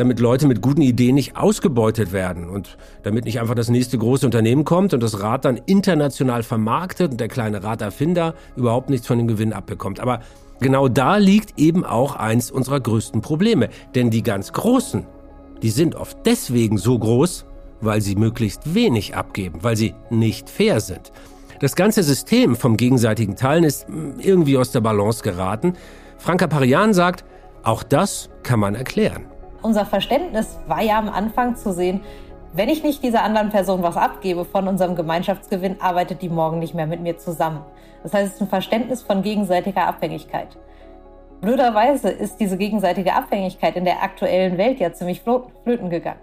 damit 0.00 0.18
Leute 0.18 0.48
mit 0.48 0.62
guten 0.62 0.80
Ideen 0.80 1.14
nicht 1.14 1.36
ausgebeutet 1.36 2.10
werden 2.10 2.48
und 2.48 2.78
damit 3.02 3.26
nicht 3.26 3.38
einfach 3.38 3.54
das 3.54 3.68
nächste 3.68 3.98
große 3.98 4.24
Unternehmen 4.24 4.64
kommt 4.64 4.94
und 4.94 5.02
das 5.02 5.20
Rad 5.20 5.44
dann 5.44 5.60
international 5.66 6.42
vermarktet 6.42 7.12
und 7.12 7.20
der 7.20 7.28
kleine 7.28 7.62
Raderfinder 7.62 8.34
überhaupt 8.56 8.88
nichts 8.88 9.06
von 9.06 9.18
dem 9.18 9.28
Gewinn 9.28 9.52
abbekommt. 9.52 10.00
Aber 10.00 10.20
genau 10.58 10.88
da 10.88 11.18
liegt 11.18 11.60
eben 11.60 11.84
auch 11.84 12.16
eins 12.16 12.50
unserer 12.50 12.80
größten 12.80 13.20
Probleme. 13.20 13.68
Denn 13.94 14.08
die 14.08 14.22
ganz 14.22 14.54
Großen, 14.54 15.06
die 15.62 15.68
sind 15.68 15.96
oft 15.96 16.16
deswegen 16.24 16.78
so 16.78 16.98
groß, 16.98 17.44
weil 17.82 18.00
sie 18.00 18.16
möglichst 18.16 18.74
wenig 18.74 19.14
abgeben, 19.14 19.58
weil 19.62 19.76
sie 19.76 19.94
nicht 20.08 20.48
fair 20.48 20.80
sind. 20.80 21.12
Das 21.60 21.76
ganze 21.76 22.02
System 22.02 22.56
vom 22.56 22.78
gegenseitigen 22.78 23.36
Teilen 23.36 23.64
ist 23.64 23.86
hm, 23.86 24.14
irgendwie 24.18 24.56
aus 24.56 24.72
der 24.72 24.80
Balance 24.80 25.22
geraten. 25.22 25.74
Franka 26.16 26.46
Parian 26.46 26.94
sagt, 26.94 27.26
auch 27.64 27.82
das 27.82 28.30
kann 28.42 28.60
man 28.60 28.74
erklären. 28.74 29.26
Unser 29.62 29.84
Verständnis 29.84 30.58
war 30.66 30.82
ja 30.82 30.98
am 30.98 31.08
Anfang 31.08 31.56
zu 31.56 31.72
sehen, 31.72 32.00
wenn 32.52 32.68
ich 32.68 32.82
nicht 32.82 33.02
dieser 33.02 33.22
anderen 33.22 33.50
Person 33.50 33.82
was 33.82 33.96
abgebe 33.96 34.44
von 34.44 34.66
unserem 34.66 34.96
Gemeinschaftsgewinn, 34.96 35.80
arbeitet 35.80 36.22
die 36.22 36.28
morgen 36.28 36.58
nicht 36.58 36.74
mehr 36.74 36.86
mit 36.86 37.00
mir 37.00 37.16
zusammen. 37.16 37.64
Das 38.02 38.12
heißt, 38.12 38.26
es 38.26 38.34
ist 38.34 38.40
ein 38.40 38.48
Verständnis 38.48 39.02
von 39.02 39.22
gegenseitiger 39.22 39.86
Abhängigkeit. 39.86 40.56
Blöderweise 41.40 42.10
ist 42.10 42.40
diese 42.40 42.56
gegenseitige 42.56 43.14
Abhängigkeit 43.14 43.76
in 43.76 43.84
der 43.84 44.02
aktuellen 44.02 44.58
Welt 44.58 44.80
ja 44.80 44.92
ziemlich 44.92 45.22
flöten 45.22 45.90
gegangen. 45.90 46.20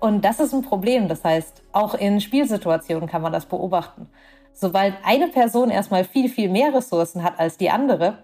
Und 0.00 0.24
das 0.24 0.40
ist 0.40 0.52
ein 0.52 0.62
Problem. 0.62 1.08
Das 1.08 1.24
heißt, 1.24 1.62
auch 1.72 1.94
in 1.94 2.20
Spielsituationen 2.20 3.08
kann 3.08 3.22
man 3.22 3.32
das 3.32 3.46
beobachten. 3.46 4.08
Sobald 4.52 4.94
eine 5.04 5.28
Person 5.28 5.70
erstmal 5.70 6.04
viel, 6.04 6.28
viel 6.28 6.48
mehr 6.48 6.74
Ressourcen 6.74 7.22
hat 7.22 7.38
als 7.38 7.56
die 7.56 7.70
andere, 7.70 8.18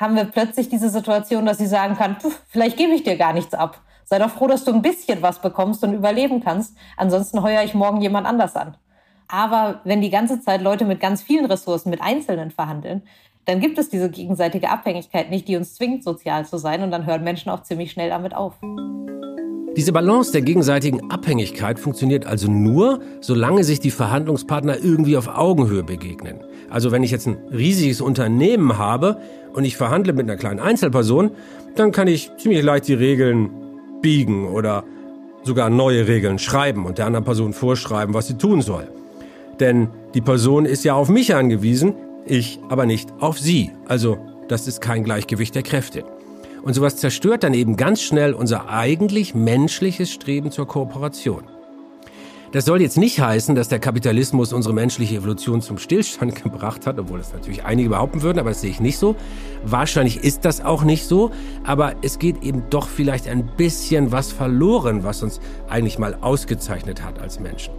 haben 0.00 0.16
wir 0.16 0.24
plötzlich 0.24 0.70
diese 0.70 0.88
Situation, 0.88 1.44
dass 1.44 1.58
sie 1.58 1.66
sagen 1.66 1.96
kann, 1.96 2.16
vielleicht 2.48 2.78
gebe 2.78 2.94
ich 2.94 3.02
dir 3.02 3.16
gar 3.16 3.34
nichts 3.34 3.52
ab. 3.52 3.82
Sei 4.04 4.18
doch 4.18 4.30
froh, 4.30 4.46
dass 4.46 4.64
du 4.64 4.72
ein 4.72 4.82
bisschen 4.82 5.20
was 5.22 5.40
bekommst 5.40 5.84
und 5.84 5.92
überleben 5.92 6.42
kannst. 6.42 6.74
Ansonsten 6.96 7.42
heuere 7.42 7.62
ich 7.62 7.74
morgen 7.74 8.00
jemand 8.00 8.26
anders 8.26 8.56
an. 8.56 8.76
Aber 9.28 9.80
wenn 9.84 10.00
die 10.00 10.10
ganze 10.10 10.40
Zeit 10.40 10.62
Leute 10.62 10.84
mit 10.84 10.98
ganz 10.98 11.22
vielen 11.22 11.44
Ressourcen 11.44 11.90
mit 11.90 12.00
Einzelnen 12.00 12.50
verhandeln, 12.50 13.02
dann 13.46 13.60
gibt 13.60 13.78
es 13.78 13.88
diese 13.88 14.10
gegenseitige 14.10 14.70
Abhängigkeit 14.70 15.30
nicht, 15.30 15.48
die 15.48 15.56
uns 15.56 15.74
zwingt, 15.74 16.04
sozial 16.04 16.46
zu 16.46 16.58
sein. 16.58 16.82
Und 16.82 16.90
dann 16.90 17.06
hören 17.06 17.24
Menschen 17.24 17.50
auch 17.50 17.62
ziemlich 17.62 17.90
schnell 17.90 18.10
damit 18.10 18.34
auf. 18.34 18.54
Diese 19.76 19.92
Balance 19.92 20.32
der 20.32 20.42
gegenseitigen 20.42 21.10
Abhängigkeit 21.10 21.78
funktioniert 21.78 22.26
also 22.26 22.50
nur, 22.50 23.00
solange 23.20 23.62
sich 23.62 23.78
die 23.78 23.92
Verhandlungspartner 23.92 24.78
irgendwie 24.82 25.16
auf 25.16 25.28
Augenhöhe 25.28 25.84
begegnen. 25.84 26.40
Also 26.68 26.90
wenn 26.90 27.02
ich 27.02 27.12
jetzt 27.12 27.26
ein 27.26 27.38
riesiges 27.52 28.00
Unternehmen 28.00 28.78
habe 28.78 29.20
und 29.52 29.64
ich 29.64 29.76
verhandle 29.76 30.12
mit 30.12 30.28
einer 30.28 30.36
kleinen 30.36 30.60
Einzelperson, 30.60 31.30
dann 31.76 31.92
kann 31.92 32.08
ich 32.08 32.30
ziemlich 32.36 32.62
leicht 32.62 32.88
die 32.88 32.94
Regeln 32.94 33.50
biegen 34.02 34.48
oder 34.48 34.84
sogar 35.44 35.70
neue 35.70 36.08
Regeln 36.08 36.38
schreiben 36.38 36.84
und 36.84 36.98
der 36.98 37.06
anderen 37.06 37.24
Person 37.24 37.52
vorschreiben, 37.52 38.12
was 38.12 38.26
sie 38.26 38.36
tun 38.36 38.62
soll. 38.62 38.88
Denn 39.60 39.88
die 40.14 40.20
Person 40.20 40.64
ist 40.64 40.84
ja 40.84 40.94
auf 40.94 41.08
mich 41.08 41.34
angewiesen, 41.34 41.94
ich 42.26 42.58
aber 42.68 42.86
nicht 42.86 43.12
auf 43.20 43.38
sie. 43.38 43.72
Also 43.86 44.18
das 44.48 44.66
ist 44.66 44.80
kein 44.80 45.04
Gleichgewicht 45.04 45.54
der 45.54 45.62
Kräfte. 45.62 46.04
Und 46.62 46.74
sowas 46.74 46.96
zerstört 46.96 47.42
dann 47.42 47.54
eben 47.54 47.76
ganz 47.76 48.02
schnell 48.02 48.34
unser 48.34 48.68
eigentlich 48.68 49.34
menschliches 49.34 50.10
Streben 50.10 50.50
zur 50.50 50.66
Kooperation. 50.66 51.44
Das 52.52 52.64
soll 52.64 52.82
jetzt 52.82 52.98
nicht 52.98 53.20
heißen, 53.20 53.54
dass 53.54 53.68
der 53.68 53.78
Kapitalismus 53.78 54.52
unsere 54.52 54.74
menschliche 54.74 55.14
Evolution 55.14 55.62
zum 55.62 55.78
Stillstand 55.78 56.34
gebracht 56.42 56.84
hat, 56.84 56.98
obwohl 56.98 57.18
das 57.18 57.32
natürlich 57.32 57.64
einige 57.64 57.90
behaupten 57.90 58.22
würden, 58.22 58.40
aber 58.40 58.50
das 58.50 58.60
sehe 58.60 58.70
ich 58.70 58.80
nicht 58.80 58.98
so. 58.98 59.14
Wahrscheinlich 59.64 60.24
ist 60.24 60.44
das 60.44 60.64
auch 60.64 60.82
nicht 60.82 61.06
so, 61.06 61.30
aber 61.62 61.94
es 62.02 62.18
geht 62.18 62.42
eben 62.42 62.64
doch 62.68 62.88
vielleicht 62.88 63.28
ein 63.28 63.46
bisschen 63.56 64.10
was 64.10 64.32
verloren, 64.32 65.04
was 65.04 65.22
uns 65.22 65.40
eigentlich 65.68 65.98
mal 66.00 66.16
ausgezeichnet 66.20 67.04
hat 67.04 67.20
als 67.20 67.38
Menschen. 67.38 67.72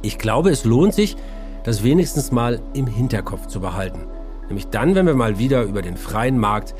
Ich 0.00 0.16
glaube, 0.16 0.48
es 0.48 0.64
lohnt 0.64 0.94
sich, 0.94 1.16
das 1.64 1.82
wenigstens 1.82 2.32
mal 2.32 2.60
im 2.74 2.86
Hinterkopf 2.86 3.46
zu 3.46 3.60
behalten. 3.60 4.06
Nämlich 4.48 4.68
dann, 4.68 4.94
wenn 4.94 5.06
wir 5.06 5.14
mal 5.14 5.38
wieder 5.38 5.62
über 5.62 5.82
den 5.82 5.96
freien 5.96 6.38
Markt 6.38 6.74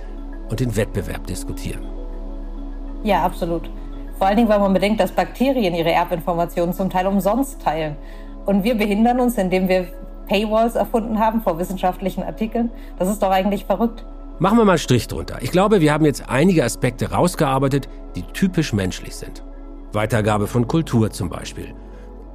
und 0.48 0.60
den 0.60 0.76
Wettbewerb 0.76 1.26
diskutieren. 1.26 1.84
Ja, 3.02 3.22
absolut. 3.24 3.70
Vor 4.18 4.26
allen 4.26 4.36
Dingen, 4.36 4.48
weil 4.48 4.58
man 4.58 4.74
bedenkt, 4.74 5.00
dass 5.00 5.12
Bakterien 5.12 5.74
ihre 5.74 5.92
Erbinformationen 5.92 6.74
zum 6.74 6.90
Teil 6.90 7.06
umsonst 7.06 7.62
teilen. 7.62 7.96
Und 8.44 8.64
wir 8.64 8.76
behindern 8.76 9.20
uns, 9.20 9.38
indem 9.38 9.68
wir 9.68 9.86
Paywalls 10.26 10.74
erfunden 10.74 11.18
haben 11.18 11.40
vor 11.40 11.58
wissenschaftlichen 11.58 12.22
Artikeln. 12.22 12.70
Das 12.98 13.08
ist 13.08 13.22
doch 13.22 13.30
eigentlich 13.30 13.64
verrückt. 13.64 14.04
Machen 14.38 14.58
wir 14.58 14.64
mal 14.64 14.72
einen 14.72 14.78
Strich 14.78 15.08
drunter. 15.08 15.38
Ich 15.40 15.50
glaube, 15.50 15.80
wir 15.80 15.92
haben 15.92 16.04
jetzt 16.04 16.28
einige 16.28 16.64
Aspekte 16.64 17.10
rausgearbeitet, 17.10 17.88
die 18.16 18.22
typisch 18.22 18.72
menschlich 18.72 19.16
sind. 19.16 19.42
Weitergabe 19.92 20.46
von 20.46 20.68
Kultur 20.68 21.10
zum 21.10 21.28
Beispiel. 21.28 21.74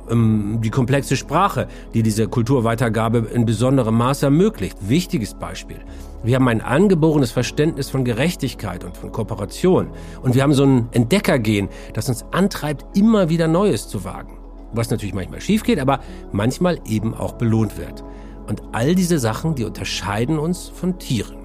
Ähm, 0.09 0.59
die 0.61 0.69
komplexe 0.69 1.15
Sprache, 1.15 1.67
die 1.93 2.03
diese 2.03 2.27
Kulturweitergabe 2.27 3.27
in 3.33 3.45
besonderem 3.45 3.95
Maße 3.95 4.27
ermöglicht. 4.27 4.77
Wichtiges 4.87 5.33
Beispiel. 5.33 5.77
Wir 6.23 6.35
haben 6.35 6.47
ein 6.47 6.61
angeborenes 6.61 7.31
Verständnis 7.31 7.89
von 7.89 8.03
Gerechtigkeit 8.03 8.83
und 8.83 8.97
von 8.97 9.11
Kooperation. 9.11 9.89
Und 10.21 10.35
wir 10.35 10.43
haben 10.43 10.53
so 10.53 10.65
ein 10.65 10.89
Entdeckergehen, 10.91 11.69
das 11.93 12.09
uns 12.09 12.25
antreibt, 12.31 12.97
immer 12.97 13.29
wieder 13.29 13.47
Neues 13.47 13.87
zu 13.87 14.03
wagen. 14.03 14.37
Was 14.73 14.89
natürlich 14.89 15.13
manchmal 15.13 15.41
schief 15.41 15.63
geht, 15.63 15.79
aber 15.79 15.99
manchmal 16.31 16.79
eben 16.85 17.13
auch 17.13 17.33
belohnt 17.33 17.77
wird. 17.77 18.03
Und 18.47 18.61
all 18.73 18.95
diese 18.95 19.19
Sachen, 19.19 19.55
die 19.55 19.63
unterscheiden 19.63 20.37
uns 20.37 20.67
von 20.67 20.99
Tieren. 20.99 21.37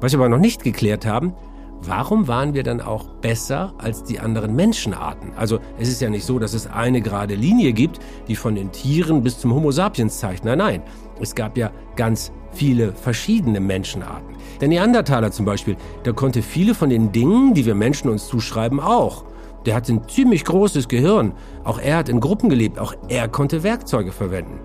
Was 0.00 0.12
wir 0.12 0.18
aber 0.18 0.28
noch 0.28 0.38
nicht 0.38 0.64
geklärt 0.64 1.04
haben, 1.04 1.34
warum 1.82 2.28
waren 2.28 2.54
wir 2.54 2.62
dann 2.62 2.80
auch 2.80 3.06
besser 3.20 3.72
als 3.78 4.02
die 4.02 4.20
anderen 4.20 4.54
Menschenarten? 4.54 5.32
Also 5.36 5.58
es 5.78 5.88
ist 5.88 6.00
ja 6.00 6.10
nicht 6.10 6.24
so, 6.24 6.38
dass 6.38 6.54
es 6.54 6.66
eine 6.66 7.00
gerade 7.00 7.34
Linie 7.34 7.72
gibt, 7.72 8.00
die 8.28 8.36
von 8.36 8.54
den 8.54 8.72
Tieren 8.72 9.22
bis 9.22 9.38
zum 9.38 9.54
Homo 9.54 9.70
sapiens 9.70 10.18
zeigt. 10.18 10.44
Nein, 10.44 10.58
nein. 10.58 10.82
Es 11.20 11.34
gab 11.34 11.56
ja 11.58 11.70
ganz 11.96 12.32
viele 12.52 12.92
verschiedene 12.92 13.60
Menschenarten. 13.60 14.36
Der 14.60 14.68
Neandertaler 14.68 15.30
zum 15.30 15.44
Beispiel, 15.44 15.76
der 16.04 16.12
konnte 16.12 16.42
viele 16.42 16.74
von 16.74 16.90
den 16.90 17.12
Dingen, 17.12 17.54
die 17.54 17.66
wir 17.66 17.74
Menschen 17.74 18.10
uns 18.10 18.26
zuschreiben, 18.26 18.80
auch. 18.80 19.24
Der 19.66 19.74
hat 19.74 19.88
ein 19.88 20.08
ziemlich 20.08 20.44
großes 20.44 20.88
Gehirn. 20.88 21.32
Auch 21.64 21.78
er 21.78 21.98
hat 21.98 22.08
in 22.08 22.20
Gruppen 22.20 22.48
gelebt. 22.48 22.78
Auch 22.78 22.94
er 23.08 23.28
konnte 23.28 23.62
Werkzeuge 23.62 24.12
verwenden. 24.12 24.58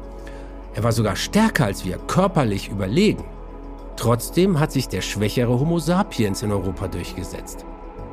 Er 0.74 0.84
war 0.84 0.92
sogar 0.92 1.16
stärker 1.16 1.66
als 1.66 1.86
wir, 1.86 1.98
körperlich 1.98 2.70
überlegen. 2.70 3.24
Trotzdem 3.96 4.60
hat 4.60 4.72
sich 4.72 4.88
der 4.88 5.02
schwächere 5.02 5.60
Homo 5.60 5.80
sapiens 5.80 6.44
in 6.44 6.52
Europa 6.52 6.88
durchgesetzt. 6.88 7.66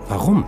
Warum? 0.09 0.45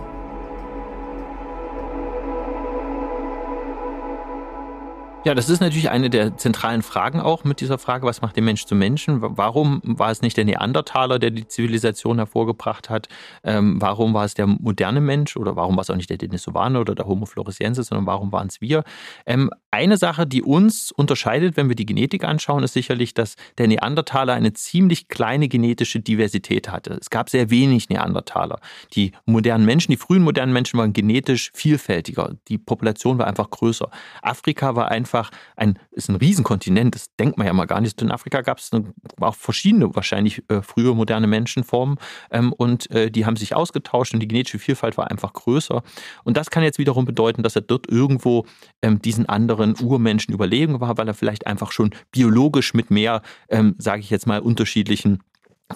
Ja, 5.25 5.33
das 5.33 5.49
ist 5.49 5.59
natürlich 5.59 5.89
eine 5.89 6.11
der 6.11 6.37
zentralen 6.37 6.83
Fragen 6.83 7.19
auch 7.19 7.43
mit 7.43 7.59
dieser 7.59 7.79
Frage, 7.79 8.05
was 8.05 8.21
macht 8.21 8.37
den 8.37 8.45
Mensch 8.45 8.65
zum 8.65 8.77
Menschen? 8.77 9.17
Warum 9.21 9.81
war 9.83 10.11
es 10.11 10.21
nicht 10.21 10.37
der 10.37 10.45
Neandertaler, 10.45 11.17
der 11.17 11.31
die 11.31 11.47
Zivilisation 11.47 12.19
hervorgebracht 12.19 12.91
hat? 12.91 13.07
Ähm, 13.43 13.81
warum 13.81 14.13
war 14.13 14.25
es 14.25 14.35
der 14.35 14.45
moderne 14.45 15.01
Mensch 15.01 15.35
oder 15.35 15.55
warum 15.55 15.77
war 15.77 15.81
es 15.81 15.89
auch 15.89 15.95
nicht 15.95 16.11
der 16.11 16.19
Denisovaner 16.19 16.79
oder 16.79 16.93
der 16.93 17.07
Homo 17.07 17.25
floresiensis, 17.25 17.87
sondern 17.87 18.05
warum 18.05 18.31
waren 18.31 18.49
es 18.49 18.61
wir? 18.61 18.83
Ähm, 19.25 19.49
eine 19.75 19.97
Sache, 19.97 20.25
die 20.25 20.41
uns 20.41 20.93
unterscheidet, 20.93 21.57
wenn 21.57 21.67
wir 21.67 21.75
die 21.75 21.85
Genetik 21.85 22.23
anschauen, 22.23 22.63
ist 22.63 22.71
sicherlich, 22.71 23.13
dass 23.13 23.35
der 23.57 23.67
Neandertaler 23.67 24.31
eine 24.31 24.53
ziemlich 24.53 25.09
kleine 25.09 25.49
genetische 25.49 25.99
Diversität 25.99 26.69
hatte. 26.71 26.93
Es 26.93 27.09
gab 27.09 27.29
sehr 27.29 27.49
wenig 27.49 27.89
Neandertaler. 27.89 28.61
Die 28.93 29.11
modernen 29.25 29.65
Menschen, 29.65 29.91
die 29.91 29.97
frühen 29.97 30.23
modernen 30.23 30.53
Menschen 30.53 30.79
waren 30.79 30.93
genetisch 30.93 31.51
vielfältiger. 31.53 32.37
Die 32.47 32.57
Population 32.57 33.17
war 33.17 33.27
einfach 33.27 33.49
größer. 33.49 33.89
Afrika 34.21 34.77
war 34.77 34.91
einfach 34.91 35.29
ein, 35.57 35.77
ist 35.91 36.07
ein 36.07 36.15
Riesenkontinent, 36.15 36.95
das 36.95 37.13
denkt 37.17 37.37
man 37.37 37.45
ja 37.45 37.51
mal 37.51 37.65
gar 37.65 37.81
nicht. 37.81 38.01
In 38.01 38.11
Afrika 38.11 38.41
gab 38.43 38.59
es 38.59 38.71
auch 39.19 39.35
verschiedene, 39.35 39.93
wahrscheinlich 39.93 40.41
äh, 40.47 40.61
frühe 40.61 40.95
moderne 40.95 41.27
Menschenformen 41.27 41.97
ähm, 42.31 42.53
und 42.53 42.89
äh, 42.91 43.11
die 43.11 43.25
haben 43.25 43.35
sich 43.35 43.53
ausgetauscht 43.53 44.13
und 44.13 44.21
die 44.21 44.27
genetische 44.29 44.59
Vielfalt 44.59 44.97
war 44.97 45.11
einfach 45.11 45.33
größer. 45.33 45.83
Und 46.23 46.37
das 46.37 46.49
kann 46.49 46.63
jetzt 46.63 46.79
wiederum 46.79 47.03
bedeuten, 47.03 47.43
dass 47.43 47.57
er 47.57 47.61
dort 47.61 47.89
irgendwo 47.89 48.45
ähm, 48.81 49.01
diesen 49.01 49.27
anderen 49.27 49.64
Urmenschen 49.73 50.33
überlegen 50.33 50.79
war, 50.79 50.97
weil 50.97 51.07
er 51.07 51.15
vielleicht 51.15 51.47
einfach 51.47 51.71
schon 51.71 51.91
biologisch 52.11 52.73
mit 52.75 52.91
mehr, 52.91 53.21
ähm, 53.49 53.75
sage 53.79 54.01
ich 54.01 54.11
jetzt 54.11 54.27
mal, 54.27 54.39
unterschiedlichen 54.39 55.23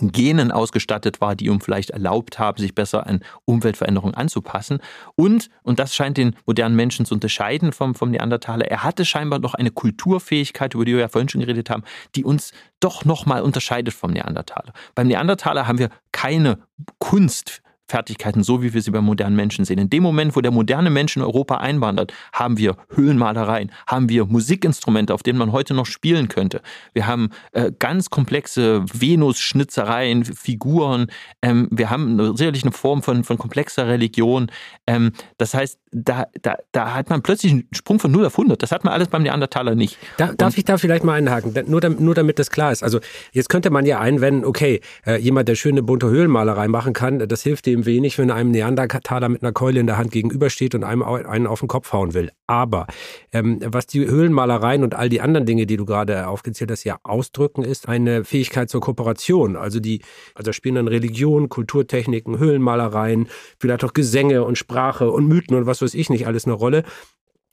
Genen 0.02 0.52
ausgestattet 0.52 1.20
war, 1.20 1.36
die 1.36 1.48
ihm 1.48 1.62
vielleicht 1.62 1.90
erlaubt 1.90 2.38
haben, 2.38 2.60
sich 2.60 2.76
besser 2.76 3.08
an 3.08 3.22
Umweltveränderungen 3.46 4.14
anzupassen. 4.14 4.80
Und, 5.16 5.50
und 5.64 5.80
das 5.80 5.96
scheint 5.96 6.18
den 6.18 6.36
modernen 6.46 6.76
Menschen 6.76 7.06
zu 7.06 7.16
unterscheiden 7.16 7.72
vom, 7.72 7.96
vom 7.96 8.12
Neandertaler, 8.12 8.66
er 8.66 8.84
hatte 8.84 9.04
scheinbar 9.04 9.40
noch 9.40 9.56
eine 9.56 9.72
Kulturfähigkeit, 9.72 10.76
über 10.76 10.86
die 10.86 10.94
wir 10.94 11.00
ja 11.00 11.08
vorhin 11.08 11.30
schon 11.30 11.42
geredet 11.42 11.72
haben, 11.72 11.84
die 12.16 12.24
uns 12.24 12.52
doch 12.80 13.04
nochmal 13.04 13.42
unterscheidet 13.42 13.94
vom 13.94 14.12
Neandertaler. 14.12 14.74
Beim 14.94 15.08
Neandertaler 15.08 15.68
haben 15.68 15.80
wir 15.80 15.90
keine 16.12 16.60
Kunst 17.00 17.64
Fertigkeiten, 17.90 18.44
so 18.44 18.62
wie 18.62 18.74
wir 18.74 18.82
sie 18.82 18.92
bei 18.92 19.02
modernen 19.02 19.36
Menschen 19.36 19.66
sehen. 19.66 19.80
In 19.80 19.90
dem 19.90 20.04
Moment, 20.04 20.36
wo 20.36 20.42
der 20.42 20.52
moderne 20.52 20.90
Mensch 20.90 21.16
in 21.16 21.24
Europa 21.24 21.58
einwandert, 21.58 22.14
haben 22.32 22.58
wir 22.58 22.76
Höhlenmalereien, 22.94 23.72
haben 23.88 24.10
wir 24.10 24.26
Musikinstrumente, 24.26 25.14
auf 25.14 25.24
denen 25.24 25.40
man 25.40 25.52
heute 25.52 25.74
noch 25.74 25.86
spielen 25.86 26.28
könnte. 26.28 26.62
Wir 26.94 27.08
haben 27.08 27.30
äh, 27.52 27.72
ganz 27.78 28.10
komplexe 28.10 28.86
Venus-Schnitzereien, 28.94 30.24
Figuren. 30.26 31.08
Ähm, 31.42 31.68
wir 31.72 31.90
haben 31.90 32.36
sicherlich 32.38 32.64
eine 32.64 32.72
Form 32.72 33.02
von, 33.02 33.24
von 33.24 33.38
komplexer 33.38 33.88
Religion. 33.88 34.52
Ähm, 34.86 35.12
das 35.38 35.54
heißt, 35.54 35.80
da, 35.92 36.28
da, 36.42 36.58
da 36.72 36.94
hat 36.94 37.10
man 37.10 37.24
plötzlich 37.24 37.52
einen 37.52 37.68
Sprung 37.74 38.00
von 38.00 38.12
0 38.12 38.26
auf 38.26 38.34
100. 38.34 38.62
Das 38.62 38.72
hat 38.72 38.84
man 38.84 38.94
alles 38.94 39.08
beim 39.08 39.24
Neandertaler 39.24 39.74
nicht. 39.76 39.98
Da, 40.18 40.34
darf 40.34 40.58
ich 40.58 40.66
da 40.66 40.78
vielleicht 40.78 41.04
mal 41.04 41.14
einhaken? 41.14 41.54
Nur, 41.68 41.82
nur 41.90 42.14
damit 42.14 42.38
das 42.38 42.52
klar 42.52 42.72
ist. 42.72 42.84
Also 42.84 43.00
jetzt 43.32 43.50
könnte 43.50 43.72
man 43.72 43.86
ja 43.86 44.00
einwenden, 44.00 44.46
okay, 44.46 44.82
äh, 45.06 45.20
jemand, 45.20 45.50
der 45.50 45.56
schöne 45.56 45.82
bunte 45.82 46.08
Höhlenmalerei 46.08 46.68
machen 46.68 46.94
kann, 46.94 47.28
das 47.28 47.42
hilft 47.42 47.66
dem 47.66 47.79
wenig, 47.86 48.18
wenn 48.18 48.32
einem 48.32 48.52
Neandertaler 48.52 49.30
mit 49.30 49.44
einer 49.44 49.52
Keule 49.52 49.80
in 49.80 49.88
der 49.88 49.98
Hand 49.98 50.12
gegenübersteht 50.12 50.76
und 50.76 50.84
einem 50.84 51.04
einen 51.04 51.48
auf 51.48 51.60
den 51.60 51.68
Kopf 51.68 51.94
hauen 51.94 52.14
will. 52.14 52.32
Aber 52.48 52.88
ähm, 53.32 53.60
was 53.66 53.88
die 53.88 54.06
Höhlenmalereien 54.06 54.84
und 54.84 54.96
all 54.96 55.10
die 55.10 55.22
anderen 55.22 55.46
Dinge, 55.46 55.66
die 55.66 55.78
du 55.78 55.86
gerade 55.86 56.28
aufgezählt 56.28 56.72
hast, 56.72 56.84
ja 56.84 56.98
ausdrücken, 57.04 57.64
ist 57.64 57.88
eine 57.88 58.24
Fähigkeit 58.24 58.70
zur 58.70 58.82
Kooperation. 58.82 59.56
Also 59.56 59.80
die, 59.80 60.02
also 60.36 60.52
spielen 60.52 60.76
dann 60.76 60.88
Religion, 60.88 61.50
Kulturtechniken, 61.50 62.40
Höhlenmalereien, 62.40 63.28
vielleicht 63.60 63.84
auch 63.84 63.94
Gesänge 63.94 64.44
und 64.44 64.58
Sprache 64.58 65.12
und 65.12 65.28
Mythen 65.28 65.56
und 65.56 65.66
was 65.66 65.82
weiß 65.82 65.94
ich 65.94 66.10
nicht 66.10 66.28
alles 66.28 66.46
eine 66.46 66.54
Rolle. 66.54 66.84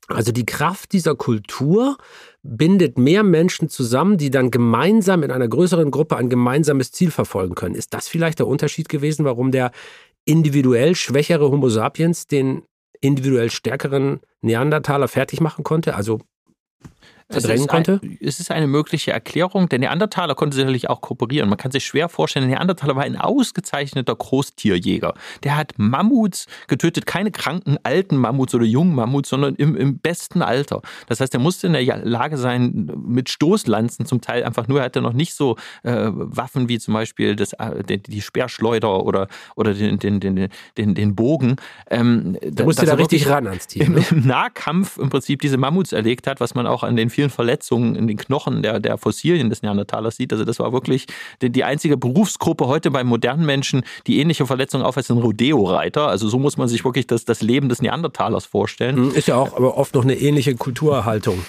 Also 0.09 0.31
die 0.31 0.47
Kraft 0.47 0.93
dieser 0.93 1.17
Kultur 1.17 1.97
bindet 2.43 2.97
mehr 2.97 3.25
Menschen 3.25 3.69
zusammen, 3.69 4.19
die 4.19 4.31
dann 4.31 4.53
gemeinsam 4.53 5.25
in 5.25 5.33
einer 5.33 5.49
größeren 5.49 5.91
Gruppe 5.91 6.17
ein 6.17 6.31
gemeinsames 6.31 6.93
Ziel 6.93 7.11
verfolgen 7.11 7.57
können. 7.57 7.75
Ist 7.75 7.93
das 7.93 8.07
vielleicht 8.07 8.39
der 8.39 8.47
Unterschied 8.47 8.89
gewesen, 8.89 9.25
warum 9.25 9.51
der 9.51 9.73
individuell 10.27 10.95
schwächere 10.95 11.51
Homo 11.51 11.69
sapiens 11.71 12.27
den 12.27 12.63
individuell 13.01 13.51
stärkeren 13.51 14.21
Neandertaler 14.43 15.09
fertig 15.09 15.41
machen 15.41 15.65
konnte? 15.65 15.95
Also 15.95 16.21
verdrängen 17.29 17.67
konnte? 17.67 18.01
Ein, 18.03 18.19
es 18.21 18.41
ist 18.41 18.51
eine 18.51 18.67
mögliche 18.67 19.13
Erklärung. 19.13 19.69
Der 19.69 19.79
Neandertaler 19.79 20.35
konnte 20.35 20.57
sicherlich 20.57 20.89
auch 20.89 21.01
kooperieren. 21.01 21.49
Man 21.49 21.59
kann 21.59 21.73
sich 21.73 21.85
schwer 21.85 22.09
vorstellen, 22.09 22.49
der 22.49 22.57
Neandertaler 22.57 22.97
war 22.97 23.03
ein 23.03 23.17
ausgezeichneter 23.17 24.15
Großtierjäger. 24.15 25.15
Der 25.43 25.57
hat 25.57 25.75
Mammuts 25.77 26.47
getötet, 26.69 27.07
keine 27.07 27.31
kranken 27.31 27.79
alten 27.83 28.17
Mammuts 28.17 28.55
oder 28.55 28.65
jungen 28.65 28.95
Mammuts, 28.95 29.29
sondern 29.29 29.55
im, 29.57 29.77
im 29.77 29.99
besten 29.99 30.43
Alter. 30.43 30.83
Das 31.09 31.21
heißt, 31.21 31.35
er 31.35 31.41
musste 31.41 31.67
in 31.67 31.73
der 31.73 32.05
Lage 32.05 32.37
sein, 32.39 32.91
mit 33.07 33.29
Stoßlanzen 33.29 34.07
zum 34.07 34.21
Teil 34.21 34.45
einfach 34.45 34.69
nur, 34.69 34.81
er 34.81 34.85
hatte 34.85 35.01
noch 35.01 35.13
nicht 35.13 35.35
so 35.35 35.57
äh, 35.83 36.11
Waffen 36.13 36.69
wie 36.69 36.79
zum 36.79 36.95
Beispiel 36.95 37.35
das, 37.35 37.53
äh, 37.55 37.99
die, 37.99 38.21
Speerschleuder 38.21 39.05
oder, 39.05 39.29
oder 39.57 39.75
den, 39.75 39.99
den, 39.99 40.21
den, 40.21 40.49
den, 40.77 40.95
den 40.95 41.15
Bogen. 41.17 41.57
Ähm, 41.91 42.39
da 42.43 42.65
musste 42.65 42.87
da 42.87 42.95
richtig 42.95 43.29
ran 43.29 43.47
ans 43.47 43.67
Tier. 43.67 43.87
Im, 43.87 43.95
ne? 43.95 44.05
Im 44.11 44.27
Nahkampf 44.27 44.99
im 44.99 45.11
Prinzip 45.11 45.41
diese 45.41 45.57
Mammuts 45.57 45.93
erlegt 45.93 46.27
hat, 46.27 46.41
was 46.41 46.55
man 46.55 46.67
auch 46.67 46.83
an 46.83 46.97
den 46.97 47.11
vielen 47.17 47.31
Verletzungen 47.31 47.97
in 47.97 48.07
den 48.07 48.19
Knochen 48.19 48.63
der, 48.63 48.79
der 48.79 48.99
Fossilien 48.99 49.49
des 49.49 49.63
Neandertalers 49.63 50.17
sieht. 50.17 50.33
Also 50.33 50.45
das 50.45 50.59
war 50.59 50.73
wirklich 50.73 51.07
die, 51.41 51.51
die 51.51 51.65
einzige 51.65 51.97
Berufsgruppe 51.97 52.67
heute 52.67 52.91
bei 52.91 53.05
modernen 53.05 53.47
Menschen, 53.47 53.83
die 54.07 54.21
ähnliche 54.21 54.47
Verletzungen 54.47 54.85
aufweist, 54.85 55.09
sind 55.09 55.19
Rodeo-Reiter. 55.19 56.09
Also 56.09 56.29
so 56.29 56.39
muss 56.39 56.59
man 56.59 56.69
sich 56.69 56.85
wirklich 56.85 57.07
das, 57.07 57.25
das 57.25 57.41
Leben 57.41 57.71
des 57.71 57.81
Neandertalers 57.81 58.45
vorstellen. 58.45 58.97
Hm, 58.97 59.15
ist 59.15 59.29
ja 59.29 59.37
auch 59.37 59.57
aber 59.57 59.79
oft 59.79 59.95
noch 59.95 60.05
eine 60.05 60.15
ähnliche 60.15 60.55
Kulturhaltung. 60.57 61.45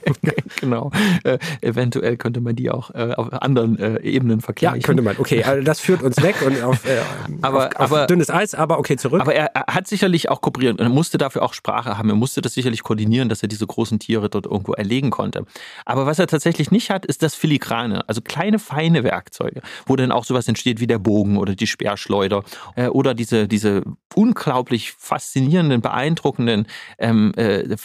genau. 0.60 0.92
Äh, 1.24 1.38
eventuell 1.62 2.16
könnte 2.16 2.40
man 2.40 2.54
die 2.54 2.70
auch 2.70 2.94
äh, 2.94 3.14
auf 3.16 3.32
anderen 3.32 3.76
äh, 3.78 4.00
Ebenen 4.02 4.40
vergleichen. 4.40 4.80
Ja, 4.80 4.86
könnte 4.86 5.02
man. 5.02 5.16
Okay, 5.18 5.42
also 5.42 5.64
das 5.64 5.80
führt 5.80 6.02
uns 6.02 6.22
weg 6.22 6.36
und 6.46 6.62
auf, 6.62 6.84
äh, 6.84 7.00
aber, 7.42 7.70
auf, 7.74 7.90
auf 7.90 8.06
dünnes 8.06 8.30
Eis, 8.30 8.54
aber 8.54 8.78
okay, 8.78 8.96
zurück. 8.96 9.20
Aber 9.20 9.34
er, 9.34 9.46
er 9.46 9.74
hat 9.74 9.88
sicherlich 9.88 10.28
auch 10.30 10.40
kooperiert 10.40 10.78
und 10.78 10.86
er 10.86 10.90
musste 10.90 11.18
dafür 11.18 11.42
auch 11.42 11.54
Sprache 11.54 11.98
haben. 11.98 12.08
Er 12.08 12.14
musste 12.14 12.40
das 12.40 12.54
sicherlich 12.54 12.84
koordinieren, 12.84 13.28
dass 13.28 13.42
er 13.42 13.48
diese 13.48 13.66
großen 13.66 13.98
Tiere 13.98 14.28
dort 14.30 14.46
irgendwo 14.46 14.74
erlegen 14.74 15.07
bewegen 15.08 15.10
konnte. 15.10 15.44
Aber 15.84 16.06
was 16.06 16.18
er 16.18 16.26
tatsächlich 16.26 16.70
nicht 16.70 16.90
hat, 16.90 17.06
ist 17.06 17.22
das 17.22 17.34
Filigrane, 17.34 18.08
also 18.08 18.20
kleine, 18.20 18.58
feine 18.58 19.04
Werkzeuge, 19.04 19.62
wo 19.86 19.96
dann 19.96 20.12
auch 20.12 20.24
sowas 20.24 20.48
entsteht 20.48 20.80
wie 20.80 20.86
der 20.86 20.98
Bogen 20.98 21.36
oder 21.38 21.54
die 21.54 21.66
Speerschleuder 21.66 22.44
äh, 22.76 22.88
oder 22.88 23.14
diese, 23.14 23.48
diese 23.48 23.82
unglaublich 24.14 24.92
faszinierenden, 24.92 25.80
beeindruckenden 25.80 26.66
ähm, 26.98 27.32
äh, 27.36 27.76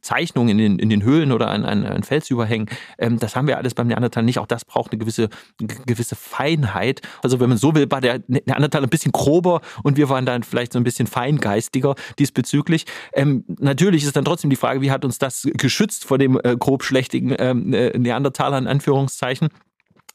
Zeichnungen 0.00 0.50
in 0.50 0.58
den, 0.58 0.78
in 0.78 0.90
den 0.90 1.02
Höhlen 1.02 1.32
oder 1.32 1.48
an, 1.48 1.64
an, 1.64 1.84
an 1.84 2.02
Felsüberhängen. 2.02 2.68
Ähm, 2.98 3.18
das 3.18 3.36
haben 3.36 3.46
wir 3.46 3.58
alles 3.58 3.74
beim 3.74 3.88
Neandertal 3.88 4.22
nicht. 4.22 4.38
Auch 4.38 4.46
das 4.46 4.64
braucht 4.64 4.92
eine 4.92 4.98
gewisse, 4.98 5.28
gewisse 5.58 6.16
Feinheit. 6.16 7.00
Also 7.22 7.40
wenn 7.40 7.48
man 7.48 7.58
so 7.58 7.74
will, 7.74 7.90
war 7.90 8.00
der 8.00 8.20
Neandertal 8.26 8.82
ein 8.82 8.88
bisschen 8.88 9.12
grober 9.12 9.60
und 9.82 9.96
wir 9.96 10.08
waren 10.08 10.26
dann 10.26 10.42
vielleicht 10.42 10.72
so 10.72 10.78
ein 10.78 10.84
bisschen 10.84 11.06
feingeistiger 11.06 11.94
diesbezüglich. 12.18 12.86
Ähm, 13.12 13.44
natürlich 13.58 14.04
ist 14.04 14.16
dann 14.16 14.24
trotzdem 14.24 14.50
die 14.50 14.56
Frage, 14.56 14.80
wie 14.80 14.90
hat 14.90 15.04
uns 15.04 15.18
das 15.18 15.46
geschützt 15.54 16.04
vor 16.04 16.18
dem 16.18 16.40
äh, 16.42 16.55
grobschlächtigen 16.58 17.34
ähm, 17.38 17.72
äh, 17.72 17.96
Neandertaler 17.98 18.58
in 18.58 18.66
Anführungszeichen. 18.66 19.48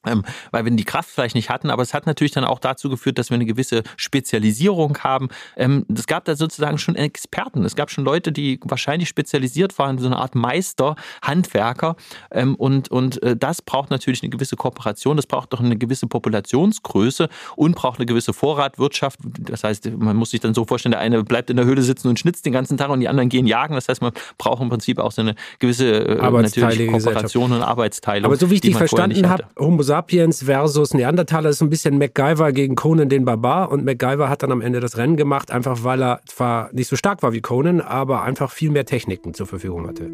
Ähm, 0.05 0.23
weil 0.51 0.65
wir 0.65 0.71
die 0.71 0.83
Kraft 0.83 1.09
vielleicht 1.09 1.35
nicht 1.35 1.49
hatten, 1.49 1.69
aber 1.69 1.83
es 1.83 1.93
hat 1.93 2.07
natürlich 2.07 2.31
dann 2.31 2.43
auch 2.43 2.59
dazu 2.59 2.89
geführt, 2.89 3.19
dass 3.19 3.29
wir 3.29 3.35
eine 3.35 3.45
gewisse 3.45 3.83
Spezialisierung 3.97 4.97
haben. 4.99 5.29
Ähm, 5.55 5.85
es 5.93 6.07
gab 6.07 6.25
da 6.25 6.35
sozusagen 6.35 6.79
schon 6.79 6.95
Experten. 6.95 7.63
Es 7.65 7.75
gab 7.75 7.91
schon 7.91 8.03
Leute, 8.03 8.31
die 8.31 8.59
wahrscheinlich 8.63 9.09
spezialisiert 9.09 9.77
waren, 9.77 9.99
so 9.99 10.07
eine 10.07 10.17
Art 10.17 10.33
Meister, 10.33 10.95
Handwerker. 11.21 11.95
Ähm, 12.31 12.55
und, 12.55 12.89
und 12.89 13.21
äh, 13.21 13.37
das 13.37 13.61
braucht 13.61 13.91
natürlich 13.91 14.23
eine 14.23 14.29
gewisse 14.29 14.55
Kooperation, 14.55 15.17
das 15.17 15.27
braucht 15.27 15.53
doch 15.53 15.59
eine 15.59 15.77
gewisse 15.77 16.07
Populationsgröße 16.07 17.29
und 17.55 17.75
braucht 17.75 17.99
eine 17.99 18.07
gewisse 18.07 18.33
Vorratwirtschaft. 18.33 19.19
Das 19.23 19.63
heißt, 19.63 19.91
man 19.97 20.15
muss 20.15 20.31
sich 20.31 20.39
dann 20.39 20.55
so 20.55 20.65
vorstellen, 20.65 20.91
der 20.91 21.01
eine 21.01 21.23
bleibt 21.23 21.51
in 21.51 21.57
der 21.57 21.65
Höhle 21.65 21.83
sitzen 21.83 22.07
und 22.07 22.17
schnitzt 22.17 22.45
den 22.45 22.53
ganzen 22.53 22.77
Tag 22.77 22.89
und 22.89 23.01
die 23.01 23.07
anderen 23.07 23.29
gehen 23.29 23.45
jagen. 23.45 23.75
Das 23.75 23.87
heißt, 23.87 24.01
man 24.01 24.13
braucht 24.39 24.61
im 24.63 24.69
Prinzip 24.69 24.97
auch 24.97 25.11
so 25.11 25.21
eine 25.21 25.35
gewisse 25.59 25.91
äh, 25.91 26.31
natürlich 26.31 26.87
Kooperation 26.91 27.51
und 27.51 27.61
Arbeitsteilung. 27.61 28.25
Aber 28.25 28.37
so 28.37 28.49
wie 28.49 28.55
ich 28.55 28.61
die 28.61 28.73
verstanden 28.73 29.29
habe, 29.29 29.45
Homo 29.59 29.83
sapiens 29.91 30.43
versus 30.43 30.93
Neandertaler 30.93 31.49
ist 31.49 31.61
ein 31.61 31.69
bisschen 31.69 31.97
MacGyver 31.97 32.53
gegen 32.53 32.75
Conan 32.75 33.09
den 33.09 33.25
Barbar 33.25 33.69
und 33.73 33.83
MacGyver 33.83 34.29
hat 34.29 34.41
dann 34.41 34.53
am 34.53 34.61
Ende 34.61 34.79
das 34.79 34.95
Rennen 34.95 35.17
gemacht, 35.17 35.51
einfach 35.51 35.83
weil 35.83 36.01
er 36.01 36.21
zwar 36.27 36.69
nicht 36.71 36.87
so 36.87 36.95
stark 36.95 37.21
war 37.23 37.33
wie 37.33 37.41
Conan, 37.41 37.81
aber 37.81 38.21
einfach 38.23 38.51
viel 38.51 38.71
mehr 38.71 38.85
Techniken 38.85 39.33
zur 39.33 39.47
Verfügung 39.47 39.85
hatte. 39.85 40.09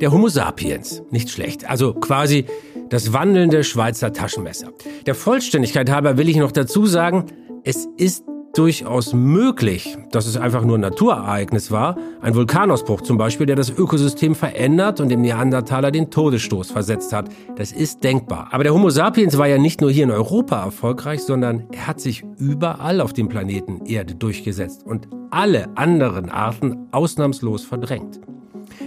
Der 0.00 0.12
Homo 0.12 0.28
sapiens, 0.28 1.02
nicht 1.10 1.28
schlecht. 1.28 1.68
Also 1.68 1.92
quasi 1.92 2.44
das 2.88 3.12
wandelnde 3.12 3.64
Schweizer 3.64 4.12
Taschenmesser. 4.12 4.70
Der 5.06 5.16
Vollständigkeit 5.16 5.90
halber 5.90 6.16
will 6.16 6.28
ich 6.28 6.36
noch 6.36 6.52
dazu 6.52 6.86
sagen, 6.86 7.26
es 7.64 7.88
ist 7.96 8.22
durchaus 8.54 9.12
möglich, 9.12 9.96
dass 10.10 10.26
es 10.26 10.36
einfach 10.36 10.64
nur 10.64 10.78
ein 10.78 10.80
Naturereignis 10.80 11.70
war, 11.70 11.96
ein 12.20 12.34
Vulkanausbruch 12.34 13.02
zum 13.02 13.16
Beispiel, 13.16 13.46
der 13.46 13.56
das 13.56 13.70
Ökosystem 13.70 14.34
verändert 14.34 15.00
und 15.00 15.08
dem 15.08 15.20
Neandertaler 15.20 15.90
den 15.90 16.10
Todesstoß 16.10 16.70
versetzt 16.70 17.12
hat. 17.12 17.28
Das 17.56 17.72
ist 17.72 18.02
denkbar. 18.02 18.48
Aber 18.50 18.64
der 18.64 18.74
Homo 18.74 18.90
sapiens 18.90 19.38
war 19.38 19.46
ja 19.46 19.58
nicht 19.58 19.80
nur 19.80 19.90
hier 19.90 20.04
in 20.04 20.10
Europa 20.10 20.64
erfolgreich, 20.64 21.22
sondern 21.22 21.64
er 21.72 21.86
hat 21.86 22.00
sich 22.00 22.24
überall 22.38 23.00
auf 23.00 23.12
dem 23.12 23.28
Planeten 23.28 23.86
Erde 23.86 24.14
durchgesetzt 24.14 24.84
und 24.84 25.08
alle 25.30 25.68
anderen 25.76 26.28
Arten 26.28 26.88
ausnahmslos 26.90 27.64
verdrängt. 27.64 28.20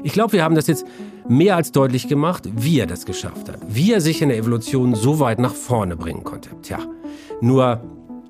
Ich 0.04 0.14
glaube, 0.14 0.34
wir 0.34 0.44
haben 0.44 0.56
das 0.56 0.68
jetzt 0.68 0.86
mehr 1.28 1.56
als 1.56 1.72
deutlich 1.72 2.08
gemacht, 2.08 2.50
wie 2.56 2.80
er 2.80 2.88
das 2.88 3.06
geschafft 3.06 3.48
hat, 3.50 3.60
wie 3.68 3.94
er 3.94 4.02
sich 4.02 4.22
in 4.22 4.30
der 4.30 4.38
Evolution 4.38 4.96
so 4.96 5.20
weit 5.20 5.40
nach 5.40 5.54
vorne 5.54 5.96
bringen 5.96 6.24
konnte. 6.24 6.50
Tja, 6.62 6.80
nur 7.42 7.82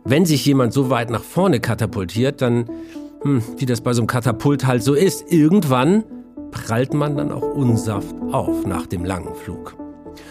wenn 0.06 0.26
sich 0.26 0.46
jemand 0.46 0.74
so 0.74 0.90
weit 0.90 1.10
nach 1.10 1.24
vorne 1.24 1.60
katapultiert, 1.60 2.42
dann, 2.42 2.70
hm, 3.22 3.42
wie 3.58 3.66
das 3.66 3.82
bei 3.82 3.94
so 3.94 4.02
einem 4.02 4.08
Katapult 4.08 4.66
halt 4.66 4.84
so 4.84 4.94
ist, 4.94 5.32
irgendwann 5.32 6.04
prallt 6.52 6.94
man 6.94 7.18
dann 7.18 7.32
auch 7.32 7.56
unsaft 7.56 8.16
auf 8.32 8.66
nach 8.66 8.86
dem 8.86 9.06
langen 9.06 9.34
Flug. 9.34 9.76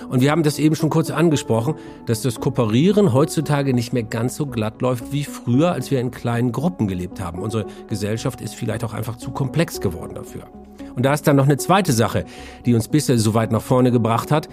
Und 0.09 0.20
wir 0.20 0.31
haben 0.31 0.43
das 0.43 0.59
eben 0.59 0.77
schon 0.77 0.91
kurz 0.91 1.11
angesprochen, 1.11 1.75
dass 2.07 2.23
das 2.23 2.39
Kooperieren 2.39 3.12
heutzutage 3.12 3.75
nicht 3.75 3.93
mehr 3.93 4.05
ganz 4.05 4.37
so 4.37 4.47
glatt 4.47 4.81
läuft 4.81 5.12
wie 5.12 5.25
früher, 5.25 5.73
als 5.73 5.91
wir 5.91 6.01
in 6.01 6.11
kleinen 6.11 6.53
Gruppen 6.53 6.87
gelebt 6.87 7.20
haben. 7.20 7.41
Unsere 7.41 7.66
Gesellschaft 7.89 8.41
ist 8.41 8.55
vielleicht 8.55 8.85
auch 8.85 8.93
einfach 8.93 9.16
zu 9.16 9.31
komplex 9.31 9.81
geworden 9.81 10.14
dafür. 10.14 10.45
Und 10.95 11.05
da 11.05 11.14
ist 11.14 11.27
dann 11.27 11.37
noch 11.37 11.47
eine 11.47 11.57
zweite 11.57 11.93
Sache, 11.93 12.25
die 12.66 12.75
uns 12.75 12.89
bisher 12.89 13.18
so 13.18 13.35
weit 13.35 13.51
nach 13.51 13.62
vorne 13.62 13.91
gebracht 13.91 14.31
hat, 14.31 14.49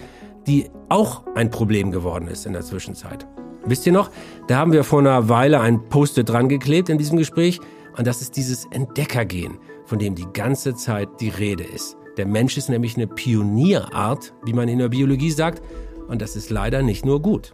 die 0.47 0.69
auch 0.87 1.23
ein 1.35 1.51
Problem 1.51 1.91
geworden 1.91 2.27
ist 2.27 2.45
in 2.45 2.53
der 2.53 2.61
Zwischenzeit. 2.61 3.27
Wisst 3.65 3.85
ihr 3.85 3.93
noch, 3.93 4.09
da 4.47 4.57
haben 4.57 4.71
wir 4.71 4.83
vor 4.83 4.99
einer 4.99 5.29
Weile 5.29 5.59
ein 5.59 5.89
Post-it 5.89 6.29
dran 6.29 6.49
geklebt 6.49 6.89
in 6.89 6.97
diesem 6.97 7.17
Gespräch. 7.17 7.59
Und 7.97 8.07
das 8.07 8.21
ist 8.21 8.35
dieses 8.37 8.65
Entdeckergehen, 8.65 9.57
von 9.85 9.99
dem 9.99 10.15
die 10.15 10.27
ganze 10.33 10.75
Zeit 10.75 11.09
die 11.19 11.29
Rede 11.29 11.63
ist. 11.63 11.97
Der 12.17 12.25
Mensch 12.25 12.57
ist 12.57 12.69
nämlich 12.69 12.95
eine 12.95 13.07
Pionierart, 13.07 14.33
wie 14.45 14.53
man 14.53 14.67
in 14.67 14.79
der 14.79 14.89
Biologie 14.89 15.31
sagt, 15.31 15.61
und 16.07 16.21
das 16.21 16.35
ist 16.35 16.49
leider 16.49 16.81
nicht 16.81 17.05
nur 17.05 17.21
gut 17.21 17.53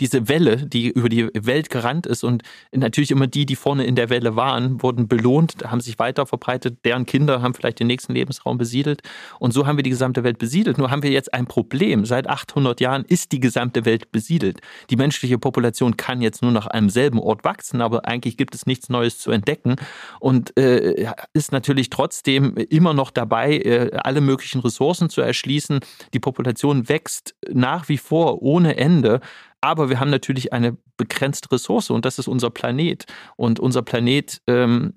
diese 0.00 0.28
Welle, 0.28 0.66
die 0.66 0.88
über 0.88 1.08
die 1.08 1.28
Welt 1.34 1.70
gerannt 1.70 2.06
ist 2.06 2.24
und 2.24 2.42
natürlich 2.72 3.10
immer 3.10 3.26
die, 3.26 3.46
die 3.46 3.56
vorne 3.56 3.84
in 3.84 3.96
der 3.96 4.10
Welle 4.10 4.36
waren, 4.36 4.82
wurden 4.82 5.08
belohnt, 5.08 5.64
haben 5.64 5.80
sich 5.80 5.98
weiter 5.98 6.26
verbreitet, 6.26 6.78
deren 6.84 7.06
Kinder 7.06 7.42
haben 7.42 7.54
vielleicht 7.54 7.80
den 7.80 7.86
nächsten 7.86 8.12
Lebensraum 8.12 8.58
besiedelt 8.58 9.02
und 9.38 9.52
so 9.52 9.66
haben 9.66 9.76
wir 9.76 9.82
die 9.82 9.90
gesamte 9.90 10.24
Welt 10.24 10.38
besiedelt. 10.38 10.78
Nur 10.78 10.90
haben 10.90 11.02
wir 11.02 11.10
jetzt 11.10 11.32
ein 11.34 11.46
Problem. 11.46 12.04
Seit 12.04 12.28
800 12.28 12.80
Jahren 12.80 13.04
ist 13.04 13.32
die 13.32 13.40
gesamte 13.40 13.84
Welt 13.84 14.12
besiedelt. 14.12 14.60
Die 14.90 14.96
menschliche 14.96 15.38
Population 15.38 15.96
kann 15.96 16.22
jetzt 16.22 16.42
nur 16.42 16.52
nach 16.52 16.66
einem 16.66 16.90
selben 16.90 17.18
Ort 17.18 17.44
wachsen, 17.44 17.80
aber 17.80 18.06
eigentlich 18.06 18.36
gibt 18.36 18.54
es 18.54 18.66
nichts 18.66 18.88
Neues 18.88 19.18
zu 19.18 19.30
entdecken 19.30 19.76
und 20.20 20.56
äh, 20.58 21.06
ist 21.32 21.52
natürlich 21.52 21.90
trotzdem 21.90 22.56
immer 22.56 22.94
noch 22.94 23.10
dabei, 23.10 23.58
äh, 23.58 23.90
alle 23.96 24.20
möglichen 24.20 24.60
Ressourcen 24.60 25.10
zu 25.10 25.20
erschließen. 25.20 25.80
Die 26.12 26.20
Population 26.20 26.88
wächst 26.88 27.34
nach 27.52 27.88
wie 27.88 27.98
vor 27.98 28.42
ohne 28.42 28.76
Ende. 28.76 29.20
Aber 29.64 29.88
wir 29.88 29.98
haben 29.98 30.10
natürlich 30.10 30.52
eine 30.52 30.76
begrenzte 30.98 31.50
Ressource 31.50 31.88
und 31.88 32.04
das 32.04 32.18
ist 32.18 32.28
unser 32.28 32.50
Planet. 32.50 33.06
Und 33.36 33.58
unser 33.58 33.80
Planet 33.80 34.42
ähm, 34.46 34.92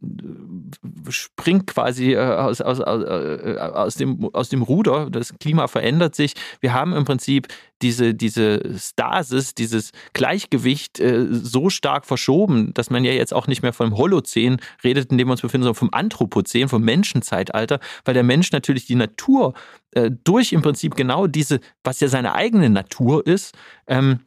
springt 1.08 1.68
quasi 1.68 2.16
äh, 2.16 2.18
aus, 2.18 2.60
aus, 2.60 2.80
äh, 2.80 3.58
aus, 3.60 3.96
dem, 3.96 4.30
aus 4.34 4.50
dem 4.50 4.64
Ruder. 4.64 5.10
Das 5.10 5.34
Klima 5.40 5.70
verändert 5.70 6.16
sich. 6.16 6.34
Wir 6.60 6.74
haben 6.74 6.92
im 6.92 7.06
Prinzip 7.06 7.48
diese, 7.82 8.14
diese 8.14 8.78
Stasis, 8.78 9.56
dieses 9.56 9.92
Gleichgewicht 10.12 11.00
äh, 11.00 11.28
so 11.32 11.70
stark 11.70 12.06
verschoben, 12.06 12.74
dass 12.74 12.90
man 12.90 13.06
ja 13.06 13.14
jetzt 13.14 13.34
auch 13.34 13.48
nicht 13.48 13.62
mehr 13.62 13.72
vom 13.72 13.96
Holozän 13.96 14.58
redet, 14.84 15.12
in 15.12 15.18
dem 15.18 15.30
wir 15.30 15.32
uns 15.32 15.42
befinden, 15.42 15.64
sondern 15.64 15.80
vom 15.80 15.94
Anthropozän, 15.94 16.68
vom 16.68 16.84
Menschenzeitalter, 16.84 17.80
weil 18.04 18.16
der 18.16 18.24
Mensch 18.24 18.52
natürlich 18.52 18.86
die 18.86 18.96
Natur 18.96 19.54
äh, 19.92 20.12
durch 20.26 20.52
im 20.52 20.62
Prinzip 20.62 20.96
genau 20.96 21.26
diese, 21.26 21.62
was 21.86 22.02
ja 22.02 22.10
seine 22.10 22.34
eigene 22.34 22.70
Natur 22.70 23.26
ist, 23.26 23.56
ähm, 23.88 24.20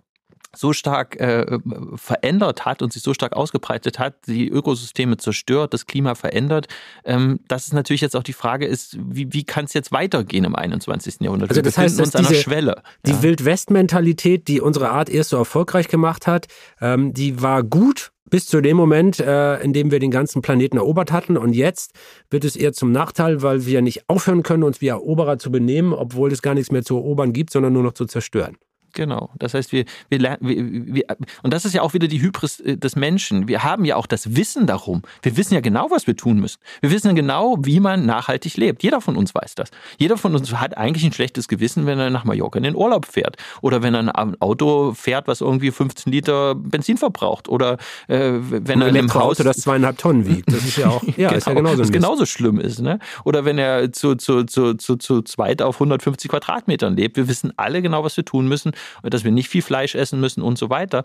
so 0.54 0.72
stark 0.72 1.16
äh, 1.20 1.58
verändert 1.94 2.64
hat 2.64 2.82
und 2.82 2.92
sich 2.92 3.02
so 3.02 3.14
stark 3.14 3.34
ausgebreitet 3.34 3.98
hat, 3.98 4.26
die 4.26 4.48
Ökosysteme 4.48 5.16
zerstört, 5.16 5.72
das 5.74 5.86
Klima 5.86 6.14
verändert, 6.14 6.66
ähm, 7.04 7.40
dass 7.48 7.66
es 7.66 7.72
natürlich 7.72 8.00
jetzt 8.00 8.16
auch 8.16 8.22
die 8.22 8.32
Frage 8.32 8.66
ist, 8.66 8.96
wie, 9.00 9.32
wie 9.32 9.44
kann 9.44 9.64
es 9.64 9.74
jetzt 9.74 9.92
weitergehen 9.92 10.44
im 10.44 10.56
21. 10.56 11.20
Jahrhundert? 11.20 11.50
Also 11.50 11.62
das 11.62 11.76
Wir 11.76 11.84
heißt, 11.84 12.00
uns 12.00 12.10
diese, 12.10 12.18
an 12.18 12.32
der 12.32 12.40
Schwelle. 12.40 12.82
Die 13.06 13.12
ja. 13.12 13.22
Wildwest-Mentalität, 13.22 14.48
die 14.48 14.60
unsere 14.60 14.90
Art 14.90 15.08
erst 15.08 15.30
so 15.30 15.36
erfolgreich 15.36 15.88
gemacht 15.88 16.26
hat, 16.26 16.46
ähm, 16.80 17.14
die 17.14 17.40
war 17.42 17.62
gut 17.62 18.12
bis 18.30 18.46
zu 18.46 18.60
dem 18.60 18.76
Moment, 18.76 19.18
äh, 19.18 19.58
in 19.60 19.72
dem 19.72 19.90
wir 19.90 19.98
den 19.98 20.10
ganzen 20.10 20.40
Planeten 20.40 20.76
erobert 20.76 21.12
hatten. 21.12 21.36
Und 21.36 21.52
jetzt 21.52 21.92
wird 22.30 22.44
es 22.44 22.56
eher 22.56 22.72
zum 22.72 22.92
Nachteil, 22.92 23.42
weil 23.42 23.66
wir 23.66 23.82
nicht 23.82 24.08
aufhören 24.08 24.42
können, 24.42 24.62
uns 24.62 24.80
wie 24.80 24.88
Eroberer 24.88 25.38
zu 25.38 25.50
benehmen, 25.50 25.92
obwohl 25.92 26.32
es 26.32 26.40
gar 26.40 26.54
nichts 26.54 26.70
mehr 26.70 26.84
zu 26.84 26.96
erobern 26.96 27.32
gibt, 27.32 27.50
sondern 27.50 27.72
nur 27.72 27.82
noch 27.82 27.92
zu 27.92 28.06
zerstören. 28.06 28.56
Genau. 28.92 29.30
Das 29.38 29.54
heißt, 29.54 29.72
wir, 29.72 29.84
wir, 30.08 30.20
wir, 30.40 30.40
wir, 30.40 31.04
und 31.42 31.52
das 31.52 31.64
ist 31.64 31.74
ja 31.74 31.82
auch 31.82 31.94
wieder 31.94 32.08
die 32.08 32.20
Hybris 32.20 32.60
äh, 32.60 32.76
des 32.76 32.96
Menschen. 32.96 33.48
Wir 33.48 33.62
haben 33.62 33.84
ja 33.84 33.96
auch 33.96 34.06
das 34.06 34.36
Wissen 34.36 34.66
darum. 34.66 35.02
Wir 35.22 35.36
wissen 35.36 35.54
ja 35.54 35.60
genau, 35.60 35.90
was 35.90 36.06
wir 36.06 36.16
tun 36.16 36.40
müssen. 36.40 36.58
Wir 36.80 36.90
wissen 36.90 37.14
genau, 37.14 37.56
wie 37.60 37.80
man 37.80 38.06
nachhaltig 38.06 38.56
lebt. 38.56 38.82
Jeder 38.82 39.00
von 39.00 39.16
uns 39.16 39.34
weiß 39.34 39.54
das. 39.54 39.70
Jeder 39.98 40.16
von 40.16 40.34
uns 40.34 40.52
hat 40.52 40.76
eigentlich 40.76 41.04
ein 41.04 41.12
schlechtes 41.12 41.48
Gewissen, 41.48 41.86
wenn 41.86 41.98
er 41.98 42.10
nach 42.10 42.24
Mallorca 42.24 42.58
in 42.58 42.64
den 42.64 42.74
Urlaub 42.74 43.06
fährt. 43.06 43.36
Oder 43.62 43.82
wenn 43.82 43.94
er 43.94 44.18
ein 44.18 44.40
Auto 44.40 44.92
fährt, 44.94 45.28
was 45.28 45.40
irgendwie 45.40 45.70
15 45.70 46.12
Liter 46.12 46.54
Benzin 46.54 46.96
verbraucht. 46.96 47.48
Oder 47.48 47.78
äh, 48.08 48.32
wenn 48.40 48.82
er 48.82 48.94
im 48.94 49.12
Haus. 49.14 49.38
das 49.38 49.58
zweieinhalb 49.58 49.98
Tonnen 49.98 50.26
wiegt. 50.26 50.52
Das 50.52 50.64
ist 50.64 50.76
ja 50.76 50.88
auch, 50.88 51.02
ja, 51.16 51.28
genau, 51.28 51.36
ist 51.36 51.46
ja 51.46 51.54
genauso, 51.54 51.78
was 51.78 51.92
genauso 51.92 52.26
schlimm 52.26 52.58
ist. 52.60 52.80
Ne? 52.80 52.98
Oder 53.24 53.44
wenn 53.44 53.58
er 53.58 53.92
zu, 53.92 54.16
zu, 54.16 54.44
zu, 54.44 54.74
zu, 54.74 54.96
zu 54.96 55.22
zweit 55.22 55.62
auf 55.62 55.76
150 55.76 56.30
Quadratmetern 56.30 56.96
lebt. 56.96 57.16
Wir 57.16 57.28
wissen 57.28 57.52
alle 57.56 57.82
genau, 57.82 58.04
was 58.04 58.16
wir 58.16 58.24
tun 58.24 58.48
müssen 58.48 58.72
dass 59.02 59.24
wir 59.24 59.32
nicht 59.32 59.48
viel 59.48 59.62
Fleisch 59.62 59.94
essen 59.94 60.20
müssen 60.20 60.42
und 60.42 60.58
so 60.58 60.70
weiter. 60.70 61.04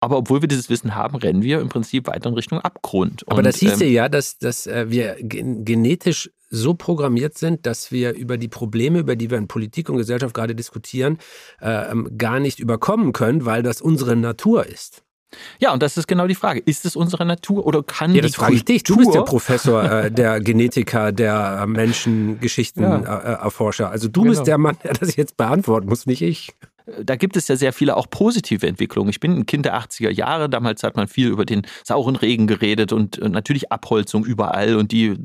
Aber 0.00 0.18
obwohl 0.18 0.42
wir 0.42 0.48
dieses 0.48 0.68
Wissen 0.68 0.94
haben, 0.94 1.16
rennen 1.16 1.42
wir 1.42 1.60
im 1.60 1.68
Prinzip 1.68 2.06
weiter 2.06 2.28
in 2.28 2.34
Richtung 2.34 2.60
Abgrund. 2.60 3.24
Aber 3.28 3.42
das 3.42 3.56
hieß 3.56 3.80
ähm, 3.80 3.92
ja, 3.92 4.08
dass, 4.08 4.38
dass 4.38 4.66
äh, 4.66 4.90
wir 4.90 5.16
genetisch 5.20 6.30
so 6.50 6.74
programmiert 6.74 7.38
sind, 7.38 7.66
dass 7.66 7.90
wir 7.90 8.14
über 8.14 8.38
die 8.38 8.48
Probleme, 8.48 9.00
über 9.00 9.16
die 9.16 9.30
wir 9.30 9.38
in 9.38 9.48
Politik 9.48 9.88
und 9.88 9.96
Gesellschaft 9.96 10.34
gerade 10.34 10.54
diskutieren, 10.54 11.18
äh, 11.60 11.90
ähm, 11.90 12.10
gar 12.18 12.40
nicht 12.40 12.60
überkommen 12.60 13.12
können, 13.12 13.46
weil 13.46 13.62
das 13.62 13.80
unsere 13.80 14.16
Natur 14.16 14.66
ist. 14.66 15.02
Ja, 15.58 15.72
und 15.72 15.82
das 15.82 15.96
ist 15.96 16.06
genau 16.06 16.26
die 16.26 16.36
Frage. 16.36 16.60
Ist 16.60 16.84
es 16.84 16.94
unsere 16.94 17.26
Natur 17.26 17.66
oder 17.66 17.82
kann 17.82 18.14
ja, 18.14 18.22
das 18.22 18.32
die 18.32 18.36
frage 18.36 18.54
ich 18.54 18.64
dich. 18.64 18.84
Du 18.84 18.96
bist 18.96 19.12
der 19.12 19.22
Professor, 19.22 19.82
äh, 19.82 20.10
der 20.12 20.40
Genetiker, 20.40 21.10
der 21.10 21.62
äh, 21.62 21.66
Menschengeschichten-Erforscher. 21.66 23.84
Ja. 23.84 23.90
Äh, 23.90 23.92
also 23.92 24.08
du 24.08 24.22
genau. 24.22 24.32
bist 24.32 24.46
der 24.46 24.58
Mann, 24.58 24.76
der 24.84 24.92
das 24.92 25.16
jetzt 25.16 25.36
beantworten 25.36 25.88
muss, 25.88 26.06
nicht 26.06 26.22
ich 26.22 26.54
da 27.02 27.16
gibt 27.16 27.36
es 27.36 27.48
ja 27.48 27.56
sehr 27.56 27.72
viele 27.72 27.96
auch 27.96 28.08
positive 28.08 28.66
Entwicklungen. 28.66 29.10
Ich 29.10 29.18
bin 29.18 29.38
ein 29.38 29.46
Kind 29.46 29.66
der 29.66 29.76
80er 29.78 30.10
Jahre, 30.10 30.48
damals 30.48 30.82
hat 30.82 30.96
man 30.96 31.08
viel 31.08 31.28
über 31.28 31.44
den 31.44 31.62
sauren 31.84 32.16
Regen 32.16 32.46
geredet 32.46 32.92
und 32.92 33.20
äh, 33.20 33.28
natürlich 33.28 33.72
Abholzung 33.72 34.24
überall 34.24 34.76
und 34.76 34.92
die 34.92 35.06
äh, 35.06 35.16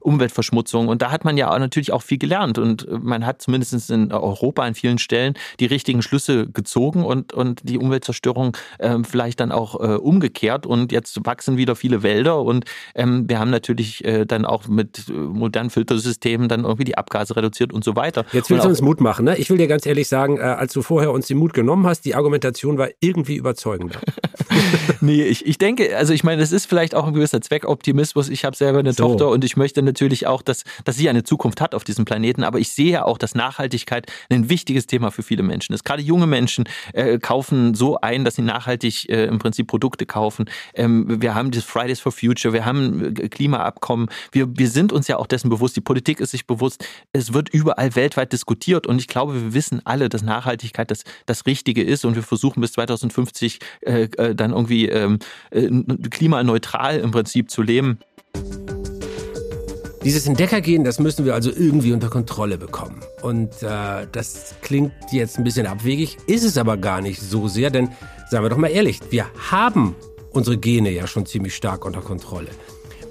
Umweltverschmutzung. 0.00 0.88
Und 0.88 1.02
da 1.02 1.10
hat 1.10 1.24
man 1.24 1.36
ja 1.36 1.56
natürlich 1.58 1.92
auch 1.92 2.02
viel 2.02 2.18
gelernt 2.18 2.58
und 2.58 2.88
äh, 2.88 2.98
man 2.98 3.26
hat 3.26 3.42
zumindest 3.42 3.90
in 3.90 4.12
Europa 4.12 4.62
an 4.62 4.74
vielen 4.74 4.98
Stellen 4.98 5.34
die 5.60 5.66
richtigen 5.66 6.00
Schlüsse 6.00 6.46
gezogen 6.46 7.04
und, 7.04 7.32
und 7.34 7.60
die 7.64 7.78
Umweltzerstörung 7.78 8.56
äh, 8.78 8.98
vielleicht 9.02 9.40
dann 9.40 9.52
auch 9.52 9.78
äh, 9.80 9.96
umgekehrt. 9.96 10.64
Und 10.64 10.92
jetzt 10.92 11.26
wachsen 11.26 11.56
wieder 11.58 11.76
viele 11.76 12.02
Wälder 12.02 12.40
und 12.40 12.64
ähm, 12.94 13.28
wir 13.28 13.38
haben 13.38 13.50
natürlich 13.50 14.04
äh, 14.04 14.24
dann 14.24 14.46
auch 14.46 14.66
mit 14.66 15.08
modernen 15.08 15.70
Filtersystemen 15.70 16.48
dann 16.48 16.64
irgendwie 16.64 16.84
die 16.84 16.96
Abgase 16.96 17.36
reduziert 17.36 17.72
und 17.72 17.84
so 17.84 17.96
weiter. 17.96 18.24
Jetzt 18.32 18.48
willst 18.48 18.64
du 18.64 18.68
uns 18.68 18.80
Mut 18.80 19.00
machen. 19.00 19.26
Ne? 19.26 19.36
Ich 19.36 19.50
will 19.50 19.58
dir 19.58 19.66
ganz 19.66 19.84
ehrlich 19.84 20.08
sagen, 20.08 20.38
als 20.58 20.72
du 20.72 20.82
vorher 20.82 21.12
uns 21.12 21.26
den 21.26 21.38
Mut 21.38 21.54
genommen 21.54 21.86
hast, 21.86 22.04
die 22.04 22.14
Argumentation 22.14 22.78
war 22.78 22.88
irgendwie 23.00 23.36
überzeugender. 23.36 24.00
nee, 25.00 25.22
ich, 25.22 25.46
ich 25.46 25.58
denke, 25.58 25.96
also 25.96 26.12
ich 26.12 26.24
meine, 26.24 26.42
es 26.42 26.52
ist 26.52 26.66
vielleicht 26.66 26.94
auch 26.94 27.06
ein 27.06 27.12
gewisser 27.12 27.40
Zweckoptimismus. 27.40 28.28
Ich 28.28 28.44
habe 28.44 28.56
selber 28.56 28.78
eine 28.78 28.92
so. 28.92 29.08
Tochter 29.08 29.28
und 29.28 29.44
ich 29.44 29.56
möchte 29.56 29.82
natürlich 29.82 30.26
auch, 30.26 30.42
dass, 30.42 30.64
dass 30.84 30.96
sie 30.96 31.08
eine 31.08 31.22
Zukunft 31.22 31.60
hat 31.60 31.74
auf 31.74 31.84
diesem 31.84 32.04
Planeten. 32.04 32.44
Aber 32.44 32.58
ich 32.58 32.70
sehe 32.70 32.90
ja 32.90 33.04
auch, 33.04 33.18
dass 33.18 33.34
Nachhaltigkeit 33.34 34.10
ein 34.30 34.48
wichtiges 34.48 34.86
Thema 34.86 35.10
für 35.10 35.22
viele 35.22 35.42
Menschen 35.42 35.74
ist. 35.74 35.84
Gerade 35.84 36.02
junge 36.02 36.26
Menschen 36.26 36.64
äh, 36.92 37.18
kaufen 37.18 37.74
so 37.74 38.00
ein, 38.00 38.24
dass 38.24 38.36
sie 38.36 38.42
nachhaltig 38.42 39.08
äh, 39.08 39.26
im 39.26 39.38
Prinzip 39.38 39.66
Produkte 39.66 40.06
kaufen. 40.06 40.46
Ähm, 40.74 41.20
wir 41.20 41.34
haben 41.34 41.50
das 41.50 41.64
Fridays 41.64 42.00
for 42.00 42.12
Future, 42.12 42.52
wir 42.52 42.64
haben 42.64 43.16
äh, 43.16 43.28
Klimaabkommen. 43.28 44.08
Wir, 44.32 44.46
wir 44.56 44.68
sind 44.68 44.92
uns 44.92 45.08
ja 45.08 45.16
auch 45.18 45.26
dessen 45.26 45.50
bewusst. 45.50 45.76
Die 45.76 45.80
Politik 45.80 46.20
ist 46.20 46.30
sich 46.30 46.46
bewusst. 46.46 46.86
Es 47.12 47.32
wird 47.32 47.48
überall 47.48 47.94
weltweit 47.94 48.32
diskutiert 48.32 48.86
und 48.86 48.98
ich 48.98 49.08
glaube, 49.08 49.34
wir 49.34 49.54
wissen 49.54 49.80
alle, 49.84 50.08
dass 50.08 50.22
Nachhaltigkeit 50.22 50.90
das, 50.90 51.04
das 51.26 51.46
Richtige 51.46 51.82
ist 51.82 52.04
und 52.04 52.14
wir 52.14 52.22
versuchen 52.22 52.60
bis 52.60 52.72
2050 52.72 53.58
äh, 53.80 54.02
äh, 54.02 54.34
dann 54.34 54.52
irgendwie 54.52 54.73
ähm, 54.82 55.18
äh, 55.50 55.68
klimaneutral 56.10 56.98
im 56.98 57.10
Prinzip 57.10 57.50
zu 57.50 57.62
leben. 57.62 57.98
Dieses 60.04 60.26
Entdeckergehen, 60.26 60.84
das 60.84 60.98
müssen 60.98 61.24
wir 61.24 61.32
also 61.32 61.50
irgendwie 61.50 61.94
unter 61.94 62.10
Kontrolle 62.10 62.58
bekommen. 62.58 63.00
Und 63.22 63.62
äh, 63.62 64.06
das 64.12 64.54
klingt 64.60 64.92
jetzt 65.12 65.38
ein 65.38 65.44
bisschen 65.44 65.66
abwegig, 65.66 66.18
ist 66.26 66.44
es 66.44 66.58
aber 66.58 66.76
gar 66.76 67.00
nicht 67.00 67.22
so 67.22 67.48
sehr, 67.48 67.70
denn 67.70 67.88
seien 68.28 68.42
wir 68.42 68.50
doch 68.50 68.58
mal 68.58 68.68
ehrlich, 68.68 69.00
wir 69.10 69.26
haben 69.50 69.94
unsere 70.30 70.58
Gene 70.58 70.90
ja 70.90 71.06
schon 71.06 71.24
ziemlich 71.24 71.54
stark 71.54 71.86
unter 71.86 72.02
Kontrolle. 72.02 72.50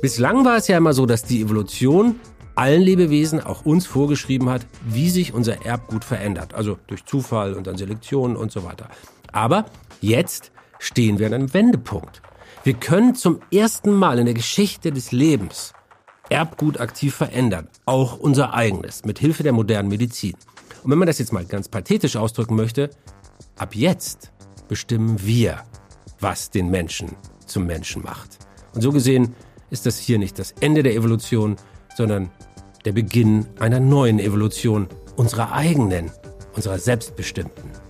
Bislang 0.01 0.45
war 0.45 0.57
es 0.57 0.67
ja 0.67 0.77
immer 0.77 0.93
so, 0.93 1.07
dass 1.07 1.23
die 1.23 1.41
Evolution 1.41 2.19
allen 2.55 2.81
Lebewesen, 2.81 3.41
auch 3.41 3.65
uns 3.65 3.87
vorgeschrieben 3.87 4.49
hat, 4.49 4.65
wie 4.85 5.09
sich 5.09 5.33
unser 5.33 5.65
Erbgut 5.65 6.03
verändert. 6.03 6.53
Also 6.53 6.77
durch 6.87 7.05
Zufall 7.05 7.53
und 7.53 7.65
dann 7.65 7.77
Selektion 7.77 8.35
und 8.35 8.51
so 8.51 8.63
weiter. 8.63 8.89
Aber 9.31 9.65
jetzt 10.01 10.51
stehen 10.83 11.17
wir 11.17 11.27
an 11.27 11.33
einem 11.33 11.53
Wendepunkt. 11.53 12.21
Wir 12.63 12.73
können 12.73 13.15
zum 13.15 13.39
ersten 13.51 13.93
Mal 13.93 14.19
in 14.19 14.25
der 14.25 14.33
Geschichte 14.33 14.91
des 14.91 15.11
Lebens 15.11 15.73
Erbgut 16.29 16.79
aktiv 16.79 17.15
verändern, 17.15 17.69
auch 17.85 18.17
unser 18.17 18.53
eigenes, 18.53 19.05
mit 19.05 19.19
Hilfe 19.19 19.43
der 19.43 19.53
modernen 19.53 19.89
Medizin. 19.89 20.35
Und 20.83 20.91
wenn 20.91 20.97
man 20.97 21.07
das 21.07 21.19
jetzt 21.19 21.31
mal 21.31 21.45
ganz 21.45 21.69
pathetisch 21.69 22.15
ausdrücken 22.15 22.55
möchte, 22.55 22.89
ab 23.57 23.75
jetzt 23.75 24.31
bestimmen 24.67 25.25
wir, 25.25 25.63
was 26.19 26.49
den 26.49 26.69
Menschen 26.69 27.15
zum 27.45 27.65
Menschen 27.65 28.03
macht. 28.03 28.39
Und 28.73 28.81
so 28.81 28.91
gesehen 28.91 29.35
ist 29.69 29.85
das 29.85 29.99
hier 29.99 30.19
nicht 30.19 30.37
das 30.37 30.53
Ende 30.59 30.83
der 30.83 30.95
Evolution, 30.95 31.55
sondern 31.95 32.29
der 32.83 32.91
Beginn 32.91 33.45
einer 33.59 33.79
neuen 33.79 34.19
Evolution, 34.19 34.87
unserer 35.15 35.53
eigenen, 35.53 36.11
unserer 36.55 36.79
selbstbestimmten. 36.79 37.82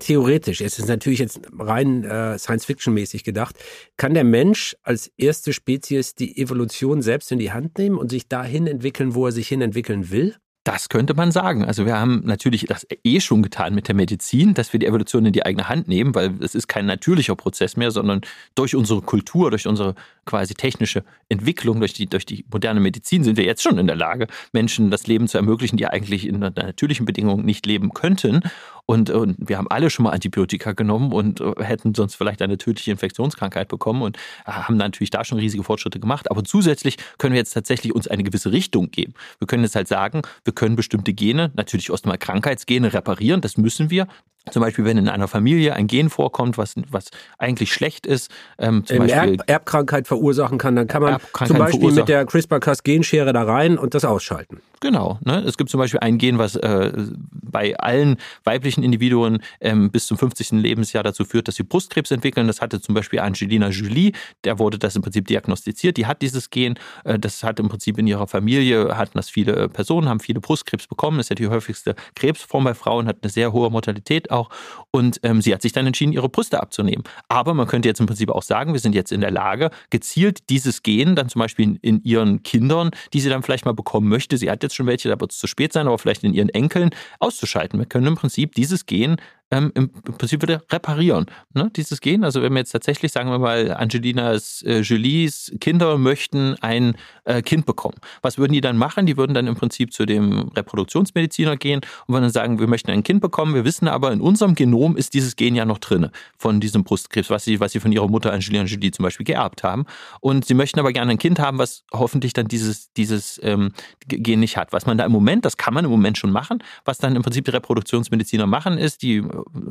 Theoretisch, 0.00 0.60
es 0.60 0.78
ist 0.78 0.88
natürlich 0.88 1.20
jetzt 1.20 1.40
rein 1.58 2.04
äh, 2.04 2.38
Science-Fiction-mäßig 2.38 3.24
gedacht, 3.24 3.56
kann 3.96 4.14
der 4.14 4.24
Mensch 4.24 4.76
als 4.82 5.10
erste 5.16 5.52
Spezies 5.52 6.14
die 6.14 6.36
Evolution 6.38 7.02
selbst 7.02 7.30
in 7.32 7.38
die 7.38 7.52
Hand 7.52 7.78
nehmen 7.78 7.96
und 7.96 8.10
sich 8.10 8.28
dahin 8.28 8.66
entwickeln, 8.66 9.14
wo 9.14 9.26
er 9.26 9.32
sich 9.32 9.48
hin 9.48 9.62
entwickeln 9.62 10.10
will? 10.10 10.36
Das 10.64 10.90
könnte 10.90 11.14
man 11.14 11.32
sagen. 11.32 11.64
Also 11.64 11.86
wir 11.86 11.98
haben 11.98 12.20
natürlich 12.26 12.66
das 12.66 12.86
eh 13.02 13.20
schon 13.20 13.42
getan 13.42 13.74
mit 13.74 13.88
der 13.88 13.94
Medizin, 13.94 14.52
dass 14.52 14.74
wir 14.74 14.80
die 14.80 14.86
Evolution 14.86 15.24
in 15.24 15.32
die 15.32 15.46
eigene 15.46 15.70
Hand 15.70 15.88
nehmen, 15.88 16.14
weil 16.14 16.34
es 16.40 16.54
ist 16.54 16.68
kein 16.68 16.84
natürlicher 16.84 17.34
Prozess 17.34 17.78
mehr, 17.78 17.90
sondern 17.90 18.20
durch 18.54 18.76
unsere 18.76 19.00
Kultur, 19.00 19.50
durch 19.50 19.66
unsere 19.66 19.94
quasi 20.30 20.54
technische 20.54 21.02
Entwicklung, 21.28 21.80
durch 21.80 21.92
die, 21.92 22.06
durch 22.06 22.24
die 22.24 22.44
moderne 22.50 22.78
Medizin 22.78 23.24
sind 23.24 23.36
wir 23.36 23.44
jetzt 23.44 23.62
schon 23.62 23.78
in 23.78 23.88
der 23.88 23.96
Lage, 23.96 24.28
Menschen 24.52 24.90
das 24.90 25.08
Leben 25.08 25.26
zu 25.26 25.38
ermöglichen, 25.38 25.76
die 25.76 25.86
eigentlich 25.86 26.26
in 26.26 26.38
natürlichen 26.38 27.04
Bedingungen 27.04 27.44
nicht 27.44 27.66
leben 27.66 27.92
könnten. 27.92 28.42
Und, 28.86 29.10
und, 29.10 29.36
wir 29.38 29.58
haben 29.58 29.68
alle 29.68 29.90
schon 29.90 30.04
mal 30.04 30.10
Antibiotika 30.10 30.72
genommen 30.72 31.12
und 31.12 31.40
äh, 31.40 31.52
hätten 31.60 31.94
sonst 31.94 32.14
vielleicht 32.14 32.42
eine 32.42 32.58
tödliche 32.58 32.90
Infektionskrankheit 32.90 33.68
bekommen 33.68 34.02
und 34.02 34.16
äh, 34.46 34.52
haben 34.52 34.76
natürlich 34.76 35.10
da 35.10 35.24
schon 35.24 35.38
riesige 35.38 35.62
Fortschritte 35.62 36.00
gemacht. 36.00 36.30
Aber 36.30 36.42
zusätzlich 36.44 36.96
können 37.18 37.32
wir 37.32 37.38
jetzt 37.38 37.52
tatsächlich 37.52 37.94
uns 37.94 38.08
eine 38.08 38.22
gewisse 38.22 38.52
Richtung 38.52 38.90
geben. 38.90 39.14
Wir 39.38 39.46
können 39.46 39.62
jetzt 39.62 39.76
halt 39.76 39.88
sagen, 39.88 40.22
wir 40.44 40.52
können 40.52 40.76
bestimmte 40.76 41.12
Gene, 41.12 41.50
natürlich 41.54 41.90
erstmal 41.90 42.18
Krankheitsgene 42.18 42.92
reparieren, 42.92 43.40
das 43.40 43.56
müssen 43.56 43.90
wir. 43.90 44.06
Zum 44.50 44.62
Beispiel, 44.62 44.84
wenn 44.84 44.96
in 44.96 45.08
einer 45.08 45.28
Familie 45.28 45.74
ein 45.74 45.86
Gen 45.86 46.08
vorkommt, 46.08 46.56
was, 46.56 46.74
was 46.88 47.06
eigentlich 47.38 47.72
schlecht 47.72 48.06
ist, 48.06 48.30
ähm, 48.58 48.84
zum 48.86 48.98
Beispiel 48.98 49.34
Erb 49.34 49.50
Erbkrankheit 49.50 50.06
verursachen 50.06 50.58
kann, 50.58 50.76
dann 50.76 50.86
kann 50.86 51.02
man 51.02 51.20
zum 51.46 51.58
Beispiel 51.58 51.92
mit 51.92 52.08
der 52.08 52.24
CRISPR-Cas-Genschere 52.24 53.32
da 53.32 53.42
rein 53.42 53.78
und 53.78 53.94
das 53.94 54.04
ausschalten. 54.04 54.62
Genau. 54.80 55.18
Ne? 55.22 55.44
Es 55.46 55.58
gibt 55.58 55.68
zum 55.68 55.78
Beispiel 55.78 56.00
ein 56.00 56.16
Gen, 56.16 56.38
was 56.38 56.56
äh, 56.56 56.92
bei 57.30 57.76
allen 57.78 58.16
weiblichen 58.44 58.82
Individuen 58.82 59.42
ähm, 59.60 59.90
bis 59.90 60.06
zum 60.06 60.16
50. 60.16 60.52
Lebensjahr 60.52 61.02
dazu 61.02 61.26
führt, 61.26 61.48
dass 61.48 61.56
sie 61.56 61.64
Brustkrebs 61.64 62.10
entwickeln. 62.10 62.46
Das 62.46 62.62
hatte 62.62 62.80
zum 62.80 62.94
Beispiel 62.94 63.20
Angelina 63.20 63.68
Jolie, 63.68 64.12
der 64.44 64.58
wurde 64.58 64.78
das 64.78 64.96
im 64.96 65.02
Prinzip 65.02 65.26
diagnostiziert. 65.26 65.98
Die 65.98 66.06
hat 66.06 66.22
dieses 66.22 66.48
Gen. 66.48 66.78
Äh, 67.04 67.18
das 67.18 67.42
hat 67.42 67.60
im 67.60 67.68
Prinzip 67.68 67.98
in 67.98 68.06
ihrer 68.06 68.26
Familie, 68.26 68.96
hatten 68.96 69.18
das 69.18 69.28
viele 69.28 69.68
Personen, 69.68 70.08
haben 70.08 70.20
viele 70.20 70.40
Brustkrebs 70.40 70.86
bekommen. 70.86 71.18
Das 71.18 71.26
ist 71.26 71.30
ja 71.30 71.36
die 71.36 71.48
häufigste 71.48 71.94
Krebsform 72.14 72.64
bei 72.64 72.72
Frauen, 72.72 73.06
hat 73.06 73.18
eine 73.20 73.30
sehr 73.30 73.52
hohe 73.52 73.68
Mortalität 73.70 74.30
auch. 74.30 74.48
Und 74.92 75.20
ähm, 75.24 75.42
sie 75.42 75.52
hat 75.52 75.60
sich 75.60 75.72
dann 75.72 75.86
entschieden, 75.86 76.14
ihre 76.14 76.30
Brüste 76.30 76.58
abzunehmen. 76.58 77.04
Aber 77.28 77.52
man 77.52 77.66
könnte 77.66 77.86
jetzt 77.86 78.00
im 78.00 78.06
Prinzip 78.06 78.30
auch 78.30 78.42
sagen, 78.42 78.72
wir 78.72 78.80
sind 78.80 78.94
jetzt 78.94 79.12
in 79.12 79.20
der 79.20 79.30
Lage, 79.30 79.70
gezielt 79.90 80.48
dieses 80.48 80.82
Gen 80.82 81.16
dann 81.16 81.28
zum 81.28 81.40
Beispiel 81.40 81.66
in, 81.66 81.76
in 81.76 82.02
ihren 82.02 82.42
Kindern, 82.42 82.92
die 83.12 83.20
sie 83.20 83.28
dann 83.28 83.42
vielleicht 83.42 83.66
mal 83.66 83.74
bekommen 83.74 84.08
möchte, 84.08 84.38
sie 84.38 84.50
hat 84.50 84.62
jetzt 84.62 84.69
schon 84.74 84.86
welche, 84.86 85.08
da 85.08 85.20
wird 85.20 85.32
es 85.32 85.38
zu 85.38 85.46
spät 85.46 85.72
sein, 85.72 85.86
aber 85.86 85.98
vielleicht 85.98 86.24
in 86.24 86.34
ihren 86.34 86.48
Enkeln 86.48 86.90
auszuschalten. 87.18 87.78
Wir 87.78 87.86
können 87.86 88.06
im 88.06 88.14
Prinzip 88.16 88.54
dieses 88.54 88.86
Gen 88.86 89.16
ähm, 89.50 89.72
im 89.74 89.90
Prinzip 89.90 90.42
wieder 90.42 90.62
reparieren, 90.70 91.26
ne, 91.54 91.70
dieses 91.74 92.00
Gen. 92.00 92.24
Also 92.24 92.42
wenn 92.42 92.52
wir 92.52 92.60
jetzt 92.60 92.70
tatsächlich, 92.70 93.12
sagen 93.12 93.30
wir 93.30 93.38
mal, 93.38 93.72
Angelinas 93.72 94.62
äh, 94.62 94.80
Jolies 94.80 95.52
Kinder 95.60 95.98
möchten 95.98 96.54
ein 96.60 96.96
äh, 97.24 97.42
Kind 97.42 97.66
bekommen. 97.66 97.96
Was 98.22 98.38
würden 98.38 98.52
die 98.52 98.60
dann 98.60 98.76
machen? 98.76 99.06
Die 99.06 99.16
würden 99.16 99.34
dann 99.34 99.46
im 99.46 99.56
Prinzip 99.56 99.92
zu 99.92 100.06
dem 100.06 100.50
Reproduktionsmediziner 100.56 101.56
gehen 101.56 101.80
und 102.06 102.14
würden 102.14 102.24
dann 102.24 102.32
sagen, 102.32 102.60
wir 102.60 102.68
möchten 102.68 102.90
ein 102.90 103.02
Kind 103.02 103.20
bekommen, 103.20 103.54
wir 103.54 103.64
wissen 103.64 103.88
aber, 103.88 104.12
in 104.12 104.20
unserem 104.20 104.54
Genom 104.54 104.96
ist 104.96 105.14
dieses 105.14 105.36
Gen 105.36 105.54
ja 105.54 105.64
noch 105.64 105.78
drin 105.78 106.10
von 106.38 106.60
diesem 106.60 106.84
Brustkrebs, 106.84 107.30
was 107.30 107.44
sie, 107.44 107.60
was 107.60 107.72
sie 107.72 107.80
von 107.80 107.92
ihrer 107.92 108.08
Mutter 108.08 108.32
Angelina 108.32 108.64
Jolie 108.64 108.92
zum 108.92 109.02
Beispiel 109.02 109.26
geerbt 109.26 109.64
haben. 109.64 109.86
Und 110.20 110.44
sie 110.44 110.54
möchten 110.54 110.78
aber 110.78 110.92
gerne 110.92 111.12
ein 111.12 111.18
Kind 111.18 111.40
haben, 111.40 111.58
was 111.58 111.84
hoffentlich 111.92 112.32
dann 112.32 112.46
dieses, 112.46 112.92
dieses 112.92 113.40
ähm, 113.42 113.72
Gen 114.06 114.40
nicht 114.40 114.56
hat. 114.56 114.72
Was 114.72 114.86
man 114.86 114.96
da 114.96 115.04
im 115.04 115.12
Moment, 115.12 115.44
das 115.44 115.56
kann 115.56 115.74
man 115.74 115.84
im 115.84 115.90
Moment 115.90 116.18
schon 116.18 116.30
machen, 116.30 116.62
was 116.84 116.98
dann 116.98 117.16
im 117.16 117.22
Prinzip 117.22 117.44
die 117.44 117.50
Reproduktionsmediziner 117.50 118.46
machen, 118.46 118.78
ist, 118.78 119.02
die 119.02 119.22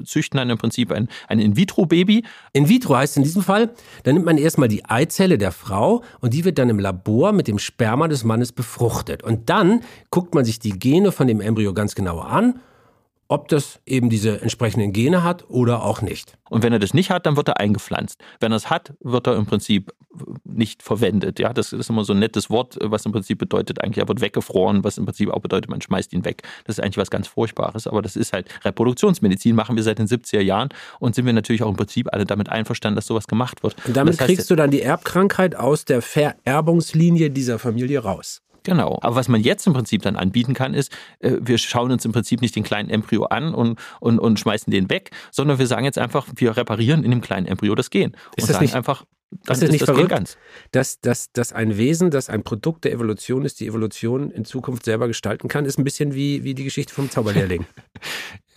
züchten 0.03 0.37
dann 0.37 0.49
im 0.49 0.57
Prinzip 0.57 0.91
ein, 0.91 1.07
ein 1.27 1.39
In-vitro-Baby. 1.39 2.23
In-vitro 2.53 2.95
heißt 2.95 3.17
in 3.17 3.23
diesem 3.23 3.43
Fall, 3.43 3.69
da 4.03 4.11
nimmt 4.13 4.25
man 4.25 4.37
erstmal 4.37 4.67
die 4.67 4.85
Eizelle 4.85 5.37
der 5.37 5.51
Frau 5.51 6.03
und 6.19 6.33
die 6.33 6.45
wird 6.45 6.57
dann 6.57 6.69
im 6.69 6.79
Labor 6.79 7.31
mit 7.31 7.47
dem 7.47 7.59
Sperma 7.59 8.07
des 8.07 8.23
Mannes 8.23 8.51
befruchtet. 8.51 9.23
Und 9.23 9.49
dann 9.49 9.81
guckt 10.09 10.33
man 10.33 10.45
sich 10.45 10.59
die 10.59 10.77
Gene 10.77 11.11
von 11.11 11.27
dem 11.27 11.41
Embryo 11.41 11.73
ganz 11.73 11.95
genau 11.95 12.19
an 12.19 12.59
ob 13.29 13.47
das 13.47 13.79
eben 13.85 14.09
diese 14.09 14.41
entsprechenden 14.41 14.91
Gene 14.91 15.23
hat 15.23 15.45
oder 15.49 15.85
auch 15.85 16.01
nicht. 16.01 16.37
Und 16.49 16.63
wenn 16.63 16.73
er 16.73 16.79
das 16.79 16.95
nicht 16.95 17.11
hat, 17.11 17.27
dann 17.27 17.37
wird 17.37 17.47
er 17.47 17.59
eingepflanzt. 17.59 18.19
Wenn 18.39 18.51
er 18.51 18.55
es 18.55 18.71
hat, 18.71 18.93
wird 19.01 19.27
er 19.27 19.35
im 19.35 19.45
Prinzip 19.45 19.93
nicht 20.43 20.81
verwendet. 20.81 21.39
Ja, 21.39 21.53
das 21.53 21.71
ist 21.71 21.91
immer 21.91 22.03
so 22.03 22.13
ein 22.13 22.19
nettes 22.19 22.49
Wort, 22.49 22.79
was 22.81 23.05
im 23.05 23.11
Prinzip 23.11 23.37
bedeutet, 23.37 23.83
eigentlich 23.83 23.99
er 23.99 24.07
wird 24.07 24.19
weggefroren, 24.19 24.83
was 24.83 24.97
im 24.97 25.05
Prinzip 25.05 25.29
auch 25.29 25.41
bedeutet, 25.41 25.69
man 25.69 25.79
schmeißt 25.79 26.11
ihn 26.13 26.25
weg. 26.25 26.41
Das 26.65 26.79
ist 26.79 26.83
eigentlich 26.83 26.97
was 26.97 27.11
ganz 27.11 27.27
Furchtbares, 27.27 27.85
aber 27.85 28.01
das 28.01 28.15
ist 28.15 28.33
halt 28.33 28.47
Reproduktionsmedizin, 28.65 29.55
machen 29.55 29.75
wir 29.75 29.83
seit 29.83 29.99
den 29.99 30.07
70er 30.07 30.41
Jahren 30.41 30.69
und 30.99 31.13
sind 31.13 31.27
wir 31.27 31.33
natürlich 31.33 31.61
auch 31.61 31.69
im 31.69 31.75
Prinzip 31.75 32.11
alle 32.11 32.25
damit 32.25 32.49
einverstanden, 32.49 32.95
dass 32.95 33.05
sowas 33.05 33.27
gemacht 33.27 33.61
wird. 33.61 33.75
Und 33.85 33.95
damit 33.95 34.15
das 34.15 34.21
heißt, 34.21 34.27
kriegst 34.27 34.49
du 34.49 34.55
dann 34.55 34.71
die 34.71 34.81
Erbkrankheit 34.81 35.55
aus 35.55 35.85
der 35.85 36.01
Vererbungslinie 36.01 37.29
dieser 37.29 37.59
Familie 37.59 37.99
raus. 37.99 38.41
Genau. 38.63 38.99
Aber 39.01 39.15
was 39.15 39.27
man 39.27 39.41
jetzt 39.41 39.65
im 39.67 39.73
Prinzip 39.73 40.01
dann 40.01 40.15
anbieten 40.15 40.53
kann, 40.53 40.73
ist, 40.73 40.91
äh, 41.19 41.37
wir 41.39 41.57
schauen 41.57 41.91
uns 41.91 42.05
im 42.05 42.11
Prinzip 42.11 42.41
nicht 42.41 42.55
den 42.55 42.63
kleinen 42.63 42.89
Embryo 42.89 43.25
an 43.25 43.53
und, 43.53 43.79
und, 43.99 44.19
und 44.19 44.39
schmeißen 44.39 44.71
den 44.71 44.89
weg, 44.89 45.11
sondern 45.31 45.59
wir 45.59 45.67
sagen 45.67 45.85
jetzt 45.85 45.97
einfach, 45.97 46.27
wir 46.35 46.57
reparieren 46.57 47.03
in 47.03 47.11
dem 47.11 47.21
kleinen 47.21 47.47
Embryo 47.47 47.75
das 47.75 47.89
Gen. 47.89 48.11
Ist 48.11 48.17
und 48.17 48.41
das 48.41 48.47
sagen 48.47 48.65
nicht, 48.65 48.75
einfach, 48.75 49.05
das 49.45 49.61
ist 49.61 49.71
nicht 49.71 49.81
das 49.81 49.89
verrückt, 49.89 50.09
ganz. 50.09 50.37
Dass, 50.71 51.01
dass, 51.01 51.31
dass 51.31 51.53
ein 51.53 51.77
Wesen, 51.77 52.09
das 52.11 52.29
ein 52.29 52.43
Produkt 52.43 52.85
der 52.85 52.93
Evolution 52.93 53.45
ist, 53.45 53.59
die 53.59 53.67
Evolution 53.67 54.31
in 54.31 54.45
Zukunft 54.45 54.85
selber 54.85 55.07
gestalten 55.07 55.47
kann, 55.47 55.65
ist 55.65 55.77
ein 55.77 55.83
bisschen 55.83 56.15
wie, 56.15 56.43
wie 56.43 56.55
die 56.55 56.63
Geschichte 56.63 56.93
vom 56.93 57.09
Zauberlehrling. 57.09 57.65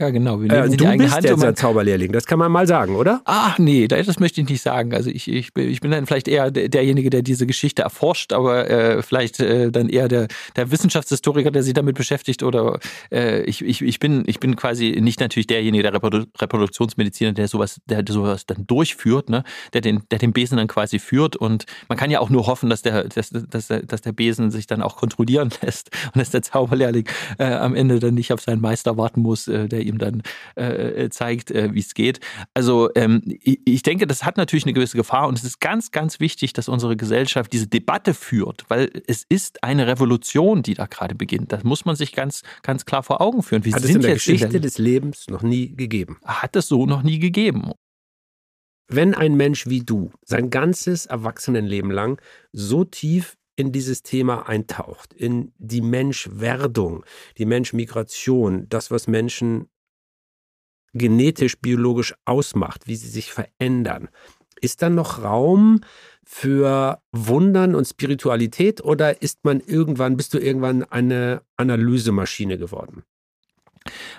Ja, 0.03 0.11
genau. 0.11 0.41
Wir 0.41 0.51
äh, 0.51 0.69
du 0.69 0.97
bist 0.97 1.15
Hand 1.15 1.25
jetzt 1.25 1.45
ein 1.45 1.55
Zauberlehrling, 1.55 2.11
das 2.11 2.27
kann 2.27 2.39
man 2.39 2.51
mal 2.51 2.67
sagen, 2.67 2.97
oder? 2.97 3.21
Ach 3.25 3.59
nee, 3.59 3.87
das 3.87 4.19
möchte 4.19 4.41
ich 4.41 4.49
nicht 4.49 4.61
sagen. 4.61 4.95
Also 4.95 5.11
ich, 5.11 5.29
ich, 5.31 5.55
bin, 5.55 5.69
ich 5.69 5.81
bin 5.81 5.93
dann 5.93 6.07
vielleicht 6.07 6.27
eher 6.27 6.51
derjenige, 6.51 7.09
der 7.09 7.23
diese 7.23 7.47
Geschichte 7.47 7.83
erforscht, 7.83 8.33
aber 8.33 8.69
äh, 8.69 9.03
vielleicht 9.03 9.39
äh, 9.39 9.71
dann 9.71 9.89
eher 9.89 10.09
der, 10.09 10.27
der 10.57 10.73
Wissenschaftshistoriker, 10.73 11.53
der 11.53 11.63
sich 11.63 11.75
damit 11.75 11.95
beschäftigt. 11.95 12.43
Oder 12.43 12.81
äh, 13.13 13.43
ich, 13.43 13.63
ich, 13.65 13.83
ich, 13.83 14.01
bin, 14.01 14.25
ich 14.27 14.41
bin 14.41 14.57
quasi 14.57 14.99
nicht 15.01 15.21
natürlich 15.21 15.47
derjenige, 15.47 15.85
der 15.85 15.95
Reprodu 15.95 16.25
Reproduktionsmediziner, 16.37 17.33
der 17.33 17.47
sowas, 17.47 17.81
der 17.87 18.03
sowas 18.09 18.45
dann 18.45 18.67
durchführt, 18.67 19.29
ne? 19.29 19.45
der, 19.73 19.83
den, 19.83 20.03
der 20.11 20.19
den 20.19 20.33
Besen 20.33 20.57
dann 20.57 20.62
quasi 20.69 20.99
führt. 20.99 21.37
Und 21.37 21.67
man 21.89 21.99
kann 21.99 22.11
ja 22.11 22.21
auch 22.21 22.31
nur 22.31 22.47
hoffen, 22.47 22.71
dass 22.71 22.83
der, 22.83 23.05
dass, 23.05 23.31
dass, 23.31 23.69
dass 23.69 24.01
der 24.01 24.13
Besen 24.13 24.51
sich 24.51 24.67
dann 24.67 24.83
auch 24.83 24.97
kontrollieren 24.97 25.51
lässt 25.63 25.91
und 26.15 26.19
dass 26.21 26.31
der 26.31 26.43
Zauberlehrling 26.43 27.09
äh, 27.39 27.45
am 27.45 27.75
Ende 27.75 27.99
dann 27.99 28.15
nicht 28.15 28.33
auf 28.33 28.41
seinen 28.41 28.61
Meister 28.61 28.97
warten 28.97 29.21
muss, 29.21 29.49
äh, 29.49 29.69
der 29.69 29.83
ihm 29.83 29.99
dann 29.99 30.23
äh, 30.55 31.09
zeigt, 31.11 31.51
äh, 31.51 31.73
wie 31.73 31.81
es 31.81 31.95
geht. 31.95 32.21
Also 32.55 32.91
ähm, 32.95 33.23
ich, 33.27 33.61
ich 33.65 33.83
denke, 33.83 34.07
das 34.07 34.25
hat 34.25 34.37
natürlich 34.37 34.65
eine 34.65 34.73
gewisse 34.73 34.97
Gefahr 34.97 35.29
und 35.29 35.39
es 35.39 35.45
ist 35.45 35.61
ganz, 35.61 35.91
ganz 35.91 36.21
wichtig, 36.21 36.53
dass 36.53 36.69
unsere 36.69 36.97
Gesellschaft 36.97 37.53
diese 37.53 37.67
Debatte 37.67 38.15
führt, 38.15 38.65
weil 38.69 38.91
es 39.07 39.25
ist 39.29 39.63
eine 39.65 39.87
Revolution, 39.87 40.63
die 40.63 40.75
da 40.75 40.87
gerade 40.87 41.15
beginnt. 41.15 41.53
Das 41.53 41.65
muss 41.65 41.85
man 41.85 41.97
sich 41.97 42.13
ganz, 42.13 42.43
ganz 42.63 42.85
klar 42.85 43.03
vor 43.03 43.21
Augen 43.21 43.43
führen. 43.43 43.65
Wir 43.65 43.75
hat 43.75 43.85
es 43.85 43.91
in 43.91 44.01
der 44.01 44.15
Geschichte 44.15 44.47
in 44.47 44.53
der, 44.53 44.61
des 44.61 44.79
Lebens 44.79 45.27
noch 45.29 45.43
nie 45.43 45.75
gegeben. 45.75 46.19
Hat 46.25 46.57
es 46.57 46.69
so 46.69 46.87
noch 46.87 47.03
nie 47.03 47.19
gegeben. 47.19 47.73
Wenn 48.89 49.15
ein 49.15 49.37
Mensch 49.37 49.67
wie 49.67 49.81
du 49.81 50.13
sein 50.25 50.51
ganzes 50.51 51.07
Erwachsenenleben 51.07 51.91
lang 51.91 52.21
so 52.53 52.85
tief 52.85 53.37
in 53.57 53.73
dieses 53.73 54.03
Thema 54.03 54.49
eintaucht, 54.49 55.13
in 55.13 55.53
die 55.59 55.83
Menschwerdung, 55.83 57.05
die 57.39 57.47
Menschmigration, 57.47 58.69
das, 58.69 58.91
was 58.91 59.07
Menschen 59.07 59.69
genetisch, 60.95 61.59
biologisch 61.59 62.15
ausmacht, 62.25 62.87
wie 62.87 62.97
sie 62.97 63.09
sich 63.09 63.33
verändern, 63.33 64.09
ist 64.61 64.83
dann 64.83 64.95
noch 64.95 65.23
Raum 65.23 65.81
für 66.25 67.03
Wundern 67.11 67.75
und 67.75 67.87
Spiritualität 67.87 68.83
oder 68.83 69.23
ist 69.23 69.45
man 69.45 69.61
irgendwann, 69.61 70.17
bist 70.17 70.35
du 70.35 70.39
irgendwann 70.39 70.85
eine 70.85 71.43
Analysemaschine 71.57 72.59
geworden? 72.59 73.05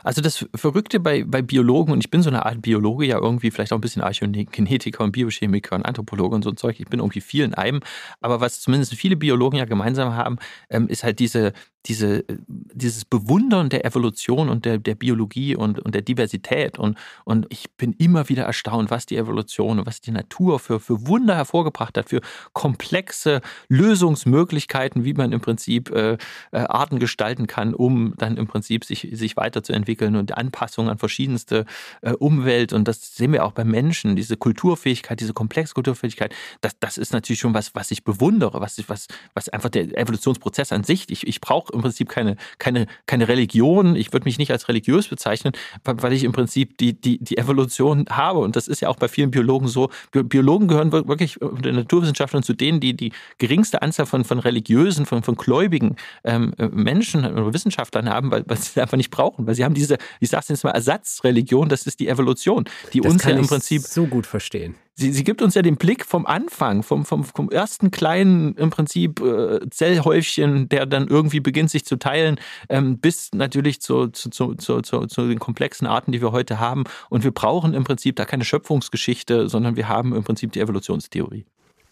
Also 0.04 0.22
das 0.22 0.46
Verrückte 0.56 1.00
bei, 1.00 1.24
bei 1.24 1.42
Biologen, 1.42 1.94
und 1.94 2.04
ich 2.04 2.10
bin 2.10 2.22
so 2.22 2.30
eine 2.30 2.46
Art 2.46 2.62
Biologe, 2.62 3.06
ja 3.06 3.18
irgendwie 3.18 3.52
vielleicht 3.52 3.74
auch 3.74 3.78
ein 3.78 3.82
bisschen 3.82 4.02
Archäogenetiker 4.02 5.04
und 5.04 5.12
Biochemiker 5.12 5.76
und 5.76 5.86
Anthropologe 5.86 6.36
und 6.36 6.44
so 6.44 6.50
ein 6.50 6.58
Zeug, 6.58 6.80
ich 6.80 6.88
bin 6.88 7.00
irgendwie 7.00 7.22
viel 7.22 7.44
in 7.44 7.54
einem, 7.54 7.80
aber 8.22 8.42
was 8.42 8.62
zumindest 8.62 8.94
viele 8.96 9.16
Biologen 9.16 9.58
ja 9.58 9.66
gemeinsam 9.66 10.16
haben, 10.16 10.38
ähm, 10.70 10.88
ist 10.88 11.04
halt 11.04 11.20
diese, 11.20 11.54
diese, 11.86 12.24
dieses 12.48 13.04
Bewundern 13.04 13.70
der 13.70 13.86
Evolution 13.86 14.50
und 14.50 14.66
der, 14.66 14.78
der 14.78 14.96
Biologie 14.96 15.56
und, 15.56 15.80
und 15.80 15.94
der 15.94 16.02
Diversität. 16.02 16.80
Und, 16.80 16.98
und 17.26 17.46
ich 17.50 17.72
bin 17.72 17.94
immer 17.94 18.30
wieder 18.30 18.44
erstaunt, 18.44 18.90
was 18.90 19.06
die 19.06 19.18
Evolution 19.18 19.80
und 19.80 19.86
was 19.86 20.00
die 20.00 20.12
Natur 20.12 20.60
für, 20.60 20.80
für 20.80 21.08
Wunder 21.08 21.36
hervorgebracht 21.36 21.98
hat, 21.98 22.10
für 22.10 22.22
komplexe 22.54 23.42
Lösungsmöglichkeiten, 23.68 25.04
wie 25.04 25.14
man 25.14 25.34
im 25.34 25.42
Prinzip 25.42 25.92
äh, 25.92 26.14
äh 26.52 26.58
Arten 26.74 27.00
gestalten 27.00 27.48
kann, 27.48 27.74
um 27.74 28.14
dann 28.18 28.38
im 28.38 28.48
Prinzip 28.48 28.86
sich, 28.86 29.10
sich 29.12 29.36
weiterzuentwickeln 29.36 30.16
und 30.16 30.30
die 30.30 30.34
Anpassung 30.36 30.90
an 30.90 30.98
verschiedenste 30.98 31.66
äh, 32.02 32.14
Umwelt. 32.14 32.72
Und 32.72 32.88
das 32.88 33.16
sehen 33.16 33.34
wir 33.34 33.44
auch 33.44 33.52
bei 33.52 33.66
Menschen, 33.66 34.16
diese 34.16 34.38
Kulturfähigkeit, 34.38 35.20
diese 35.20 35.34
komplexe 35.34 35.74
Kulturfähigkeit, 35.74 36.34
das, 36.62 36.80
das 36.80 36.98
ist 36.98 37.12
natürlich 37.12 37.42
schon 37.42 37.54
was, 37.54 37.76
was 37.76 37.92
ich 37.92 38.06
bewundere, 38.06 38.62
was, 38.62 38.82
was, 38.88 39.08
was 39.34 39.50
einfach 39.50 39.70
der 39.70 39.98
Evolutionsprozess 39.98 40.72
an 40.72 40.84
sich, 40.84 41.10
ich, 41.10 41.28
ich 41.28 41.42
brauche 41.42 41.73
im 41.74 41.82
Prinzip 41.82 42.10
keine, 42.10 42.38
keine, 42.58 42.88
keine 43.06 43.28
Religion. 43.28 43.96
Ich 43.96 44.14
würde 44.14 44.26
mich 44.26 44.38
nicht 44.38 44.52
als 44.52 44.68
religiös 44.68 45.08
bezeichnen, 45.08 45.54
weil 45.84 46.14
ich 46.14 46.24
im 46.24 46.32
Prinzip 46.32 46.78
die, 46.78 46.94
die, 46.94 47.18
die 47.24 47.38
Evolution 47.38 48.06
habe. 48.10 48.40
Und 48.40 48.56
das 48.56 48.68
ist 48.68 48.82
ja 48.82 48.90
auch 48.90 48.98
bei 48.98 49.08
vielen 49.08 49.32
Biologen 49.32 49.68
so. 49.68 49.90
Biologen 50.12 50.68
gehören 50.68 50.92
wirklich 50.92 51.38
den 51.42 51.76
Naturwissenschaftlern 51.76 52.44
zu 52.44 52.54
denen, 52.54 52.80
die 52.80 52.96
die 52.96 53.12
geringste 53.38 53.82
Anzahl 53.82 54.06
von, 54.06 54.24
von 54.24 54.40
religiösen, 54.40 55.06
von, 55.06 55.24
von 55.24 55.36
gläubigen 55.36 55.96
ähm, 56.24 56.54
Menschen 56.72 57.26
oder 57.26 57.54
Wissenschaftlern 57.54 58.10
haben, 58.10 58.32
weil, 58.32 58.44
weil 58.48 58.58
sie 58.58 58.70
es 58.70 58.78
einfach 58.78 58.98
nicht 58.98 59.12
brauchen. 59.12 59.48
Weil 59.48 59.56
sie 59.56 59.64
haben 59.64 59.74
diese, 59.74 59.98
ich 60.20 60.30
sage 60.30 60.42
es 60.44 60.50
jetzt 60.50 60.64
mal, 60.64 60.72
Ersatzreligion, 60.72 61.70
das 61.70 61.86
ist 61.88 62.00
die 62.00 62.08
Evolution, 62.08 62.66
die 62.94 63.02
das 63.02 63.12
uns 63.12 63.24
ja 63.24 63.32
im 63.32 63.48
Prinzip 63.48 63.82
so 63.82 64.06
gut 64.06 64.26
verstehen 64.26 64.76
sie, 64.96 65.12
sie 65.12 65.24
gibt 65.24 65.42
uns 65.42 65.56
ja 65.56 65.62
den 65.62 65.78
Blick 65.78 66.06
vom 66.06 66.26
Anfang, 66.26 66.84
vom, 66.84 67.06
vom, 67.06 67.24
vom 67.24 67.50
ersten 67.50 67.92
kleinen 67.92 68.56
im 68.56 68.70
Prinzip 68.70 69.20
äh, 69.22 69.60
Zellhäufchen, 69.70 70.70
der 70.70 70.86
dann 70.86 71.08
irgendwie 71.08 71.40
beginnt 71.40 71.70
sich 71.70 71.86
zu 71.86 71.98
teilen, 71.98 72.40
ähm, 72.70 73.00
bis 73.00 73.32
natürlich 73.34 73.82
zu, 73.82 74.08
zu, 74.08 74.30
zu, 74.30 74.56
zu, 74.56 74.82
zu, 74.82 75.06
zu 75.08 75.28
den 75.28 75.40
komplexen 75.40 75.88
Arten, 75.88 76.12
die 76.12 76.22
wir 76.22 76.32
heute 76.32 76.60
haben. 76.60 76.84
Und 77.10 77.24
wir 77.24 77.32
brauchen 77.32 77.74
im 77.74 77.84
Prinzip 77.84 78.16
da 78.16 78.26
keine 78.26 78.46
Schöpfungsgeschichte, 78.46 79.50
sondern 79.50 79.76
wir 79.76 79.88
haben 79.88 80.16
im 80.16 80.24
Prinzip 80.24 80.52
die 80.52 80.60
Evolutionstheorie. 80.60 81.46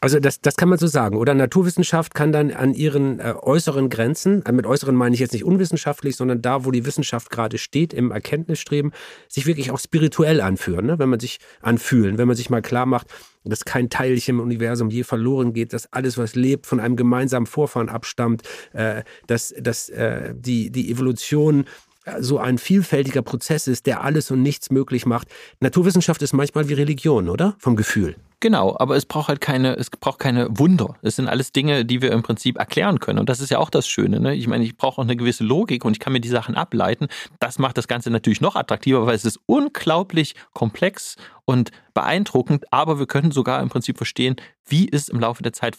Also 0.03 0.19
das, 0.19 0.41
das 0.41 0.55
kann 0.55 0.67
man 0.67 0.79
so 0.79 0.87
sagen. 0.87 1.15
Oder 1.15 1.35
Naturwissenschaft 1.35 2.15
kann 2.15 2.31
dann 2.31 2.49
an 2.49 2.73
ihren 2.73 3.19
äh, 3.19 3.35
äußeren 3.39 3.87
Grenzen, 3.87 4.43
äh, 4.45 4.51
mit 4.51 4.65
äußeren 4.65 4.95
meine 4.95 5.13
ich 5.13 5.21
jetzt 5.21 5.33
nicht 5.33 5.45
unwissenschaftlich, 5.45 6.15
sondern 6.15 6.41
da, 6.41 6.65
wo 6.65 6.71
die 6.71 6.87
Wissenschaft 6.87 7.29
gerade 7.29 7.59
steht, 7.59 7.93
im 7.93 8.09
Erkenntnisstreben, 8.09 8.93
sich 9.27 9.45
wirklich 9.45 9.69
auch 9.69 9.77
spirituell 9.77 10.41
anführen. 10.41 10.87
Ne? 10.87 10.97
Wenn 10.97 11.09
man 11.09 11.19
sich 11.19 11.37
anfühlen, 11.61 12.17
wenn 12.17 12.27
man 12.27 12.35
sich 12.35 12.49
mal 12.49 12.63
klar 12.63 12.87
macht, 12.87 13.07
dass 13.43 13.63
kein 13.63 13.91
Teilchen 13.91 14.37
im 14.37 14.41
Universum 14.41 14.89
je 14.89 15.03
verloren 15.03 15.53
geht, 15.53 15.71
dass 15.71 15.93
alles, 15.93 16.17
was 16.17 16.33
lebt, 16.33 16.65
von 16.65 16.79
einem 16.79 16.95
gemeinsamen 16.95 17.45
Vorfahren 17.45 17.87
abstammt, 17.87 18.41
äh, 18.73 19.03
dass, 19.27 19.53
dass 19.59 19.89
äh, 19.89 20.33
die, 20.35 20.71
die 20.71 20.89
Evolution 20.89 21.65
äh, 22.05 22.23
so 22.23 22.39
ein 22.39 22.57
vielfältiger 22.57 23.21
Prozess 23.21 23.67
ist, 23.67 23.85
der 23.85 24.03
alles 24.03 24.31
und 24.31 24.41
nichts 24.41 24.71
möglich 24.71 25.05
macht. 25.05 25.27
Naturwissenschaft 25.59 26.23
ist 26.23 26.33
manchmal 26.33 26.69
wie 26.69 26.73
Religion, 26.73 27.29
oder? 27.29 27.55
Vom 27.59 27.75
Gefühl. 27.75 28.15
Genau, 28.41 28.75
aber 28.79 28.95
es 28.95 29.05
braucht 29.05 29.27
halt 29.27 29.39
keine, 29.39 29.75
es 29.75 29.91
braucht 29.91 30.17
keine 30.17 30.47
Wunder. 30.57 30.95
Es 31.03 31.15
sind 31.15 31.27
alles 31.27 31.51
Dinge, 31.51 31.85
die 31.85 32.01
wir 32.01 32.11
im 32.11 32.23
Prinzip 32.23 32.57
erklären 32.57 32.99
können. 32.99 33.19
Und 33.19 33.29
das 33.29 33.39
ist 33.39 33.51
ja 33.51 33.59
auch 33.59 33.69
das 33.69 33.87
Schöne. 33.87 34.19
Ne? 34.19 34.33
Ich 34.33 34.47
meine, 34.47 34.63
ich 34.63 34.75
brauche 34.75 34.99
auch 34.99 35.05
eine 35.05 35.15
gewisse 35.15 35.43
Logik 35.43 35.85
und 35.85 35.93
ich 35.93 35.99
kann 35.99 36.11
mir 36.11 36.21
die 36.21 36.27
Sachen 36.27 36.55
ableiten. 36.55 37.07
Das 37.39 37.59
macht 37.59 37.77
das 37.77 37.87
Ganze 37.87 38.09
natürlich 38.09 38.41
noch 38.41 38.55
attraktiver, 38.55 39.05
weil 39.05 39.13
es 39.13 39.25
ist 39.25 39.39
unglaublich 39.45 40.33
komplex 40.53 41.17
und 41.45 41.71
beeindruckend, 41.93 42.71
aber 42.71 42.99
wir 42.99 43.07
können 43.07 43.31
sogar 43.31 43.61
im 43.61 43.69
Prinzip 43.69 43.97
verstehen, 43.97 44.35
wie 44.65 44.89
es 44.89 45.09
im 45.09 45.19
Laufe 45.19 45.43
der 45.43 45.51
Zeit 45.51 45.75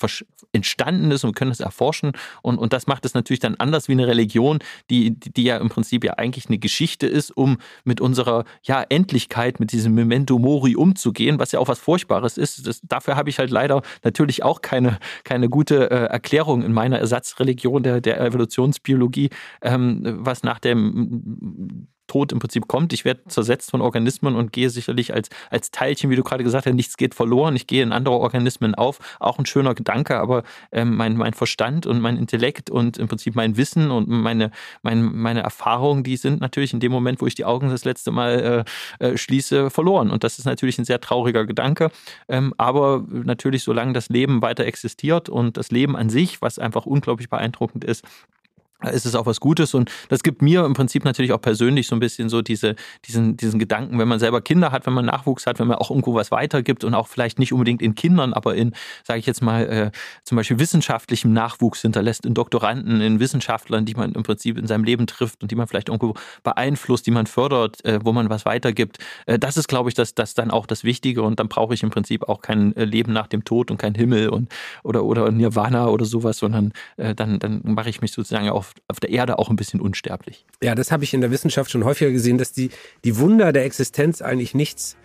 entstanden 0.52 1.10
ist 1.10 1.24
und 1.24 1.30
wir 1.30 1.34
können 1.34 1.50
es 1.50 1.60
erforschen 1.60 2.12
und, 2.42 2.58
und 2.58 2.74
das 2.74 2.86
macht 2.86 3.06
es 3.06 3.14
natürlich 3.14 3.40
dann 3.40 3.54
anders 3.54 3.88
wie 3.88 3.92
eine 3.92 4.06
Religion, 4.06 4.58
die, 4.90 5.18
die 5.18 5.44
ja 5.44 5.56
im 5.56 5.70
Prinzip 5.70 6.04
ja 6.04 6.14
eigentlich 6.14 6.46
eine 6.46 6.58
Geschichte 6.58 7.06
ist, 7.06 7.34
um 7.34 7.56
mit 7.84 8.02
unserer 8.02 8.44
ja, 8.62 8.82
Endlichkeit, 8.82 9.60
mit 9.60 9.72
diesem 9.72 9.94
Memento 9.94 10.38
Mori 10.38 10.76
umzugehen, 10.76 11.38
was 11.38 11.52
ja 11.52 11.60
auch 11.60 11.68
was 11.68 11.78
Furchtbares 11.78 12.36
ist. 12.36 12.51
Das, 12.56 12.80
dafür 12.82 13.16
habe 13.16 13.30
ich 13.30 13.38
halt 13.38 13.50
leider 13.50 13.82
natürlich 14.02 14.42
auch 14.42 14.62
keine, 14.62 14.98
keine 15.24 15.48
gute 15.48 15.90
äh, 15.90 16.04
Erklärung 16.06 16.62
in 16.62 16.72
meiner 16.72 16.98
Ersatzreligion 16.98 17.82
der, 17.82 18.00
der 18.00 18.20
Evolutionsbiologie, 18.20 19.30
ähm, 19.62 20.00
was 20.20 20.42
nach 20.42 20.58
dem 20.58 21.88
Tod 22.06 22.32
im 22.32 22.38
Prinzip 22.38 22.68
kommt. 22.68 22.92
Ich 22.92 23.04
werde 23.04 23.24
zersetzt 23.28 23.70
von 23.70 23.80
Organismen 23.80 24.36
und 24.36 24.52
gehe 24.52 24.70
sicherlich 24.70 25.14
als, 25.14 25.28
als 25.50 25.70
Teilchen, 25.70 26.10
wie 26.10 26.16
du 26.16 26.22
gerade 26.22 26.44
gesagt 26.44 26.66
hast, 26.66 26.74
nichts 26.74 26.96
geht 26.96 27.14
verloren. 27.14 27.56
Ich 27.56 27.66
gehe 27.66 27.82
in 27.82 27.92
andere 27.92 28.16
Organismen 28.16 28.74
auf. 28.74 28.98
Auch 29.20 29.38
ein 29.38 29.46
schöner 29.46 29.74
Gedanke, 29.74 30.18
aber 30.18 30.42
ähm, 30.72 30.96
mein, 30.96 31.16
mein 31.16 31.32
Verstand 31.32 31.86
und 31.86 32.00
mein 32.00 32.16
Intellekt 32.16 32.70
und 32.70 32.98
im 32.98 33.08
Prinzip 33.08 33.34
mein 33.34 33.56
Wissen 33.56 33.90
und 33.90 34.08
meine, 34.08 34.50
mein, 34.82 35.02
meine 35.02 35.42
Erfahrungen, 35.42 36.04
die 36.04 36.16
sind 36.16 36.40
natürlich 36.40 36.72
in 36.72 36.80
dem 36.80 36.92
Moment, 36.92 37.20
wo 37.20 37.26
ich 37.26 37.34
die 37.34 37.44
Augen 37.44 37.70
das 37.70 37.84
letzte 37.84 38.10
Mal 38.10 38.64
äh, 39.00 39.06
äh, 39.06 39.16
schließe, 39.16 39.70
verloren. 39.70 40.10
Und 40.10 40.24
das 40.24 40.38
ist 40.38 40.44
natürlich 40.44 40.78
ein 40.78 40.84
sehr 40.84 41.00
trauriger 41.00 41.46
Gedanke. 41.46 41.90
Ähm, 42.28 42.54
aber 42.58 43.04
natürlich, 43.08 43.62
solange 43.62 43.92
das 43.92 44.08
Leben 44.08 44.42
weiter 44.42 44.64
existiert 44.64 45.28
und 45.28 45.56
das 45.56 45.70
Leben 45.70 45.96
an 45.96 46.10
sich, 46.10 46.42
was 46.42 46.58
einfach 46.58 46.86
unglaublich 46.86 47.28
beeindruckend 47.28 47.84
ist, 47.84 48.04
ist 48.90 49.06
es 49.06 49.14
auch 49.14 49.26
was 49.26 49.40
Gutes 49.40 49.74
und 49.74 49.90
das 50.08 50.22
gibt 50.22 50.42
mir 50.42 50.64
im 50.64 50.74
Prinzip 50.74 51.04
natürlich 51.04 51.32
auch 51.32 51.40
persönlich 51.40 51.86
so 51.86 51.96
ein 51.96 52.00
bisschen 52.00 52.28
so 52.28 52.42
diese, 52.42 52.74
diesen, 53.06 53.36
diesen 53.36 53.58
Gedanken, 53.58 53.98
wenn 53.98 54.08
man 54.08 54.18
selber 54.18 54.40
Kinder 54.40 54.72
hat, 54.72 54.86
wenn 54.86 54.92
man 54.92 55.06
Nachwuchs 55.06 55.46
hat, 55.46 55.58
wenn 55.58 55.68
man 55.68 55.78
auch 55.78 55.90
irgendwo 55.90 56.14
was 56.14 56.30
weitergibt 56.30 56.84
und 56.84 56.94
auch 56.94 57.08
vielleicht 57.08 57.38
nicht 57.38 57.52
unbedingt 57.52 57.82
in 57.82 57.94
Kindern, 57.94 58.32
aber 58.32 58.54
in, 58.54 58.72
sage 59.04 59.20
ich 59.20 59.26
jetzt 59.26 59.42
mal, 59.42 59.62
äh, 59.68 59.90
zum 60.24 60.36
Beispiel 60.36 60.58
wissenschaftlichem 60.58 61.32
Nachwuchs 61.32 61.82
hinterlässt, 61.82 62.26
in 62.26 62.34
Doktoranden, 62.34 63.00
in 63.00 63.20
Wissenschaftlern, 63.20 63.84
die 63.84 63.94
man 63.94 64.12
im 64.12 64.22
Prinzip 64.22 64.58
in 64.58 64.66
seinem 64.66 64.84
Leben 64.84 65.06
trifft 65.06 65.42
und 65.42 65.50
die 65.50 65.54
man 65.54 65.66
vielleicht 65.66 65.88
irgendwo 65.88 66.14
beeinflusst, 66.42 67.06
die 67.06 67.10
man 67.10 67.26
fördert, 67.26 67.84
äh, 67.84 68.00
wo 68.02 68.12
man 68.12 68.30
was 68.30 68.44
weitergibt. 68.44 68.98
Äh, 69.26 69.38
das 69.38 69.56
ist, 69.56 69.68
glaube 69.68 69.88
ich, 69.88 69.94
das, 69.94 70.14
das 70.14 70.34
dann 70.34 70.50
auch 70.50 70.66
das 70.66 70.84
Wichtige 70.84 71.22
und 71.22 71.40
dann 71.40 71.48
brauche 71.48 71.74
ich 71.74 71.82
im 71.82 71.90
Prinzip 71.90 72.28
auch 72.28 72.40
kein 72.40 72.74
äh, 72.76 72.84
Leben 72.84 73.12
nach 73.12 73.26
dem 73.26 73.44
Tod 73.44 73.70
und 73.70 73.78
kein 73.78 73.94
Himmel 73.94 74.28
und 74.28 74.50
oder, 74.82 75.04
oder 75.04 75.30
Nirvana 75.30 75.88
oder 75.88 76.04
sowas, 76.04 76.38
sondern 76.38 76.72
äh, 76.96 77.14
dann, 77.14 77.38
dann 77.38 77.60
mache 77.64 77.90
ich 77.90 78.00
mich 78.00 78.12
sozusagen 78.12 78.48
auf 78.48 78.71
auf, 78.88 79.00
der 79.00 79.10
Erde 79.10 79.38
auch 79.38 79.50
ein 79.50 79.56
bisschen 79.56 79.80
unsterblich. 79.80 80.44
Ja, 80.62 80.74
das 80.74 80.92
habe 80.92 81.04
ich 81.04 81.14
in 81.14 81.20
der 81.20 81.30
Wissenschaft 81.30 81.70
schon 81.70 81.84
häufiger 81.84 82.10
gesehen, 82.10 82.38
dass 82.38 82.52
die, 82.52 82.70
die 83.04 83.18
Wunder 83.18 83.52
der 83.52 83.64
Existenz 83.64 84.22
eigentlich 84.22 84.54
nichts, 84.54 84.96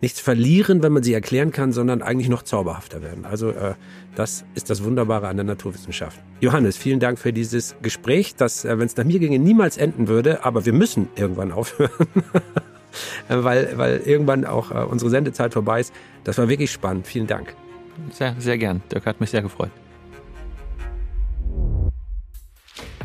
nichts 0.00 0.20
verlieren, 0.20 0.82
wenn 0.82 0.92
man 0.92 1.02
sie 1.02 1.12
erklären 1.14 1.52
kann, 1.52 1.72
sondern 1.72 2.02
eigentlich 2.02 2.28
noch 2.28 2.42
zauberhafter 2.42 3.02
werden. 3.02 3.24
Also 3.24 3.50
äh, 3.50 3.74
das 4.14 4.44
ist 4.54 4.70
das 4.70 4.84
Wunderbare 4.84 5.28
an 5.28 5.36
der 5.36 5.44
Naturwissenschaft. 5.44 6.18
Johannes, 6.40 6.76
vielen 6.76 7.00
Dank 7.00 7.18
für 7.18 7.32
dieses 7.32 7.76
Gespräch, 7.82 8.34
das, 8.34 8.64
äh, 8.64 8.78
wenn 8.78 8.86
es 8.86 8.96
nach 8.96 9.04
mir 9.04 9.18
ginge, 9.18 9.38
niemals 9.38 9.76
enden 9.76 10.08
würde, 10.08 10.44
aber 10.44 10.66
wir 10.66 10.72
müssen 10.72 11.08
irgendwann 11.16 11.52
aufhören. 11.52 11.90
weil, 13.28 13.76
weil 13.76 13.98
irgendwann 14.04 14.44
auch 14.44 14.70
äh, 14.70 14.84
unsere 14.84 15.10
Sendezeit 15.10 15.52
vorbei 15.52 15.80
ist. 15.80 15.92
Das 16.24 16.38
war 16.38 16.48
wirklich 16.48 16.70
spannend. 16.70 17.06
Vielen 17.06 17.26
Dank. 17.26 17.54
Sehr, 18.10 18.34
sehr 18.38 18.58
gern. 18.58 18.82
Dirk 18.90 19.06
hat 19.06 19.20
mich 19.20 19.30
sehr 19.30 19.42
gefreut. 19.42 19.70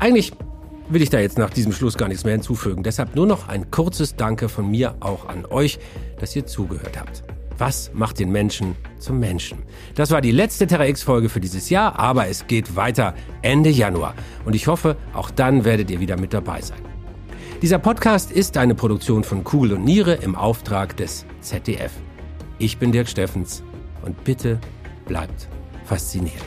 Eigentlich 0.01 0.33
will 0.89 1.03
ich 1.03 1.11
da 1.11 1.19
jetzt 1.19 1.37
nach 1.37 1.51
diesem 1.51 1.71
Schluss 1.71 1.95
gar 1.95 2.07
nichts 2.07 2.23
mehr 2.23 2.33
hinzufügen. 2.33 2.81
Deshalb 2.81 3.15
nur 3.15 3.27
noch 3.27 3.47
ein 3.47 3.69
kurzes 3.69 4.15
Danke 4.15 4.49
von 4.49 4.69
mir 4.69 4.95
auch 4.99 5.29
an 5.29 5.45
euch, 5.45 5.77
dass 6.19 6.35
ihr 6.35 6.47
zugehört 6.47 6.99
habt. 6.99 7.23
Was 7.59 7.91
macht 7.93 8.17
den 8.17 8.31
Menschen 8.31 8.75
zum 8.97 9.19
Menschen? 9.19 9.59
Das 9.93 10.09
war 10.09 10.21
die 10.21 10.31
letzte 10.31 10.65
Terra 10.65 10.87
X-Folge 10.87 11.29
für 11.29 11.39
dieses 11.39 11.69
Jahr, 11.69 11.99
aber 11.99 12.27
es 12.27 12.47
geht 12.47 12.75
weiter 12.75 13.13
Ende 13.43 13.69
Januar. 13.69 14.15
Und 14.43 14.55
ich 14.55 14.65
hoffe, 14.65 14.97
auch 15.13 15.29
dann 15.29 15.65
werdet 15.65 15.91
ihr 15.91 15.99
wieder 15.99 16.19
mit 16.19 16.33
dabei 16.33 16.61
sein. 16.61 16.81
Dieser 17.61 17.77
Podcast 17.77 18.31
ist 18.31 18.57
eine 18.57 18.73
Produktion 18.73 19.23
von 19.23 19.43
Kugel 19.43 19.73
und 19.73 19.85
Niere 19.85 20.15
im 20.15 20.33
Auftrag 20.33 20.97
des 20.97 21.27
ZDF. 21.41 21.91
Ich 22.57 22.79
bin 22.79 22.91
Dirk 22.91 23.07
Steffens 23.07 23.61
und 24.03 24.23
bitte 24.23 24.59
bleibt 25.05 25.47
fasziniert. 25.85 26.41